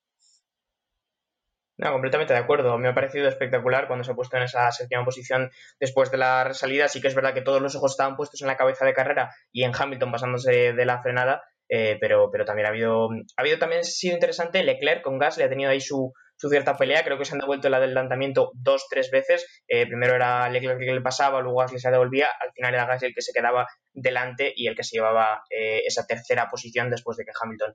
No, 1.79 1.93
completamente 1.93 2.33
de 2.33 2.39
acuerdo. 2.39 2.77
Me 2.77 2.89
ha 2.89 2.93
parecido 2.93 3.29
espectacular 3.29 3.87
cuando 3.87 4.03
se 4.03 4.11
ha 4.11 4.15
puesto 4.15 4.35
en 4.35 4.43
esa 4.43 4.69
séptima 4.69 5.05
posición 5.05 5.49
después 5.79 6.11
de 6.11 6.17
la 6.17 6.53
salida. 6.53 6.89
Sí 6.89 6.99
que 6.99 7.07
es 7.07 7.15
verdad 7.15 7.33
que 7.33 7.41
todos 7.41 7.61
los 7.61 7.73
ojos 7.75 7.91
estaban 7.91 8.17
puestos 8.17 8.41
en 8.41 8.47
la 8.47 8.57
cabeza 8.57 8.85
de 8.85 8.93
carrera 8.93 9.33
y 9.53 9.63
en 9.63 9.71
Hamilton 9.73 10.11
pasándose 10.11 10.73
de 10.73 10.85
la 10.85 11.01
frenada. 11.01 11.41
pero, 11.69 12.29
pero 12.31 12.43
también 12.43 12.65
ha 12.65 12.69
habido, 12.69 13.07
ha 13.37 13.41
habido 13.41 13.59
también 13.59 13.85
sido 13.85 14.13
interesante 14.13 14.61
Leclerc 14.61 15.01
con 15.03 15.19
Gas, 15.19 15.37
le 15.37 15.45
ha 15.45 15.49
tenido 15.49 15.71
ahí 15.71 15.79
su, 15.79 16.11
su 16.35 16.49
cierta 16.49 16.75
pelea. 16.75 17.05
Creo 17.05 17.17
que 17.17 17.23
se 17.23 17.33
han 17.33 17.39
devuelto 17.39 17.69
el 17.69 17.73
adelantamiento 17.73 18.51
dos, 18.55 18.87
tres 18.89 19.09
veces. 19.09 19.45
Eh, 19.69 19.87
primero 19.87 20.15
era 20.15 20.49
Leclerc 20.49 20.81
el 20.81 20.85
que 20.85 20.93
le 20.93 21.01
pasaba, 21.01 21.39
luego 21.39 21.59
Gasly 21.59 21.79
se 21.79 21.91
devolvía. 21.91 22.27
Al 22.41 22.51
final 22.51 22.73
era 22.73 22.87
Gasly 22.87 23.07
el 23.07 23.15
que 23.15 23.21
se 23.21 23.31
quedaba 23.31 23.65
delante 23.93 24.51
y 24.53 24.67
el 24.67 24.75
que 24.75 24.83
se 24.83 24.97
llevaba 24.97 25.43
eh, 25.49 25.83
esa 25.85 26.05
tercera 26.05 26.49
posición 26.49 26.89
después 26.89 27.15
de 27.15 27.23
que 27.23 27.31
Hamilton 27.41 27.73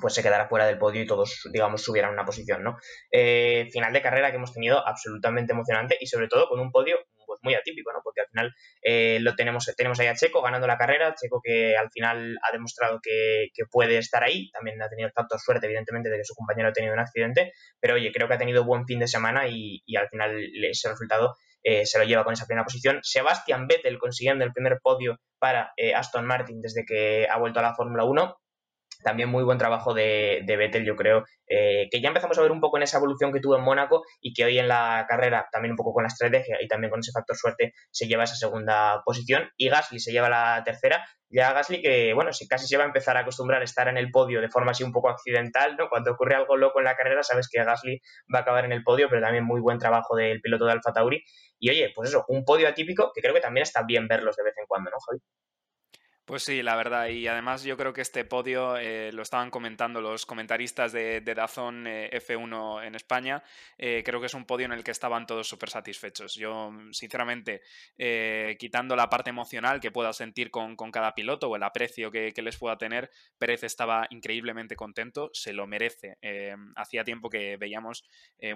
pues 0.00 0.14
se 0.14 0.22
quedara 0.22 0.48
fuera 0.48 0.66
del 0.66 0.78
podio 0.78 1.02
y 1.02 1.06
todos, 1.06 1.48
digamos, 1.52 1.82
subieran 1.82 2.12
una 2.12 2.24
posición, 2.24 2.62
¿no? 2.62 2.78
Eh, 3.10 3.68
final 3.72 3.92
de 3.92 4.02
carrera 4.02 4.30
que 4.30 4.36
hemos 4.36 4.52
tenido 4.52 4.86
absolutamente 4.86 5.52
emocionante 5.52 5.96
y 5.98 6.06
sobre 6.06 6.28
todo 6.28 6.48
con 6.48 6.60
un 6.60 6.70
podio 6.70 6.98
pues 7.26 7.40
muy 7.42 7.54
atípico, 7.54 7.92
¿no? 7.92 8.00
Porque 8.04 8.20
al 8.20 8.28
final 8.28 8.54
eh, 8.82 9.18
lo 9.20 9.34
tenemos, 9.34 9.72
tenemos 9.76 9.98
ahí 9.98 10.06
a 10.06 10.14
Checo 10.14 10.42
ganando 10.42 10.66
la 10.66 10.76
carrera, 10.76 11.14
Checo 11.14 11.40
que 11.42 11.76
al 11.76 11.90
final 11.90 12.38
ha 12.42 12.52
demostrado 12.52 13.00
que, 13.02 13.48
puede 13.70 13.98
estar 13.98 14.22
ahí, 14.22 14.50
también 14.50 14.80
ha 14.80 14.88
tenido 14.88 15.10
tanto 15.10 15.38
suerte, 15.38 15.66
evidentemente, 15.66 16.08
de 16.08 16.18
que 16.18 16.24
su 16.24 16.34
compañero 16.34 16.68
ha 16.68 16.72
tenido 16.72 16.94
un 16.94 17.00
accidente, 17.00 17.52
pero 17.80 17.94
oye, 17.94 18.12
creo 18.12 18.28
que 18.28 18.34
ha 18.34 18.38
tenido 18.38 18.64
buen 18.64 18.86
fin 18.86 19.00
de 19.00 19.08
semana 19.08 19.48
y, 19.48 19.82
al 19.96 20.08
final 20.08 20.38
ese 20.62 20.88
resultado 20.88 21.36
eh, 21.62 21.84
se 21.84 21.98
lo 21.98 22.04
lleva 22.04 22.22
con 22.22 22.34
esa 22.34 22.46
primera 22.46 22.64
posición. 22.64 23.00
Sebastian 23.02 23.66
Vettel 23.66 23.98
consiguiendo 23.98 24.44
el 24.44 24.52
primer 24.52 24.78
podio 24.80 25.18
para 25.38 25.72
Aston 25.96 26.26
Martin 26.26 26.60
desde 26.60 26.84
que 26.84 27.26
ha 27.28 27.38
vuelto 27.38 27.58
a 27.58 27.62
la 27.62 27.74
Fórmula 27.74 28.04
1 28.04 28.36
también 29.06 29.28
muy 29.28 29.44
buen 29.44 29.56
trabajo 29.56 29.94
de, 29.94 30.42
Vettel, 30.44 30.84
yo 30.84 30.96
creo, 30.96 31.24
eh, 31.46 31.86
que 31.92 32.00
ya 32.00 32.08
empezamos 32.08 32.36
a 32.38 32.42
ver 32.42 32.50
un 32.50 32.58
poco 32.58 32.76
en 32.76 32.82
esa 32.82 32.96
evolución 32.96 33.32
que 33.32 33.38
tuvo 33.38 33.56
en 33.56 33.62
Mónaco 33.62 34.02
y 34.20 34.34
que 34.34 34.44
hoy 34.44 34.58
en 34.58 34.66
la 34.66 35.06
carrera, 35.08 35.46
también 35.52 35.70
un 35.70 35.76
poco 35.76 35.92
con 35.92 36.02
la 36.02 36.08
estrategia 36.08 36.56
y 36.60 36.66
también 36.66 36.90
con 36.90 36.98
ese 36.98 37.12
factor 37.12 37.36
suerte, 37.36 37.72
se 37.92 38.08
lleva 38.08 38.24
esa 38.24 38.34
segunda 38.34 39.02
posición 39.04 39.48
y 39.56 39.68
Gasly 39.68 40.00
se 40.00 40.10
lleva 40.10 40.28
la 40.28 40.60
tercera. 40.64 41.06
Ya 41.30 41.52
Gasly 41.52 41.82
que, 41.82 42.14
bueno, 42.14 42.32
si 42.32 42.48
casi 42.48 42.66
se 42.66 42.76
va 42.76 42.82
a 42.82 42.88
empezar 42.88 43.16
a 43.16 43.20
acostumbrar 43.20 43.60
a 43.60 43.64
estar 43.64 43.86
en 43.86 43.96
el 43.96 44.10
podio 44.10 44.40
de 44.40 44.48
forma 44.48 44.72
así 44.72 44.82
un 44.82 44.90
poco 44.90 45.08
accidental, 45.08 45.76
¿no? 45.76 45.88
Cuando 45.88 46.10
ocurre 46.10 46.34
algo 46.34 46.56
loco 46.56 46.80
en 46.80 46.86
la 46.86 46.96
carrera, 46.96 47.22
sabes 47.22 47.48
que 47.48 47.62
Gasly 47.62 48.00
va 48.34 48.40
a 48.40 48.42
acabar 48.42 48.64
en 48.64 48.72
el 48.72 48.82
podio, 48.82 49.08
pero 49.08 49.22
también 49.22 49.44
muy 49.44 49.60
buen 49.60 49.78
trabajo 49.78 50.16
del 50.16 50.40
piloto 50.40 50.64
de 50.64 50.72
Alfa 50.72 50.92
Tauri. 50.92 51.22
Y 51.60 51.70
oye, 51.70 51.92
pues 51.94 52.08
eso, 52.08 52.24
un 52.26 52.44
podio 52.44 52.66
atípico 52.68 53.12
que 53.14 53.20
creo 53.20 53.34
que 53.34 53.40
también 53.40 53.62
está 53.62 53.84
bien 53.84 54.08
verlos 54.08 54.34
de 54.34 54.42
vez 54.42 54.54
en 54.58 54.66
cuando, 54.66 54.90
¿no, 54.90 54.96
Javi? 55.06 55.20
Pues 56.26 56.42
sí, 56.42 56.60
la 56.60 56.74
verdad. 56.74 57.06
Y 57.06 57.28
además 57.28 57.62
yo 57.62 57.76
creo 57.76 57.92
que 57.92 58.00
este 58.00 58.24
podio 58.24 58.76
eh, 58.76 59.12
lo 59.12 59.22
estaban 59.22 59.48
comentando 59.48 60.00
los 60.00 60.26
comentaristas 60.26 60.90
de, 60.90 61.20
Dazón 61.20 61.86
eh, 61.86 62.10
F1 62.14 62.84
en 62.84 62.96
España. 62.96 63.44
Eh, 63.78 64.02
creo 64.04 64.18
que 64.18 64.26
es 64.26 64.34
un 64.34 64.44
podio 64.44 64.66
en 64.66 64.72
el 64.72 64.82
que 64.82 64.90
estaban 64.90 65.24
todos 65.24 65.46
súper 65.46 65.70
satisfechos. 65.70 66.34
Yo, 66.34 66.72
sinceramente, 66.90 67.62
quitando 68.58 68.96
la 68.96 69.08
parte 69.08 69.30
emocional 69.30 69.78
que 69.78 69.92
pueda 69.92 70.12
sentir 70.12 70.50
con, 70.50 70.74
cada 70.90 71.14
piloto 71.14 71.48
o 71.48 71.54
el 71.54 71.62
aprecio 71.62 72.10
que, 72.10 72.32
les 72.36 72.56
pueda 72.56 72.76
tener, 72.76 73.08
Pérez 73.38 73.62
estaba 73.62 74.08
increíblemente 74.10 74.74
contento, 74.74 75.30
se 75.32 75.52
lo 75.52 75.68
merece. 75.68 76.18
hacía 76.74 77.04
tiempo 77.04 77.30
que 77.30 77.56
veíamos 77.56 78.04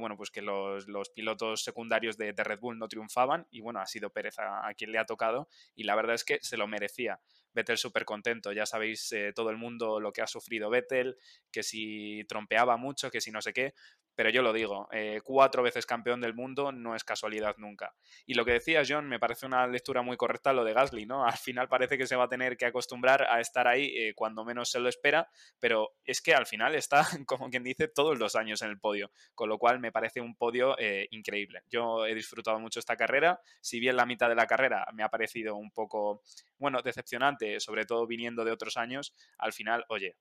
bueno, 0.01 0.17
pues 0.17 0.31
que 0.31 0.43
los, 0.43 0.87
pilotos 1.15 1.63
secundarios 1.63 2.17
de, 2.17 2.33
Red 2.33 2.59
Bull 2.59 2.79
no 2.79 2.89
triunfaban 2.89 3.47
y 3.51 3.61
bueno, 3.61 3.79
ha 3.79 3.87
sido 3.87 4.11
Pérez 4.11 4.35
a 4.39 4.73
quien 4.77 4.91
le 4.91 4.99
ha 4.99 5.07
tocado 5.07 5.49
y 5.77 5.85
la 5.85 5.95
verdad 5.95 6.17
es 6.17 6.25
que 6.25 6.39
se 6.41 6.57
lo 6.57 6.67
merecía. 6.67 7.21
Vettel 7.61 7.79
súper 7.79 8.05
contento. 8.05 8.53
Ya 8.53 8.67
sabéis 8.67 9.13
eh, 9.13 9.33
todo 9.35 9.51
el 9.51 9.57
mundo 9.57 10.01
lo 10.01 10.13
que 10.13 10.23
ha 10.23 10.27
sufrido 10.27 10.71
Vettel, 10.71 11.17
que 11.51 11.63
si 11.63 12.25
trompeaba 12.29 12.77
mucho, 12.77 13.11
que 13.11 13.21
si 13.21 13.31
no 13.31 13.43
sé 13.43 13.53
qué 13.53 13.75
pero 14.21 14.29
yo 14.29 14.43
lo 14.43 14.53
digo, 14.53 14.87
eh, 14.93 15.23
cuatro 15.25 15.63
veces 15.63 15.87
campeón 15.87 16.21
del 16.21 16.35
mundo 16.35 16.73
no 16.73 16.95
es 16.95 17.05
casualidad 17.05 17.57
nunca. 17.57 17.95
Y 18.27 18.35
lo 18.35 18.45
que 18.45 18.53
decía 18.53 18.83
John, 18.87 19.09
me 19.09 19.19
parece 19.19 19.47
una 19.47 19.67
lectura 19.67 20.03
muy 20.03 20.19
correcta 20.19 20.53
lo 20.53 20.63
de 20.63 20.75
Gasly, 20.75 21.07
¿no? 21.07 21.25
Al 21.27 21.39
final 21.39 21.69
parece 21.69 21.97
que 21.97 22.07
se 22.07 22.17
va 22.17 22.25
a 22.25 22.29
tener 22.29 22.59
que 22.59 22.67
acostumbrar 22.67 23.23
a 23.23 23.41
estar 23.41 23.67
ahí 23.67 23.87
eh, 23.97 24.13
cuando 24.15 24.45
menos 24.45 24.71
se 24.71 24.79
lo 24.79 24.91
espera, 24.91 25.31
pero 25.59 25.95
es 26.05 26.21
que 26.21 26.35
al 26.35 26.45
final 26.45 26.75
está, 26.75 27.03
como 27.27 27.49
quien 27.49 27.63
dice, 27.63 27.89
todos 27.89 28.19
los 28.19 28.37
años 28.37 28.61
en 28.61 28.69
el 28.69 28.79
podio, 28.79 29.11
con 29.35 29.49
lo 29.49 29.57
cual 29.57 29.81
me 29.81 29.91
parece 29.91 30.21
un 30.21 30.37
podio 30.37 30.79
eh, 30.79 31.09
increíble. 31.13 31.63
Yo 31.71 32.05
he 32.05 32.15
disfrutado 32.15 32.61
mucho 32.61 32.79
esta 32.79 32.97
carrera, 32.97 33.41
si 33.63 33.81
bien 33.81 33.97
la 33.97 34.05
mitad 34.05 34.29
de 34.29 34.35
la 34.35 34.47
carrera 34.47 34.87
me 34.93 35.03
ha 35.03 35.09
parecido 35.09 35.57
un 35.57 35.71
poco, 35.71 36.21
bueno, 36.59 36.83
decepcionante, 36.83 37.59
sobre 37.59 37.87
todo 37.87 38.07
viniendo 38.07 38.45
de 38.45 38.53
otros 38.53 38.77
años, 38.77 39.15
al 39.39 39.55
final, 39.55 39.87
oye, 39.89 40.19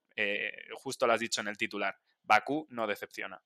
justo 0.72 1.06
lo 1.06 1.12
has 1.12 1.20
dicho 1.20 1.42
en 1.42 1.48
el 1.48 1.58
titular, 1.58 1.98
Bakú 2.22 2.66
no 2.70 2.86
decepciona. 2.86 3.42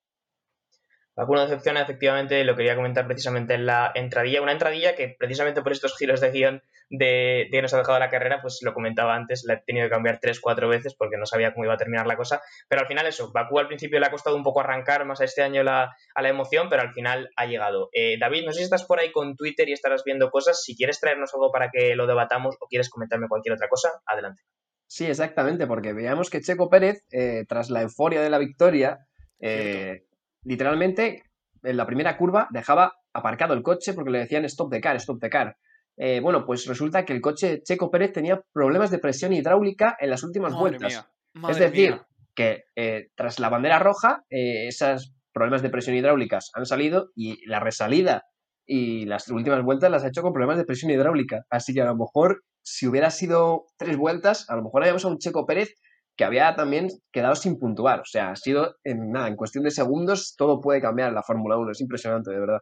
Alguna 1.16 1.42
decepción, 1.42 1.76
efectivamente, 1.76 2.42
lo 2.42 2.56
quería 2.56 2.74
comentar 2.74 3.06
precisamente 3.06 3.54
en 3.54 3.66
la 3.66 3.92
entradilla. 3.94 4.42
Una 4.42 4.50
entradilla 4.50 4.96
que, 4.96 5.14
precisamente 5.16 5.62
por 5.62 5.70
estos 5.70 5.96
giros 5.96 6.20
de 6.20 6.32
guion 6.32 6.62
de, 6.90 7.48
que 7.52 7.62
nos 7.62 7.72
ha 7.72 7.78
dejado 7.78 8.00
la 8.00 8.10
carrera, 8.10 8.40
pues 8.42 8.58
lo 8.62 8.74
comentaba 8.74 9.14
antes, 9.14 9.44
la 9.44 9.54
he 9.54 9.62
tenido 9.64 9.86
que 9.86 9.90
cambiar 9.90 10.18
tres, 10.20 10.40
cuatro 10.40 10.68
veces 10.68 10.94
porque 10.96 11.16
no 11.16 11.24
sabía 11.24 11.54
cómo 11.54 11.66
iba 11.66 11.74
a 11.74 11.78
terminar 11.78 12.08
la 12.08 12.16
cosa. 12.16 12.42
Pero 12.68 12.82
al 12.82 12.88
final, 12.88 13.06
eso, 13.06 13.30
Bakú 13.32 13.60
al 13.60 13.68
principio 13.68 14.00
le 14.00 14.06
ha 14.06 14.10
costado 14.10 14.34
un 14.34 14.42
poco 14.42 14.60
arrancar 14.60 15.04
más 15.04 15.20
a 15.20 15.24
este 15.24 15.42
año 15.42 15.62
la, 15.62 15.94
a 16.14 16.22
la 16.22 16.28
emoción, 16.28 16.68
pero 16.68 16.82
al 16.82 16.92
final 16.92 17.30
ha 17.36 17.46
llegado. 17.46 17.90
Eh, 17.92 18.18
David, 18.18 18.44
no 18.46 18.52
sé 18.52 18.58
si 18.58 18.64
estás 18.64 18.84
por 18.84 18.98
ahí 18.98 19.12
con 19.12 19.36
Twitter 19.36 19.68
y 19.68 19.72
estarás 19.72 20.02
viendo 20.04 20.30
cosas. 20.30 20.64
Si 20.64 20.76
quieres 20.76 20.98
traernos 20.98 21.32
algo 21.32 21.52
para 21.52 21.70
que 21.70 21.94
lo 21.94 22.08
debatamos 22.08 22.56
o 22.58 22.66
quieres 22.66 22.90
comentarme 22.90 23.28
cualquier 23.28 23.54
otra 23.54 23.68
cosa, 23.68 23.90
adelante. 24.04 24.42
Sí, 24.88 25.06
exactamente, 25.06 25.66
porque 25.66 25.92
veíamos 25.92 26.28
que 26.28 26.40
Checo 26.40 26.68
Pérez, 26.68 27.04
eh, 27.10 27.44
tras 27.48 27.70
la 27.70 27.82
euforia 27.82 28.20
de 28.20 28.30
la 28.30 28.38
victoria, 28.38 29.06
eh, 29.40 30.04
literalmente 30.44 31.24
en 31.62 31.76
la 31.76 31.86
primera 31.86 32.16
curva 32.16 32.48
dejaba 32.50 32.94
aparcado 33.12 33.54
el 33.54 33.62
coche 33.62 33.94
porque 33.94 34.10
le 34.10 34.18
decían 34.20 34.44
stop 34.44 34.70
the 34.70 34.80
car, 34.80 34.96
stop 34.96 35.20
the 35.20 35.30
car. 35.30 35.56
Eh, 35.96 36.20
bueno, 36.20 36.44
pues 36.44 36.66
resulta 36.66 37.04
que 37.04 37.12
el 37.12 37.20
coche 37.20 37.62
Checo 37.62 37.90
Pérez 37.90 38.12
tenía 38.12 38.42
problemas 38.52 38.90
de 38.90 38.98
presión 38.98 39.32
hidráulica 39.32 39.96
en 40.00 40.10
las 40.10 40.22
últimas 40.24 40.54
vueltas. 40.54 41.08
es 41.48 41.58
decir, 41.58 42.00
que 42.34 42.64
eh, 42.74 43.08
tras 43.14 43.38
la 43.38 43.48
bandera 43.48 43.78
roja, 43.78 44.24
eh, 44.28 44.66
esos 44.66 45.14
problemas 45.32 45.62
de 45.62 45.70
presión 45.70 45.96
hidráulicas 45.96 46.50
han 46.54 46.66
salido 46.66 47.10
y 47.14 47.46
la 47.46 47.60
resalida 47.60 48.24
y 48.66 49.04
las 49.06 49.28
últimas 49.28 49.62
vueltas 49.62 49.90
las 49.90 50.04
ha 50.04 50.08
hecho 50.08 50.22
con 50.22 50.32
problemas 50.32 50.56
de 50.56 50.64
presión 50.64 50.90
hidráulica. 50.90 51.44
Así 51.50 51.74
que 51.74 51.82
a 51.82 51.86
lo 51.86 51.96
mejor, 51.96 52.42
si 52.62 52.86
hubiera 52.86 53.10
sido 53.10 53.66
tres 53.76 53.96
vueltas, 53.96 54.48
a 54.48 54.56
lo 54.56 54.62
mejor 54.62 54.82
habíamos 54.82 55.04
a 55.04 55.08
un 55.08 55.18
Checo 55.18 55.46
Pérez 55.46 55.74
que 56.16 56.24
había 56.24 56.54
también 56.54 56.88
quedado 57.12 57.34
sin 57.34 57.58
puntuar. 57.58 58.00
O 58.00 58.04
sea, 58.04 58.30
ha 58.30 58.36
sido 58.36 58.76
en 58.84 59.10
nada, 59.10 59.28
en 59.28 59.36
cuestión 59.36 59.64
de 59.64 59.70
segundos 59.70 60.34
todo 60.36 60.60
puede 60.60 60.80
cambiar 60.80 61.08
en 61.08 61.14
la 61.14 61.22
Fórmula 61.22 61.56
1. 61.58 61.72
Es 61.72 61.80
impresionante, 61.80 62.30
de 62.30 62.40
verdad. 62.40 62.58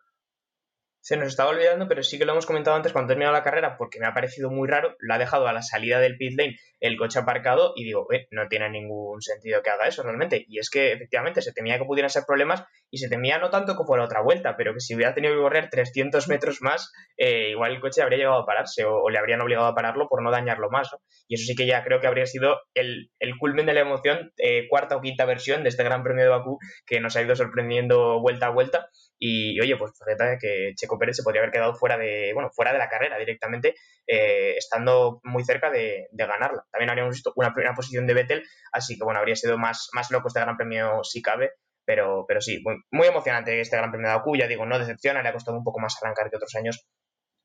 Se 1.02 1.16
nos 1.16 1.26
estaba 1.26 1.50
olvidando, 1.50 1.88
pero 1.88 2.04
sí 2.04 2.16
que 2.16 2.24
lo 2.24 2.30
hemos 2.30 2.46
comentado 2.46 2.76
antes 2.76 2.92
cuando 2.92 3.06
ha 3.06 3.14
terminado 3.14 3.32
la 3.32 3.42
carrera, 3.42 3.76
porque 3.76 3.98
me 3.98 4.06
ha 4.06 4.14
parecido 4.14 4.50
muy 4.50 4.68
raro. 4.68 4.94
Lo 5.00 5.14
ha 5.14 5.18
dejado 5.18 5.48
a 5.48 5.52
la 5.52 5.60
salida 5.60 5.98
del 5.98 6.16
pit 6.16 6.38
lane 6.38 6.56
el 6.78 6.96
coche 6.96 7.18
aparcado 7.18 7.72
y 7.74 7.82
digo, 7.82 8.06
eh, 8.12 8.28
no 8.30 8.46
tiene 8.46 8.70
ningún 8.70 9.20
sentido 9.20 9.62
que 9.62 9.70
haga 9.70 9.88
eso 9.88 10.04
realmente. 10.04 10.44
Y 10.46 10.60
es 10.60 10.70
que 10.70 10.92
efectivamente 10.92 11.42
se 11.42 11.52
temía 11.52 11.76
que 11.76 11.84
pudieran 11.84 12.08
ser 12.08 12.22
problemas 12.24 12.62
y 12.88 12.98
se 12.98 13.08
temía 13.08 13.38
no 13.38 13.50
tanto 13.50 13.74
como 13.74 13.96
la 13.96 14.04
otra 14.04 14.22
vuelta, 14.22 14.56
pero 14.56 14.74
que 14.74 14.80
si 14.80 14.94
hubiera 14.94 15.12
tenido 15.12 15.34
que 15.34 15.40
correr 15.40 15.70
300 15.70 16.28
metros 16.28 16.62
más, 16.62 16.92
eh, 17.16 17.50
igual 17.50 17.72
el 17.72 17.80
coche 17.80 18.00
habría 18.00 18.18
llegado 18.18 18.38
a 18.38 18.46
pararse 18.46 18.84
o, 18.84 19.10
le 19.10 19.18
habrían 19.18 19.40
obligado 19.40 19.66
a 19.66 19.74
pararlo 19.74 20.08
por 20.08 20.22
no 20.22 20.30
dañarlo 20.30 20.70
más. 20.70 20.88
Y 21.26 21.34
eso 21.34 21.46
sí 21.46 21.56
que 21.56 21.66
ya 21.66 21.82
creo 21.82 22.00
que 22.00 22.06
habría 22.06 22.26
sido 22.26 22.60
el, 22.74 23.10
culmen 23.40 23.66
de 23.66 23.74
la 23.74 23.80
emoción, 23.80 24.32
eh, 24.36 24.68
cuarta 24.68 24.96
o 24.96 25.00
quinta 25.00 25.24
versión 25.24 25.64
de 25.64 25.68
este 25.68 25.82
Gran 25.82 26.04
Premio 26.04 26.22
de 26.22 26.30
Bakú 26.30 26.60
que 26.86 27.00
nos 27.00 27.16
ha 27.16 27.22
ido 27.22 27.34
sorprendiendo 27.34 28.20
vuelta 28.20 28.46
a 28.46 28.50
vuelta 28.50 28.88
y 29.24 29.60
oye, 29.60 29.76
pues 29.76 29.92
fíjate 29.96 30.36
que 30.40 30.72
Checo 30.74 30.98
Pérez 30.98 31.14
se 31.14 31.22
podría 31.22 31.42
haber 31.42 31.52
quedado 31.52 31.76
fuera 31.76 31.96
de, 31.96 32.32
bueno, 32.34 32.50
fuera 32.50 32.72
de 32.72 32.78
la 32.80 32.88
carrera 32.88 33.16
directamente, 33.18 33.76
eh, 34.04 34.56
estando 34.56 35.20
muy 35.22 35.44
cerca 35.44 35.70
de, 35.70 36.08
ganarla. 36.10 36.64
También 36.72 36.90
habríamos 36.90 37.14
visto 37.14 37.32
una 37.36 37.54
primera 37.54 37.72
posición 37.72 38.04
de 38.08 38.14
Vettel, 38.14 38.42
así 38.72 38.98
que 38.98 39.04
bueno, 39.04 39.20
habría 39.20 39.36
sido 39.36 39.56
más, 39.58 39.90
más 39.92 40.10
loco 40.10 40.26
este 40.26 40.40
Gran 40.40 40.56
Premio 40.56 41.04
si 41.04 41.22
cabe. 41.22 41.52
Pero, 41.84 42.24
pero 42.26 42.40
sí, 42.40 42.64
muy, 42.90 43.06
emocionante 43.06 43.60
este 43.60 43.76
Gran 43.76 43.92
Premio 43.92 44.08
de 44.08 44.16
Bakú, 44.16 44.34
ya 44.36 44.48
digo, 44.48 44.66
no 44.66 44.76
decepciona, 44.76 45.22
le 45.22 45.28
ha 45.28 45.32
costado 45.32 45.56
un 45.56 45.62
poco 45.62 45.78
más 45.78 45.96
arrancar 46.02 46.28
que 46.28 46.36
otros 46.36 46.56
años, 46.56 46.84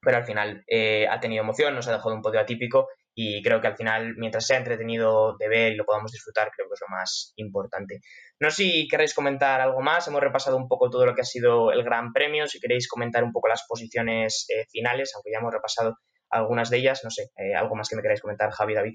pero 0.07 0.19
al 0.19 0.25
final 0.25 0.63
eh, 0.67 1.05
ha 1.09 1.19
tenido 1.19 1.43
emoción, 1.43 1.75
nos 1.75 1.85
ha 1.89 1.91
dejado 1.91 2.15
un 2.15 2.21
podio 2.21 2.39
atípico 2.39 2.87
y 3.13 3.43
creo 3.43 3.59
que 3.59 3.67
al 3.67 3.75
final, 3.75 4.15
mientras 4.15 4.47
sea 4.47 4.55
entretenido 4.55 5.35
de 5.37 5.49
ver 5.49 5.73
y 5.73 5.75
lo 5.75 5.83
podamos 5.83 6.13
disfrutar, 6.13 6.49
creo 6.55 6.69
que 6.69 6.75
es 6.75 6.79
lo 6.79 6.95
más 6.95 7.33
importante. 7.35 7.99
No 8.39 8.49
sé 8.49 8.63
si 8.63 8.87
queréis 8.87 9.13
comentar 9.13 9.59
algo 9.59 9.81
más, 9.81 10.07
hemos 10.07 10.21
repasado 10.21 10.55
un 10.55 10.69
poco 10.69 10.89
todo 10.89 11.05
lo 11.05 11.13
que 11.13 11.19
ha 11.19 11.25
sido 11.25 11.73
el 11.73 11.83
Gran 11.83 12.13
Premio, 12.13 12.47
si 12.47 12.61
queréis 12.61 12.87
comentar 12.87 13.21
un 13.21 13.33
poco 13.33 13.49
las 13.49 13.65
posiciones 13.67 14.45
eh, 14.47 14.63
finales, 14.71 15.11
aunque 15.13 15.31
ya 15.33 15.39
hemos 15.39 15.51
repasado 15.51 15.97
algunas 16.29 16.69
de 16.69 16.77
ellas, 16.77 17.01
no 17.03 17.09
sé, 17.09 17.31
eh, 17.35 17.53
algo 17.53 17.75
más 17.75 17.89
que 17.89 17.97
me 17.97 18.01
queráis 18.01 18.21
comentar, 18.21 18.49
Javi, 18.51 18.75
David. 18.75 18.93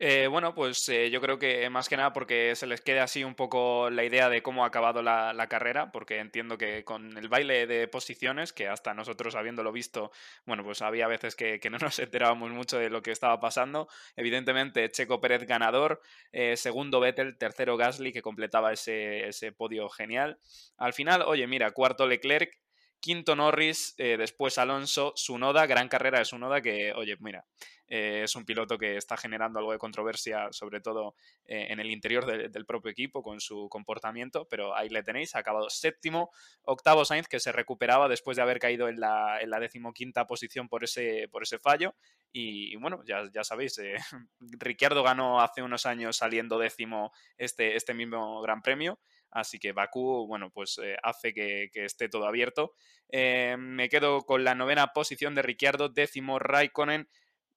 Eh, 0.00 0.28
bueno, 0.28 0.54
pues 0.54 0.88
eh, 0.90 1.10
yo 1.10 1.20
creo 1.20 1.40
que 1.40 1.68
más 1.70 1.88
que 1.88 1.96
nada 1.96 2.12
porque 2.12 2.54
se 2.54 2.68
les 2.68 2.80
quede 2.80 3.00
así 3.00 3.24
un 3.24 3.34
poco 3.34 3.90
la 3.90 4.04
idea 4.04 4.28
de 4.28 4.42
cómo 4.42 4.62
ha 4.62 4.68
acabado 4.68 5.02
la, 5.02 5.46
carrera, 5.48 5.90
porque 5.90 6.18
entiendo 6.18 6.56
que 6.56 6.84
con 6.84 7.18
el 7.18 7.28
baile 7.28 7.66
de 7.66 7.88
posiciones, 7.88 8.52
que 8.52 8.68
hasta 8.68 8.94
nosotros 8.94 9.34
habiéndolo 9.34 9.72
visto, 9.72 10.12
bueno, 10.46 10.62
pues 10.62 10.82
había 10.82 11.08
veces 11.08 11.34
que, 11.34 11.58
no 11.68 11.78
nos 11.78 11.98
enterábamos 11.98 12.52
mucho 12.52 12.78
de 12.78 12.90
lo 12.90 13.02
que 13.02 13.10
estaba 13.10 13.40
pasando. 13.40 13.88
Evidentemente, 14.14 14.88
Checo 14.90 15.20
Pérez 15.20 15.44
ganador, 15.46 16.00
eh, 16.30 16.56
segundo 16.56 17.00
Vettel, 17.00 17.36
tercero 17.36 17.76
Gasly, 17.76 18.12
que 18.12 18.22
completaba 18.22 18.72
ese, 18.72 19.26
ese 19.28 19.50
podio 19.50 19.88
genial. 19.88 20.38
Al 20.76 20.92
final, 20.92 21.22
oye, 21.22 21.46
mira, 21.48 21.72
cuarto 21.72 22.06
Leclerc, 22.06 22.56
Quinto 23.00 23.36
Norris, 23.36 23.94
eh, 23.98 24.16
después 24.16 24.58
Alonso, 24.58 25.12
Sunoda, 25.14 25.66
gran 25.66 25.88
carrera 25.88 26.18
de 26.18 26.24
Sunoda 26.24 26.60
que, 26.60 26.92
oye, 26.92 27.16
mira, 27.20 27.44
eh, 27.86 28.22
es 28.24 28.36
un 28.36 28.44
piloto 28.44 28.76
que 28.76 28.96
está 28.96 29.16
generando 29.16 29.58
algo 29.58 29.72
de 29.72 29.78
controversia, 29.78 30.48
sobre 30.50 30.80
todo 30.80 31.14
eh, 31.46 31.68
en 31.70 31.80
el 31.80 31.90
interior 31.90 32.26
del 32.26 32.66
propio 32.66 32.90
equipo 32.90 33.22
con 33.22 33.40
su 33.40 33.68
comportamiento, 33.70 34.46
pero 34.50 34.76
ahí 34.76 34.88
le 34.88 35.02
tenéis, 35.02 35.34
ha 35.34 35.38
acabado 35.38 35.70
séptimo, 35.70 36.30
octavo 36.62 37.04
Sainz 37.04 37.28
que 37.28 37.40
se 37.40 37.52
recuperaba 37.52 38.08
después 38.08 38.36
de 38.36 38.42
haber 38.42 38.58
caído 38.58 38.88
en 38.88 39.00
la, 39.00 39.40
en 39.40 39.50
la 39.50 39.60
decimoquinta 39.60 40.26
posición 40.26 40.68
por 40.68 40.84
ese, 40.84 41.28
por 41.30 41.42
ese 41.44 41.58
fallo. 41.58 41.94
Y, 42.30 42.76
bueno, 42.76 43.02
ya, 43.06 43.30
ya 43.32 43.42
sabéis, 43.42 43.80
Ricciardo 44.40 45.02
ganó 45.02 45.40
hace 45.40 45.62
unos 45.62 45.86
años 45.86 46.16
saliendo 46.16 46.58
décimo 46.58 47.12
este, 47.38 47.76
este 47.76 47.94
mismo 47.94 48.42
Gran 48.42 48.60
Premio 48.60 48.98
Así 49.30 49.58
que 49.58 49.72
Bakú, 49.72 50.26
bueno, 50.26 50.50
pues 50.50 50.78
eh, 50.82 50.96
hace 51.02 51.32
que, 51.32 51.70
esté 51.74 52.08
todo 52.08 52.26
abierto. 52.26 52.74
Eh, 53.08 53.56
me 53.58 53.88
quedo 53.88 54.22
con 54.22 54.44
la 54.44 54.54
novena 54.54 54.88
posición 54.88 55.34
de 55.34 55.42
Ricciardo, 55.42 55.88
décimo 55.88 56.38
Raikkonen, 56.38 57.08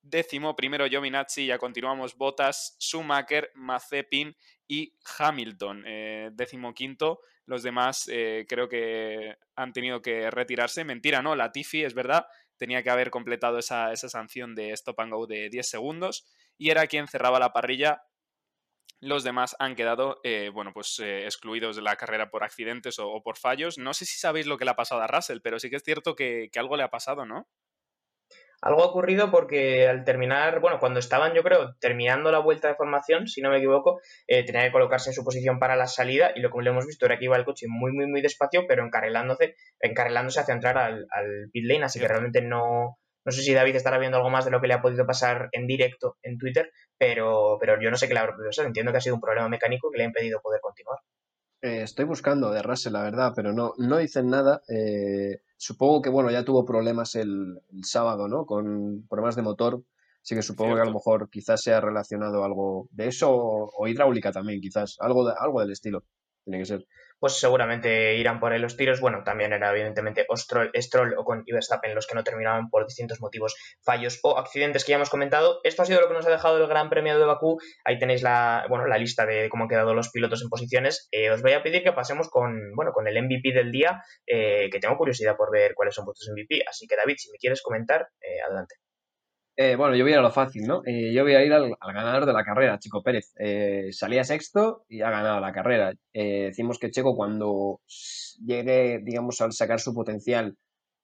décimo 0.02 0.56
primero 0.56 0.88
Giovinazzi, 0.88 1.46
ya 1.46 1.58
continuamos 1.58 2.16
Bottas, 2.16 2.76
Schumacher, 2.80 3.52
Mazepin 3.56 4.36
y 4.68 4.96
Hamilton, 5.18 5.84
eh, 5.86 6.30
décimo 6.34 6.74
quinto. 6.74 7.22
Los 7.46 7.64
demás 7.64 8.06
creo 8.06 8.70
que 8.70 9.36
han 9.56 9.74
tenido 9.74 10.02
que 10.02 10.30
retirarse. 10.32 10.86
Mentira, 10.86 11.22
¿no? 11.22 11.36
Latifi, 11.36 11.84
es 11.84 11.94
verdad, 11.94 12.26
tenía 12.56 12.82
que 12.82 12.92
haber 12.92 13.10
completado 13.10 13.58
esa, 13.58 13.92
esa 13.92 14.08
sanción 14.08 14.56
de 14.56 14.72
stop 14.72 15.02
and 15.02 15.12
go 15.12 15.28
de 15.28 15.50
10 15.50 15.68
segundos 15.68 16.26
y 16.58 16.70
era 16.70 16.88
quien 16.88 17.08
cerraba 17.08 17.40
la 17.40 17.52
parrilla 17.52 18.04
los 19.02 19.24
demás 19.24 19.56
han 19.60 19.76
quedado, 19.76 20.22
eh, 20.24 20.52
bueno, 20.54 20.74
pues 20.74 21.00
eh, 21.00 21.26
excluidos 21.26 21.76
de 21.76 21.82
la 21.82 21.96
carrera 21.96 22.30
por 22.30 22.44
accidentes 22.44 23.00
o, 23.00 23.22
por 23.24 23.36
fallos. 23.38 23.80
No 23.80 23.94
sé 23.94 24.06
si 24.06 24.20
sabéis 24.20 24.46
lo 24.46 24.58
que 24.58 24.66
le 24.66 24.72
ha 24.72 24.76
pasado 24.76 25.02
a 25.02 25.08
Russell, 25.08 25.40
pero 25.44 25.60
sí 25.60 25.70
que 25.70 25.78
es 25.78 25.84
cierto 25.84 26.16
que, 26.16 26.50
algo 26.56 26.78
le 26.78 26.84
ha 26.84 26.92
pasado, 26.92 27.26
¿no? 27.26 27.48
Algo 28.62 28.84
ha 28.84 28.86
ocurrido 28.86 29.32
porque 29.32 29.88
al 29.88 30.04
terminar, 30.04 30.60
bueno, 30.60 30.78
cuando 30.80 31.00
estaban, 31.00 31.34
yo 31.34 31.42
creo, 31.42 31.76
terminando 31.80 32.32
la 32.32 32.38
vuelta 32.38 32.68
de 32.68 32.76
formación, 32.76 33.28
si 33.28 33.42
no 33.42 33.50
me 33.50 33.58
equivoco, 33.58 34.00
eh, 34.28 34.46
tenía 34.46 34.62
que 34.62 34.72
colocarse 34.72 35.10
en 35.10 35.16
su 35.16 35.24
posición 35.24 35.58
para 35.58 35.76
la 35.76 35.88
salida 35.88 36.32
y 36.36 36.42
lo 36.42 36.52
que 36.52 36.62
le 36.62 36.70
hemos 36.70 36.86
visto 36.86 37.08
era 37.08 37.18
que 37.18 37.26
iba 37.26 37.36
el 37.36 37.44
coche 37.44 37.66
muy, 37.68 37.92
muy, 37.92 38.06
muy 38.06 38.22
despacio, 38.22 38.66
pero 38.68 38.86
encarrilándose, 38.86 39.56
encarrilándose 39.80 40.42
hacia 40.42 40.54
entrar 40.54 40.78
al, 40.78 41.08
al 41.10 41.50
pit 41.52 41.66
lane, 41.66 41.86
así 41.86 42.00
que 42.00 42.08
realmente 42.08 42.44
no, 42.44 43.00
no 43.24 43.32
sé 43.32 43.44
si 43.44 43.54
David 43.54 43.76
estará 43.76 43.98
viendo 44.00 44.18
algo 44.18 44.30
más 44.30 44.46
de 44.46 44.52
lo 44.52 44.62
que 44.62 44.68
le 44.68 44.74
ha 44.74 44.82
podido 44.82 45.06
pasar 45.06 45.50
en 45.52 45.68
directo 45.68 46.18
en 46.24 46.38
Twitter, 46.38 46.72
pero, 46.98 47.58
pero 47.60 47.82
yo 47.82 47.92
no 47.92 47.98
sé 47.98 48.08
qué 48.08 48.14
le 48.14 48.20
habrá 48.20 48.36
podido 48.36 48.52
ser. 48.52 48.66
Entiendo 48.66 48.92
que 48.92 48.98
ha 48.98 49.02
sido 49.02 49.16
un 49.16 49.22
problema 49.22 49.50
mecánico 49.50 49.92
que 49.92 49.98
le 49.98 50.04
ha 50.04 50.08
impedido 50.08 50.42
poder 50.42 50.62
continuar. 50.62 51.00
Eh, 51.62 51.84
estoy 51.84 52.06
buscando 52.06 52.52
de 52.52 52.64
Russell, 52.64 52.94
la 52.94 53.04
verdad, 53.04 53.34
pero 53.36 53.54
no, 53.54 53.74
no 53.78 53.98
dicen 53.98 54.30
nada. 54.30 54.62
Eh, 54.68 55.42
supongo 55.58 56.02
que, 56.02 56.10
bueno, 56.10 56.32
ya 56.32 56.44
tuvo 56.44 56.66
problemas 56.66 57.14
el, 57.16 57.62
sábado, 57.84 58.28
¿no? 58.28 58.46
Con 58.46 59.06
problemas 59.08 59.36
de 59.36 59.44
motor. 59.44 59.84
Así 60.24 60.36
que 60.36 60.42
supongo 60.42 60.76
que 60.76 60.82
a 60.82 60.86
lo 60.86 60.94
mejor 60.94 61.30
quizás 61.30 61.62
sea 61.62 61.82
relacionado 61.82 62.44
algo 62.44 62.88
de 62.92 63.08
eso 63.08 63.32
o, 63.32 63.88
hidráulica 63.88 64.32
también, 64.32 64.60
quizás. 64.60 64.98
Algo, 65.00 65.28
de, 65.28 65.34
algo 65.38 65.62
del 65.62 65.72
estilo. 65.72 66.04
Tiene 66.44 66.60
que 66.60 66.66
ser 66.66 66.86
pues 67.22 67.40
seguramente 67.40 68.16
irán 68.16 68.40
por 68.40 68.52
ahí 68.52 68.60
los 68.60 68.76
tiros. 68.76 69.00
Bueno, 69.00 69.24
también 69.24 69.54
era 69.54 69.70
evidentemente 69.70 70.26
Stroll, 70.36 70.72
Stroll 70.76 71.14
o 71.18 71.24
con 71.24 71.46
Verstappen 71.46 71.94
los 71.94 72.08
que 72.08 72.16
no 72.16 72.24
terminaban 72.24 72.70
por 72.70 72.88
distintos 72.88 73.22
motivos, 73.22 73.56
fallos 73.84 74.20
o 74.24 74.40
accidentes 74.40 74.84
que 74.84 74.90
ya 74.90 74.96
hemos 74.96 75.12
comentado. 75.12 75.60
Esto 75.64 75.84
ha 75.84 75.86
sido 75.86 76.02
lo 76.02 76.08
que 76.08 76.16
nos 76.16 76.26
ha 76.26 76.32
dejado 76.32 76.58
el 76.58 76.68
Gran 76.68 76.90
Premio 76.90 77.20
de 77.20 77.26
Bakú. 77.26 77.60
Ahí 77.86 78.00
tenéis 78.00 78.24
la, 78.24 78.66
bueno, 78.70 78.88
la 78.88 78.98
lista 78.98 79.28
de 79.28 79.50
cómo 79.50 79.66
han 79.66 79.70
quedado 79.70 79.94
los 79.94 80.10
pilotos 80.10 80.42
en 80.42 80.50
posiciones. 80.50 81.08
Eh, 81.12 81.30
os 81.30 81.44
voy 81.44 81.54
a 81.54 81.62
pedir 81.62 81.84
que 81.84 81.94
pasemos 81.94 82.28
con, 82.28 82.74
bueno, 82.76 82.92
con 82.92 83.08
el 83.08 83.22
MVP 83.22 83.54
del 83.54 83.72
día, 83.72 84.02
eh, 84.26 84.70
que 84.72 84.80
tengo 84.80 84.98
curiosidad 84.98 85.38
por 85.38 85.52
ver 85.52 85.76
cuáles 85.76 85.94
son 85.94 86.06
vuestros 86.06 86.32
MVP. 86.36 86.64
Así 86.68 86.88
que 86.88 86.96
David, 86.96 87.18
si 87.18 87.30
me 87.32 87.38
quieres 87.38 87.62
comentar, 87.62 88.08
eh, 88.20 88.42
adelante. 88.48 88.76
Eh, 89.58 89.76
bueno, 89.76 89.96
yo 89.96 90.04
voy 90.04 90.12
a 90.12 90.16
ir 90.16 90.20
a 90.20 90.24
lo 90.24 90.32
fácil, 90.32 90.64
¿no? 90.66 90.82
Eh, 90.86 91.14
yo 91.14 91.24
voy 91.24 91.36
a 91.36 91.44
ir 91.44 91.54
al, 91.54 91.76
ganador 91.94 92.26
de 92.26 92.34
la 92.34 92.44
carrera, 92.44 92.80
Chico 92.80 93.04
Pérez. 93.04 93.34
Eh, 93.38 93.90
salía 93.92 94.24
sexto 94.24 94.86
y 94.88 95.02
ha 95.02 95.10
ganado 95.10 95.40
la 95.40 95.52
carrera. 95.52 95.94
decimos 96.14 96.80
que 96.80 96.90
Checo 96.90 97.16
cuando 97.16 97.82
llegue, 98.46 99.00
digamos, 99.04 99.42
al 99.42 99.52
sacar 99.52 99.80
su 99.80 99.94
potencial, 99.94 100.56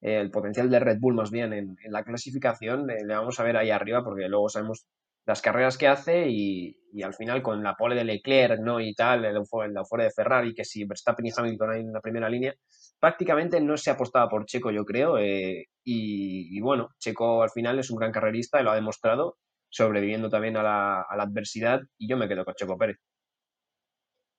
el 0.02 0.32
potencial 0.32 0.70
de 0.70 0.80
Red 0.80 0.98
Bull 1.00 1.16
más 1.16 1.32
bien 1.32 1.54
en, 1.54 1.76
la 1.90 2.04
clasificación, 2.04 2.88
le 2.88 3.06
vamos 3.06 3.40
a 3.40 3.44
ver 3.44 3.58
ahí 3.58 3.72
arriba 3.72 4.04
porque 4.04 4.28
luego 4.30 4.50
sabemos 4.50 4.86
las 5.26 5.42
carreras 5.42 5.78
que 5.78 5.88
hace 5.88 6.28
y, 6.30 6.78
al 7.04 7.14
final 7.14 7.44
con 7.44 7.62
la 7.62 7.76
pole 7.76 7.96
de 7.96 8.06
Leclerc, 8.06 8.60
¿no? 8.62 8.80
Y 8.80 8.96
tal, 8.96 9.26
el, 9.26 9.36
la 9.74 9.86
fuera 9.86 10.06
de 10.06 10.12
Ferrari, 10.12 10.56
que 10.56 10.64
si 10.66 10.86
Verstappen 10.86 11.26
y 11.28 11.32
Hamilton 11.36 11.70
ahí 11.70 11.82
en 11.82 11.94
la 11.94 12.02
primera 12.02 12.30
línea, 12.30 12.56
prácticamente 13.00 13.62
no 13.62 13.78
se 13.78 13.92
apostaba 13.92 14.30
por 14.30 14.46
Checo, 14.46 14.72
yo 14.72 14.86
creo. 14.86 15.18
Eh, 15.18 15.66
y, 15.84 16.60
bueno, 16.62 16.90
Checo 17.00 17.44
al 17.44 17.50
final 17.52 17.80
es 17.80 17.90
un 17.90 17.98
gran 17.98 18.12
carrerista 18.12 18.60
y 18.60 18.64
lo 18.64 18.72
ha 18.72 18.76
demostrado, 18.76 19.38
sobreviviendo 19.70 20.30
también 20.30 20.58
a 20.58 20.64
la, 20.64 21.06
adversidad. 21.10 21.82
Y 21.98 22.10
yo 22.10 22.18
me 22.18 22.28
quedo 22.28 22.46
con 22.46 22.56
Checo 22.56 22.78
Pérez. 22.78 22.98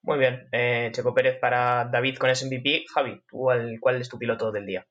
Muy 0.03 0.19
bien, 0.19 0.49
eh, 0.53 0.91
Checo 0.93 1.13
Pérez 1.15 1.39
para 1.41 1.85
David 1.87 2.17
con 2.19 2.31
ese 2.31 2.47
MVP. 2.47 2.85
Javi, 2.95 3.23
¿cuál 3.29 4.01
es 4.01 4.09
tu 4.09 4.19
piloto 4.19 4.53
del 4.53 4.67
día? 4.67 4.87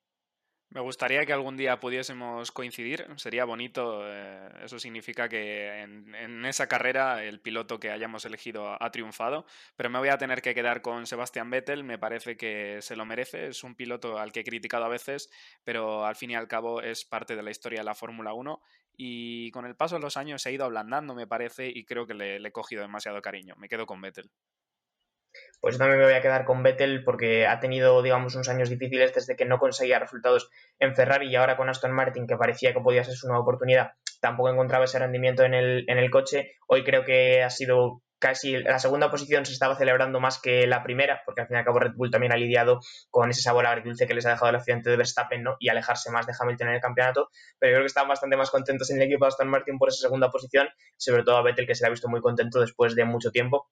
Me 0.70 0.82
gustaría 0.82 1.24
que 1.24 1.32
algún 1.32 1.56
día 1.56 1.80
pudiésemos 1.80 2.52
coincidir, 2.52 3.06
sería 3.16 3.46
bonito. 3.46 4.02
Eh, 4.04 4.50
eso 4.64 4.78
significa 4.78 5.26
que 5.26 5.80
en, 5.80 6.44
esa 6.44 6.66
carrera 6.66 7.24
el 7.24 7.40
piloto 7.40 7.80
que 7.80 7.90
hayamos 7.90 8.26
elegido 8.26 8.76
ha, 8.82 8.90
triunfado, 8.90 9.46
pero 9.76 9.88
me 9.88 9.98
voy 9.98 10.10
a 10.10 10.18
tener 10.18 10.42
que 10.42 10.54
quedar 10.54 10.82
con 10.82 11.06
Sebastian 11.06 11.48
Vettel, 11.48 11.84
me 11.84 11.98
parece 11.98 12.36
que 12.36 12.82
se 12.82 12.96
lo 12.96 13.06
merece, 13.06 13.46
es 13.48 13.64
un 13.64 13.76
piloto 13.76 14.18
al 14.18 14.30
que 14.30 14.40
he 14.40 14.44
criticado 14.44 14.84
a 14.84 14.88
veces, 14.88 15.30
pero 15.64 16.04
al 16.04 16.16
fin 16.16 16.32
y 16.32 16.34
al 16.36 16.48
cabo 16.48 16.82
es 16.82 17.06
parte 17.06 17.34
de 17.34 17.42
la 17.42 17.50
historia 17.50 17.80
de 17.80 17.86
la 17.86 17.94
Fórmula 17.94 18.34
1 18.34 18.60
y 18.94 19.50
con 19.52 19.64
el 19.64 19.74
paso 19.74 19.94
de 19.94 20.02
los 20.02 20.18
años 20.18 20.42
se 20.42 20.50
ha 20.50 20.52
ido 20.52 20.66
ablandando, 20.66 21.14
me 21.14 21.26
parece, 21.26 21.68
y 21.68 21.86
creo 21.86 22.06
que 22.06 22.14
le 22.14 22.36
he 22.36 22.52
cogido 22.52 22.82
demasiado 22.82 23.22
cariño. 23.22 23.54
Me 23.56 23.68
quedo 23.68 23.86
con 23.86 24.02
Vettel. 24.02 24.30
Pues 25.60 25.74
yo 25.74 25.78
también 25.78 25.98
me 25.98 26.04
voy 26.04 26.14
a 26.14 26.22
quedar 26.22 26.44
con 26.44 26.62
Vettel 26.62 27.02
porque 27.04 27.46
ha 27.46 27.58
tenido, 27.58 28.00
digamos, 28.02 28.34
unos 28.34 28.48
años 28.48 28.68
difíciles 28.68 29.12
desde 29.12 29.36
que 29.36 29.44
no 29.44 29.58
conseguía 29.58 29.98
resultados 29.98 30.50
en 30.78 30.94
Ferrari 30.94 31.28
y 31.28 31.36
ahora 31.36 31.56
con 31.56 31.68
Aston 31.68 31.92
Martin, 31.92 32.26
que 32.26 32.36
parecía 32.36 32.72
que 32.72 32.80
podía 32.80 33.04
ser 33.04 33.14
su 33.14 33.26
nueva 33.26 33.42
oportunidad, 33.42 33.92
tampoco 34.20 34.50
encontraba 34.50 34.84
ese 34.84 34.98
rendimiento 34.98 35.42
en 35.42 35.54
el, 35.54 35.84
en 35.88 35.98
el 35.98 36.10
coche. 36.10 36.52
Hoy 36.68 36.84
creo 36.84 37.04
que 37.04 37.42
ha 37.42 37.50
sido 37.50 38.02
casi 38.18 38.58
la 38.58 38.78
segunda 38.78 39.10
posición 39.10 39.46
se 39.46 39.52
estaba 39.52 39.76
celebrando 39.76 40.20
más 40.20 40.40
que 40.40 40.66
la 40.66 40.82
primera, 40.82 41.22
porque 41.24 41.42
al 41.42 41.46
fin 41.46 41.56
y 41.56 41.58
al 41.58 41.64
cabo 41.64 41.78
Red 41.78 41.92
Bull 41.94 42.10
también 42.10 42.32
ha 42.32 42.36
lidiado 42.36 42.80
con 43.10 43.30
ese 43.30 43.42
sabor 43.42 43.66
agridulce 43.66 44.06
que 44.06 44.14
les 44.14 44.26
ha 44.26 44.30
dejado 44.30 44.50
el 44.50 44.56
accidente 44.56 44.90
de 44.90 44.96
Verstappen 44.96 45.42
¿no? 45.42 45.56
y 45.60 45.68
alejarse 45.68 46.10
más 46.10 46.26
de 46.26 46.34
Hamilton 46.38 46.68
en 46.68 46.74
el 46.74 46.80
campeonato, 46.80 47.30
pero 47.58 47.70
yo 47.70 47.76
creo 47.76 47.82
que 47.84 47.86
estaban 47.86 48.08
bastante 48.08 48.36
más 48.36 48.50
contentos 48.50 48.90
en 48.90 48.96
el 48.96 49.04
equipo 49.04 49.24
de 49.24 49.28
Aston 49.28 49.48
Martin 49.48 49.78
por 49.78 49.88
esa 49.88 50.02
segunda 50.02 50.30
posición, 50.30 50.68
sobre 50.96 51.22
todo 51.22 51.36
a 51.36 51.42
Vettel 51.42 51.66
que 51.66 51.74
se 51.74 51.84
le 51.84 51.88
ha 51.88 51.90
visto 51.90 52.08
muy 52.08 52.20
contento 52.20 52.60
después 52.60 52.94
de 52.94 53.04
mucho 53.04 53.30
tiempo 53.30 53.68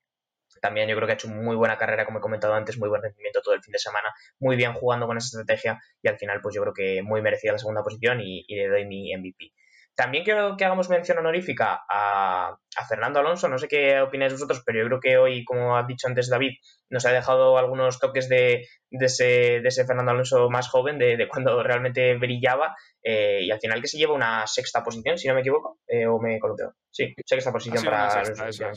también 0.66 0.88
yo 0.88 0.96
creo 0.96 1.06
que 1.06 1.12
ha 1.12 1.14
hecho 1.14 1.28
muy 1.28 1.54
buena 1.54 1.78
carrera, 1.78 2.04
como 2.04 2.18
he 2.18 2.20
comentado 2.20 2.52
antes, 2.54 2.76
muy 2.76 2.88
buen 2.88 3.00
rendimiento 3.00 3.40
todo 3.40 3.54
el 3.54 3.62
fin 3.62 3.70
de 3.70 3.78
semana, 3.78 4.12
muy 4.40 4.56
bien 4.56 4.72
jugando 4.72 5.06
con 5.06 5.16
esa 5.16 5.38
estrategia 5.38 5.80
y 6.02 6.08
al 6.08 6.18
final 6.18 6.40
pues 6.40 6.56
yo 6.56 6.62
creo 6.62 6.74
que 6.74 7.02
muy 7.04 7.22
merecida 7.22 7.52
la 7.52 7.58
segunda 7.58 7.84
posición 7.84 8.20
y, 8.20 8.44
le 8.48 8.66
doy 8.66 8.84
mi 8.84 9.16
MVP. 9.16 9.52
También 9.94 10.24
quiero 10.24 10.56
que 10.56 10.64
hagamos 10.64 10.90
mención 10.90 11.18
honorífica 11.18 11.84
a, 11.88 12.58
Fernando 12.88 13.20
Alonso, 13.20 13.48
no 13.48 13.58
sé 13.58 13.68
qué 13.68 14.00
opináis 14.00 14.32
vosotros, 14.32 14.62
pero 14.66 14.80
yo 14.80 14.86
creo 14.86 15.00
que 15.00 15.16
hoy, 15.18 15.44
como 15.44 15.76
ha 15.76 15.84
dicho 15.84 16.08
antes 16.08 16.28
David, 16.28 16.54
nos 16.90 17.06
ha 17.06 17.12
dejado 17.12 17.56
algunos 17.58 18.00
toques 18.00 18.28
de, 18.28 18.66
ese, 18.90 19.62
Fernando 19.86 20.10
Alonso 20.10 20.50
más 20.50 20.68
joven, 20.68 20.98
de, 20.98 21.28
cuando 21.28 21.62
realmente 21.62 22.16
brillaba, 22.16 22.74
eh, 23.04 23.38
y 23.42 23.52
al 23.52 23.60
final 23.60 23.80
que 23.80 23.88
se 23.88 23.98
lleva 23.98 24.14
una 24.14 24.46
sexta 24.48 24.82
posición, 24.82 25.16
si 25.16 25.28
no 25.28 25.34
me 25.34 25.40
equivoco, 25.42 25.78
eh, 25.86 26.06
o 26.06 26.18
me 26.18 26.40
coloqueo. 26.40 26.74
Sí, 26.90 27.14
sexta 27.24 27.52
posición 27.52 27.84
para 27.84 28.08
Alonso, 28.08 28.74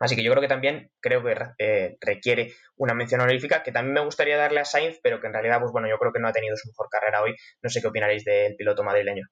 Así 0.00 0.16
que 0.16 0.22
yo 0.22 0.30
creo 0.32 0.40
que 0.40 0.48
también 0.48 0.90
creo 1.00 1.22
que 1.22 1.36
eh, 1.58 1.96
requiere 2.00 2.54
una 2.76 2.94
mención 2.94 3.20
honorífica 3.20 3.62
que 3.62 3.70
también 3.72 3.94
me 3.94 4.04
gustaría 4.04 4.36
darle 4.36 4.60
a 4.60 4.64
Sainz, 4.64 4.98
pero 5.02 5.20
que 5.20 5.26
en 5.26 5.34
realidad, 5.34 5.60
pues 5.60 5.72
bueno, 5.72 5.88
yo 5.88 5.98
creo 5.98 6.12
que 6.12 6.20
no 6.20 6.28
ha 6.28 6.32
tenido 6.32 6.56
su 6.56 6.68
mejor 6.68 6.88
carrera 6.90 7.22
hoy. 7.22 7.34
No 7.62 7.70
sé 7.70 7.80
qué 7.80 7.88
opinaréis 7.88 8.24
del 8.24 8.56
piloto 8.56 8.82
madrileño. 8.82 9.26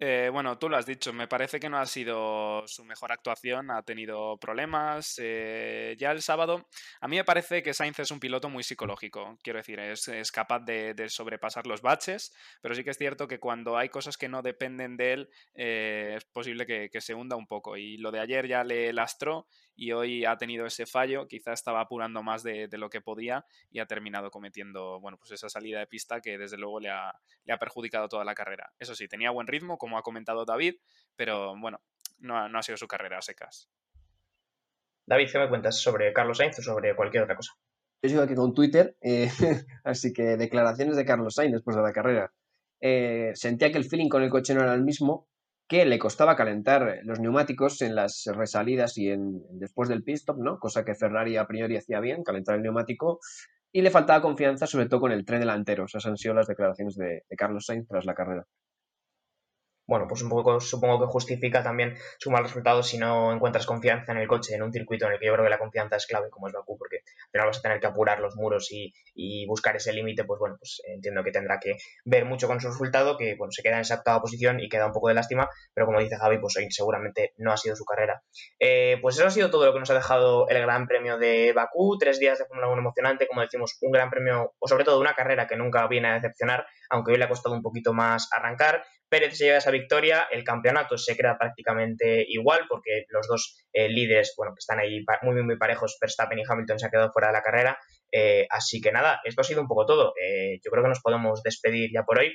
Eh, 0.00 0.30
bueno, 0.32 0.56
tú 0.58 0.68
lo 0.68 0.76
has 0.76 0.86
dicho, 0.86 1.12
me 1.12 1.26
parece 1.26 1.58
que 1.58 1.68
no 1.68 1.78
ha 1.78 1.86
sido 1.86 2.62
su 2.68 2.84
mejor 2.84 3.10
actuación, 3.10 3.72
ha 3.72 3.82
tenido 3.82 4.36
problemas. 4.38 5.16
Eh, 5.18 5.96
ya 5.98 6.12
el 6.12 6.22
sábado, 6.22 6.68
a 7.00 7.08
mí 7.08 7.16
me 7.16 7.24
parece 7.24 7.64
que 7.64 7.74
Sainz 7.74 7.98
es 7.98 8.12
un 8.12 8.20
piloto 8.20 8.48
muy 8.48 8.62
psicológico, 8.62 9.36
quiero 9.42 9.58
decir, 9.58 9.80
es, 9.80 10.30
capaz 10.30 10.60
de, 10.60 10.94
sobrepasar 11.08 11.66
los 11.66 11.82
baches, 11.82 12.32
pero 12.60 12.76
sí 12.76 12.84
que 12.84 12.90
es 12.90 12.98
cierto 12.98 13.26
que 13.26 13.40
cuando 13.40 13.76
hay 13.76 13.88
cosas 13.88 14.16
que 14.16 14.28
no 14.28 14.40
dependen 14.40 14.96
de 14.96 15.12
él, 15.14 15.30
eh, 15.54 16.14
es 16.16 16.24
posible 16.26 16.64
que, 16.64 16.90
que, 16.90 17.00
se 17.00 17.14
hunda 17.14 17.34
un 17.34 17.48
poco. 17.48 17.76
Y 17.76 17.96
lo 17.96 18.12
de 18.12 18.20
ayer 18.20 18.46
ya 18.46 18.62
le 18.62 18.92
lastró 18.92 19.48
y 19.78 19.92
hoy 19.92 20.24
ha 20.24 20.36
tenido 20.36 20.66
ese 20.66 20.86
fallo, 20.86 21.28
quizá 21.28 21.52
estaba 21.52 21.80
apurando 21.80 22.20
más 22.24 22.42
de, 22.42 22.68
lo 22.72 22.90
que 22.90 23.00
podía 23.00 23.46
y 23.70 23.78
ha 23.78 23.86
terminado 23.86 24.28
cometiendo, 24.28 24.98
bueno, 25.00 25.18
pues 25.18 25.30
esa 25.30 25.48
salida 25.48 25.78
de 25.78 25.86
pista 25.86 26.20
que 26.20 26.36
desde 26.36 26.58
luego 26.58 26.80
le 26.80 26.90
ha, 26.90 27.12
le 27.44 27.52
ha 27.52 27.58
perjudicado 27.58 28.08
toda 28.08 28.24
la 28.24 28.34
carrera. 28.34 28.72
Eso 28.80 28.96
sí, 28.96 29.06
tenía 29.06 29.30
buen 29.30 29.46
ritmo, 29.46 29.78
como 29.78 29.96
ha 29.96 30.02
comentado 30.02 30.44
David, 30.44 30.74
pero 31.14 31.54
bueno, 31.60 31.80
no 32.18 32.36
ha, 32.36 32.48
no 32.48 32.58
ha 32.58 32.62
sido 32.64 32.76
su 32.76 32.88
carrera 32.88 33.18
a 33.18 33.22
secas. 33.22 33.70
David, 35.06 35.28
¿qué 35.30 35.38
me 35.38 35.48
cuentas 35.48 35.80
sobre 35.80 36.12
Carlos 36.12 36.38
Sainz 36.38 36.58
o 36.58 36.62
sobre 36.62 36.96
cualquier 36.96 37.22
otra 37.22 37.36
cosa? 37.36 37.52
Yo 38.02 38.10
sigo 38.10 38.22
aquí 38.22 38.34
con 38.34 38.54
Twitter, 38.54 38.96
eh, 39.00 39.30
así 39.84 40.12
que 40.12 40.36
declaraciones 40.36 40.96
de 40.96 41.04
Carlos 41.04 41.36
Sainz 41.36 41.52
después 41.52 41.76
de 41.76 41.82
la 41.82 41.92
carrera. 41.92 42.32
Eh, 42.80 43.30
sentía 43.34 43.70
que 43.70 43.78
el 43.78 43.84
feeling 43.84 44.08
con 44.08 44.24
el 44.24 44.30
coche 44.30 44.54
no 44.54 44.62
era 44.62 44.74
el 44.74 44.82
mismo, 44.82 45.28
que 45.68 45.84
le 45.84 45.98
costaba 45.98 46.36
calentar 46.36 47.00
los 47.04 47.20
neumáticos 47.20 47.82
en 47.82 47.94
las 47.94 48.24
resalidas 48.34 48.96
y 48.96 49.10
en, 49.10 49.42
después 49.50 49.88
del 49.88 50.02
pit 50.02 50.16
stop, 50.16 50.38
¿no? 50.38 50.58
Cosa 50.58 50.84
que 50.84 50.94
Ferrari 50.94 51.36
a 51.36 51.46
priori 51.46 51.76
hacía 51.76 52.00
bien, 52.00 52.24
calentar 52.24 52.56
el 52.56 52.62
neumático, 52.62 53.20
y 53.70 53.82
le 53.82 53.90
faltaba 53.90 54.22
confianza 54.22 54.66
sobre 54.66 54.86
todo 54.86 55.00
con 55.00 55.12
el 55.12 55.26
tren 55.26 55.40
delantero. 55.40 55.84
Esas 55.84 56.06
han 56.06 56.16
sido 56.16 56.34
las 56.34 56.46
declaraciones 56.46 56.96
de 56.96 57.22
Carlos 57.36 57.66
Sainz 57.66 57.86
tras 57.86 58.06
la 58.06 58.14
carrera 58.14 58.46
bueno, 59.88 60.06
pues 60.06 60.20
un 60.22 60.28
poco 60.28 60.60
supongo 60.60 61.00
que 61.00 61.06
justifica 61.06 61.62
también 61.62 61.96
su 62.18 62.30
mal 62.30 62.42
resultado 62.44 62.82
si 62.82 62.98
no 62.98 63.32
encuentras 63.32 63.64
confianza 63.64 64.12
en 64.12 64.18
el 64.18 64.28
coche, 64.28 64.54
en 64.54 64.62
un 64.62 64.70
circuito 64.70 65.06
en 65.06 65.12
el 65.12 65.18
que 65.18 65.26
yo 65.26 65.32
creo 65.32 65.44
que 65.46 65.50
la 65.50 65.58
confianza 65.58 65.96
es 65.96 66.06
clave, 66.06 66.28
como 66.28 66.46
es 66.46 66.52
Bakú, 66.52 66.76
porque 66.76 66.98
al 66.98 67.30
final 67.32 67.46
vas 67.46 67.58
a 67.58 67.62
tener 67.62 67.80
que 67.80 67.86
apurar 67.86 68.20
los 68.20 68.36
muros 68.36 68.68
y, 68.70 68.92
buscar 69.46 69.76
ese 69.76 69.94
límite, 69.94 70.24
pues 70.24 70.38
bueno, 70.38 70.56
pues 70.58 70.82
entiendo 70.86 71.24
que 71.24 71.32
tendrá 71.32 71.58
que 71.58 71.76
ver 72.04 72.26
mucho 72.26 72.46
con 72.48 72.60
su 72.60 72.68
resultado, 72.68 73.16
que 73.16 73.34
bueno, 73.34 73.50
se 73.50 73.62
queda 73.62 73.76
en 73.76 73.80
esa 73.80 73.94
octava 73.94 74.20
posición 74.20 74.60
y 74.60 74.68
queda 74.68 74.86
un 74.86 74.92
poco 74.92 75.08
de 75.08 75.14
lástima, 75.14 75.48
pero 75.72 75.86
como 75.86 76.00
dice 76.00 76.16
Javi, 76.16 76.38
pues 76.38 76.54
hoy 76.58 76.70
seguramente 76.70 77.32
no 77.38 77.50
ha 77.50 77.56
sido 77.56 77.74
su 77.74 77.86
carrera. 77.86 78.22
Eh, 78.60 78.98
pues 79.00 79.16
eso 79.16 79.26
ha 79.26 79.30
sido 79.30 79.50
todo 79.50 79.64
lo 79.64 79.72
que 79.72 79.78
nos 79.78 79.90
ha 79.90 79.94
dejado 79.94 80.48
el 80.50 80.60
Gran 80.60 80.86
Premio 80.86 81.16
de 81.16 81.54
Bakú, 81.54 81.96
tres 81.98 82.18
días 82.18 82.38
de 82.38 82.44
Fórmula 82.44 82.68
1 82.68 82.78
emocionante, 82.78 83.26
como 83.26 83.40
decimos, 83.40 83.78
un 83.80 83.90
Gran 83.90 84.10
Premio, 84.10 84.54
o 84.58 84.68
sobre 84.68 84.84
todo 84.84 85.00
una 85.00 85.14
carrera 85.14 85.46
que 85.46 85.56
nunca 85.56 85.86
viene 85.88 86.08
a 86.08 86.14
decepcionar, 86.14 86.66
aunque 86.90 87.12
hoy 87.12 87.18
le 87.18 87.24
ha 87.24 87.28
costado 87.28 87.54
un 87.54 87.62
poquito 87.62 87.94
más 87.94 88.28
arrancar, 88.32 88.84
Pérez 89.08 89.36
se 89.36 89.44
lleva 89.44 89.58
esa 89.58 89.70
victoria, 89.70 90.26
el 90.30 90.44
campeonato 90.44 90.98
se 90.98 91.16
queda 91.16 91.38
prácticamente 91.38 92.24
igual 92.28 92.62
porque 92.68 93.04
los 93.08 93.26
dos 93.26 93.64
eh, 93.72 93.88
líderes, 93.88 94.34
bueno, 94.36 94.54
que 94.54 94.60
están 94.60 94.78
ahí 94.78 95.04
muy, 95.22 95.42
muy, 95.42 95.56
parejos, 95.56 95.96
Verstappen 96.00 96.38
y 96.38 96.42
Hamilton 96.48 96.78
se 96.78 96.86
han 96.86 96.90
quedado 96.90 97.12
fuera 97.12 97.28
de 97.28 97.34
la 97.34 97.42
carrera. 97.42 97.78
Eh, 98.10 98.46
así 98.50 98.80
que 98.80 98.92
nada, 98.92 99.20
esto 99.24 99.40
ha 99.40 99.44
sido 99.44 99.60
un 99.60 99.68
poco 99.68 99.86
todo. 99.86 100.14
Eh, 100.22 100.58
yo 100.64 100.70
creo 100.70 100.82
que 100.82 100.90
nos 100.90 101.00
podemos 101.00 101.42
despedir 101.42 101.90
ya 101.92 102.04
por 102.04 102.18
hoy 102.18 102.32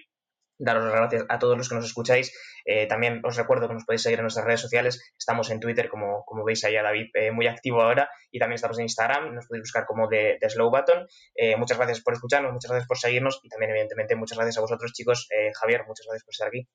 daros 0.57 0.83
las 0.83 0.93
gracias 0.93 1.25
a 1.29 1.39
todos 1.39 1.57
los 1.57 1.69
que 1.69 1.75
nos 1.75 1.85
escucháis. 1.85 2.33
Eh, 2.65 2.87
también 2.87 3.21
os 3.23 3.35
recuerdo 3.35 3.67
que 3.67 3.73
nos 3.73 3.85
podéis 3.85 4.03
seguir 4.03 4.19
en 4.19 4.23
nuestras 4.23 4.45
redes 4.45 4.61
sociales. 4.61 5.13
Estamos 5.17 5.49
en 5.51 5.59
Twitter, 5.59 5.89
como, 5.89 6.23
como 6.25 6.43
veis 6.43 6.63
ahí 6.63 6.75
David, 6.75 7.07
eh, 7.13 7.31
muy 7.31 7.47
activo 7.47 7.81
ahora. 7.81 8.09
Y 8.31 8.39
también 8.39 8.55
estamos 8.55 8.77
en 8.79 8.83
Instagram. 8.83 9.33
Nos 9.33 9.47
podéis 9.47 9.63
buscar 9.63 9.85
como 9.85 10.07
de, 10.07 10.37
Slow 10.47 10.69
Button. 10.69 11.07
Eh, 11.35 11.55
muchas 11.57 11.77
gracias 11.77 12.01
por 12.01 12.13
escucharnos, 12.13 12.53
muchas 12.53 12.71
gracias 12.71 12.87
por 12.87 12.97
seguirnos. 12.97 13.39
Y 13.43 13.49
también, 13.49 13.71
evidentemente, 13.71 14.15
muchas 14.15 14.37
gracias 14.37 14.57
a 14.57 14.61
vosotros, 14.61 14.93
chicos. 14.93 15.27
Javier, 15.59 15.83
muchas 15.87 16.05
gracias 16.05 16.23
por 16.23 16.31
estar 16.31 16.47
aquí. 16.47 16.67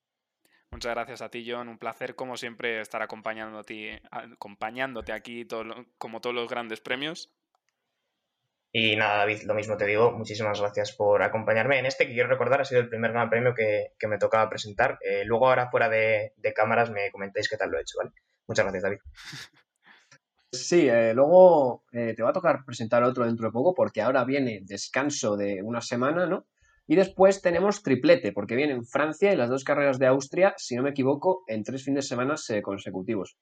Muchas 0.71 0.93
gracias 0.93 1.21
a 1.21 1.29
ti, 1.29 1.45
John. 1.49 1.67
Un 1.67 1.79
placer, 1.79 2.15
como 2.15 2.37
siempre, 2.37 2.79
estar 2.81 3.01
acompañándote, 3.01 4.01
acompañándote 4.11 5.13
aquí 5.13 5.47
como 5.97 6.21
todos 6.21 6.35
los 6.35 6.47
grandes 6.47 6.79
premios. 6.79 7.33
Y 8.71 8.95
nada, 8.95 9.17
David, 9.17 9.41
lo 9.43 9.55
mismo 9.55 9.77
te 9.77 9.85
digo, 9.85 10.11
muchísimas 10.11 10.59
gracias 10.59 10.91
por 10.91 11.23
acompañarme 11.23 11.79
en 11.79 11.87
este, 11.87 12.05
que 12.05 12.13
quiero 12.13 12.29
recordar 12.29 12.61
ha 12.61 12.65
sido 12.65 12.81
el 12.81 12.89
primer 12.89 13.11
gran 13.11 13.29
premio 13.29 13.55
que, 13.55 13.93
me 14.07 14.19
tocaba 14.19 14.49
presentar. 14.49 14.99
Eh, 15.01 15.23
luego 15.25 15.47
ahora 15.47 15.71
fuera 15.71 15.89
de, 15.89 16.33
cámaras 16.55 16.91
me 16.91 17.09
comentéis 17.11 17.49
qué 17.49 17.57
tal 17.57 17.71
lo 17.71 17.79
he 17.79 17.81
hecho, 17.81 17.97
¿vale? 17.97 18.11
Muchas 18.47 18.65
gracias, 18.65 18.83
David. 18.83 18.99
Sí, 20.51 20.87
eh, 20.87 21.13
luego 21.13 21.83
eh, 21.91 22.13
te 22.15 22.23
va 22.23 22.29
a 22.29 22.33
tocar 22.33 22.65
presentar 22.65 23.03
otro 23.03 23.25
dentro 23.25 23.47
de 23.47 23.51
poco 23.51 23.73
porque 23.73 24.01
ahora 24.01 24.23
viene 24.23 24.61
descanso 24.63 25.37
de 25.37 25.61
una 25.63 25.81
semana, 25.81 26.25
¿no? 26.27 26.45
Y 26.87 26.95
después 26.95 27.41
tenemos 27.41 27.83
triplete 27.83 28.31
porque 28.33 28.55
vienen 28.55 28.83
Francia 28.83 29.31
y 29.31 29.35
las 29.35 29.49
dos 29.49 29.63
carreras 29.63 29.99
de 29.99 30.07
Austria, 30.07 30.55
si 30.57 30.75
no 30.75 30.83
me 30.83 30.89
equivoco, 30.89 31.43
en 31.47 31.63
tres 31.63 31.83
fines 31.83 32.05
de 32.05 32.09
semana 32.09 32.35
consecutivos. 32.63 33.37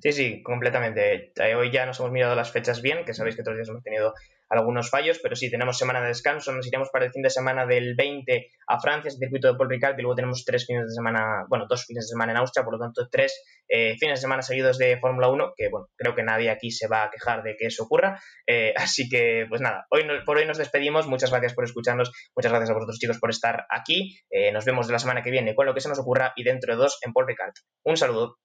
Sí, 0.00 0.12
sí, 0.12 0.42
completamente. 0.42 1.32
Eh, 1.36 1.54
hoy 1.54 1.70
ya 1.70 1.86
nos 1.86 1.98
hemos 2.00 2.12
mirado 2.12 2.34
las 2.34 2.52
fechas 2.52 2.82
bien, 2.82 3.04
que 3.04 3.14
sabéis 3.14 3.34
que 3.34 3.40
otros 3.40 3.56
días 3.56 3.68
hemos 3.68 3.82
tenido 3.82 4.12
algunos 4.48 4.90
fallos, 4.90 5.18
pero 5.22 5.34
sí, 5.34 5.50
tenemos 5.50 5.78
semana 5.78 6.00
de 6.00 6.08
descanso, 6.08 6.52
nos 6.52 6.66
iremos 6.66 6.90
para 6.90 7.06
el 7.06 7.12
fin 7.12 7.22
de 7.22 7.30
semana 7.30 7.66
del 7.66 7.94
20 7.96 8.50
a 8.68 8.78
Francia, 8.78 9.08
el 9.08 9.16
circuito 9.16 9.48
de 9.48 9.58
Paul 9.58 9.70
Ricard, 9.70 9.98
y 9.98 10.02
luego 10.02 10.14
tenemos 10.14 10.44
tres 10.44 10.66
fines 10.66 10.84
de 10.84 10.92
semana, 10.92 11.46
bueno, 11.48 11.66
dos 11.68 11.84
fines 11.86 12.04
de 12.04 12.08
semana 12.08 12.32
en 12.32 12.38
Austria, 12.38 12.62
por 12.62 12.74
lo 12.74 12.78
tanto, 12.78 13.08
tres 13.10 13.42
eh, 13.68 13.96
fines 13.98 14.18
de 14.18 14.20
semana 14.20 14.42
seguidos 14.42 14.78
de 14.78 14.98
Fórmula 14.98 15.28
1, 15.28 15.54
que 15.56 15.68
bueno, 15.68 15.88
creo 15.96 16.14
que 16.14 16.22
nadie 16.22 16.50
aquí 16.50 16.70
se 16.70 16.86
va 16.86 17.04
a 17.04 17.10
quejar 17.10 17.42
de 17.42 17.56
que 17.56 17.66
eso 17.66 17.84
ocurra, 17.84 18.20
eh, 18.46 18.74
así 18.76 19.08
que 19.08 19.46
pues 19.48 19.60
nada, 19.60 19.86
hoy 19.90 20.04
por 20.24 20.36
hoy 20.36 20.46
nos 20.46 20.58
despedimos, 20.58 21.08
muchas 21.08 21.30
gracias 21.30 21.54
por 21.54 21.64
escucharnos, 21.64 22.12
muchas 22.36 22.52
gracias 22.52 22.70
a 22.70 22.74
vosotros 22.74 22.98
chicos 22.98 23.18
por 23.18 23.30
estar 23.30 23.66
aquí, 23.70 24.20
nos 24.52 24.64
vemos 24.64 24.90
la 24.90 24.98
semana 24.98 25.22
que 25.22 25.30
viene 25.30 25.54
con 25.54 25.66
lo 25.66 25.74
que 25.74 25.80
se 25.80 25.88
nos 25.88 25.98
ocurra 25.98 26.32
y 26.36 26.44
dentro 26.44 26.74
de 26.74 26.78
dos 26.78 26.98
en 27.02 27.12
Paul 27.12 27.26
Ricard. 27.26 27.54
Un 27.84 27.96
saludo. 27.96 28.36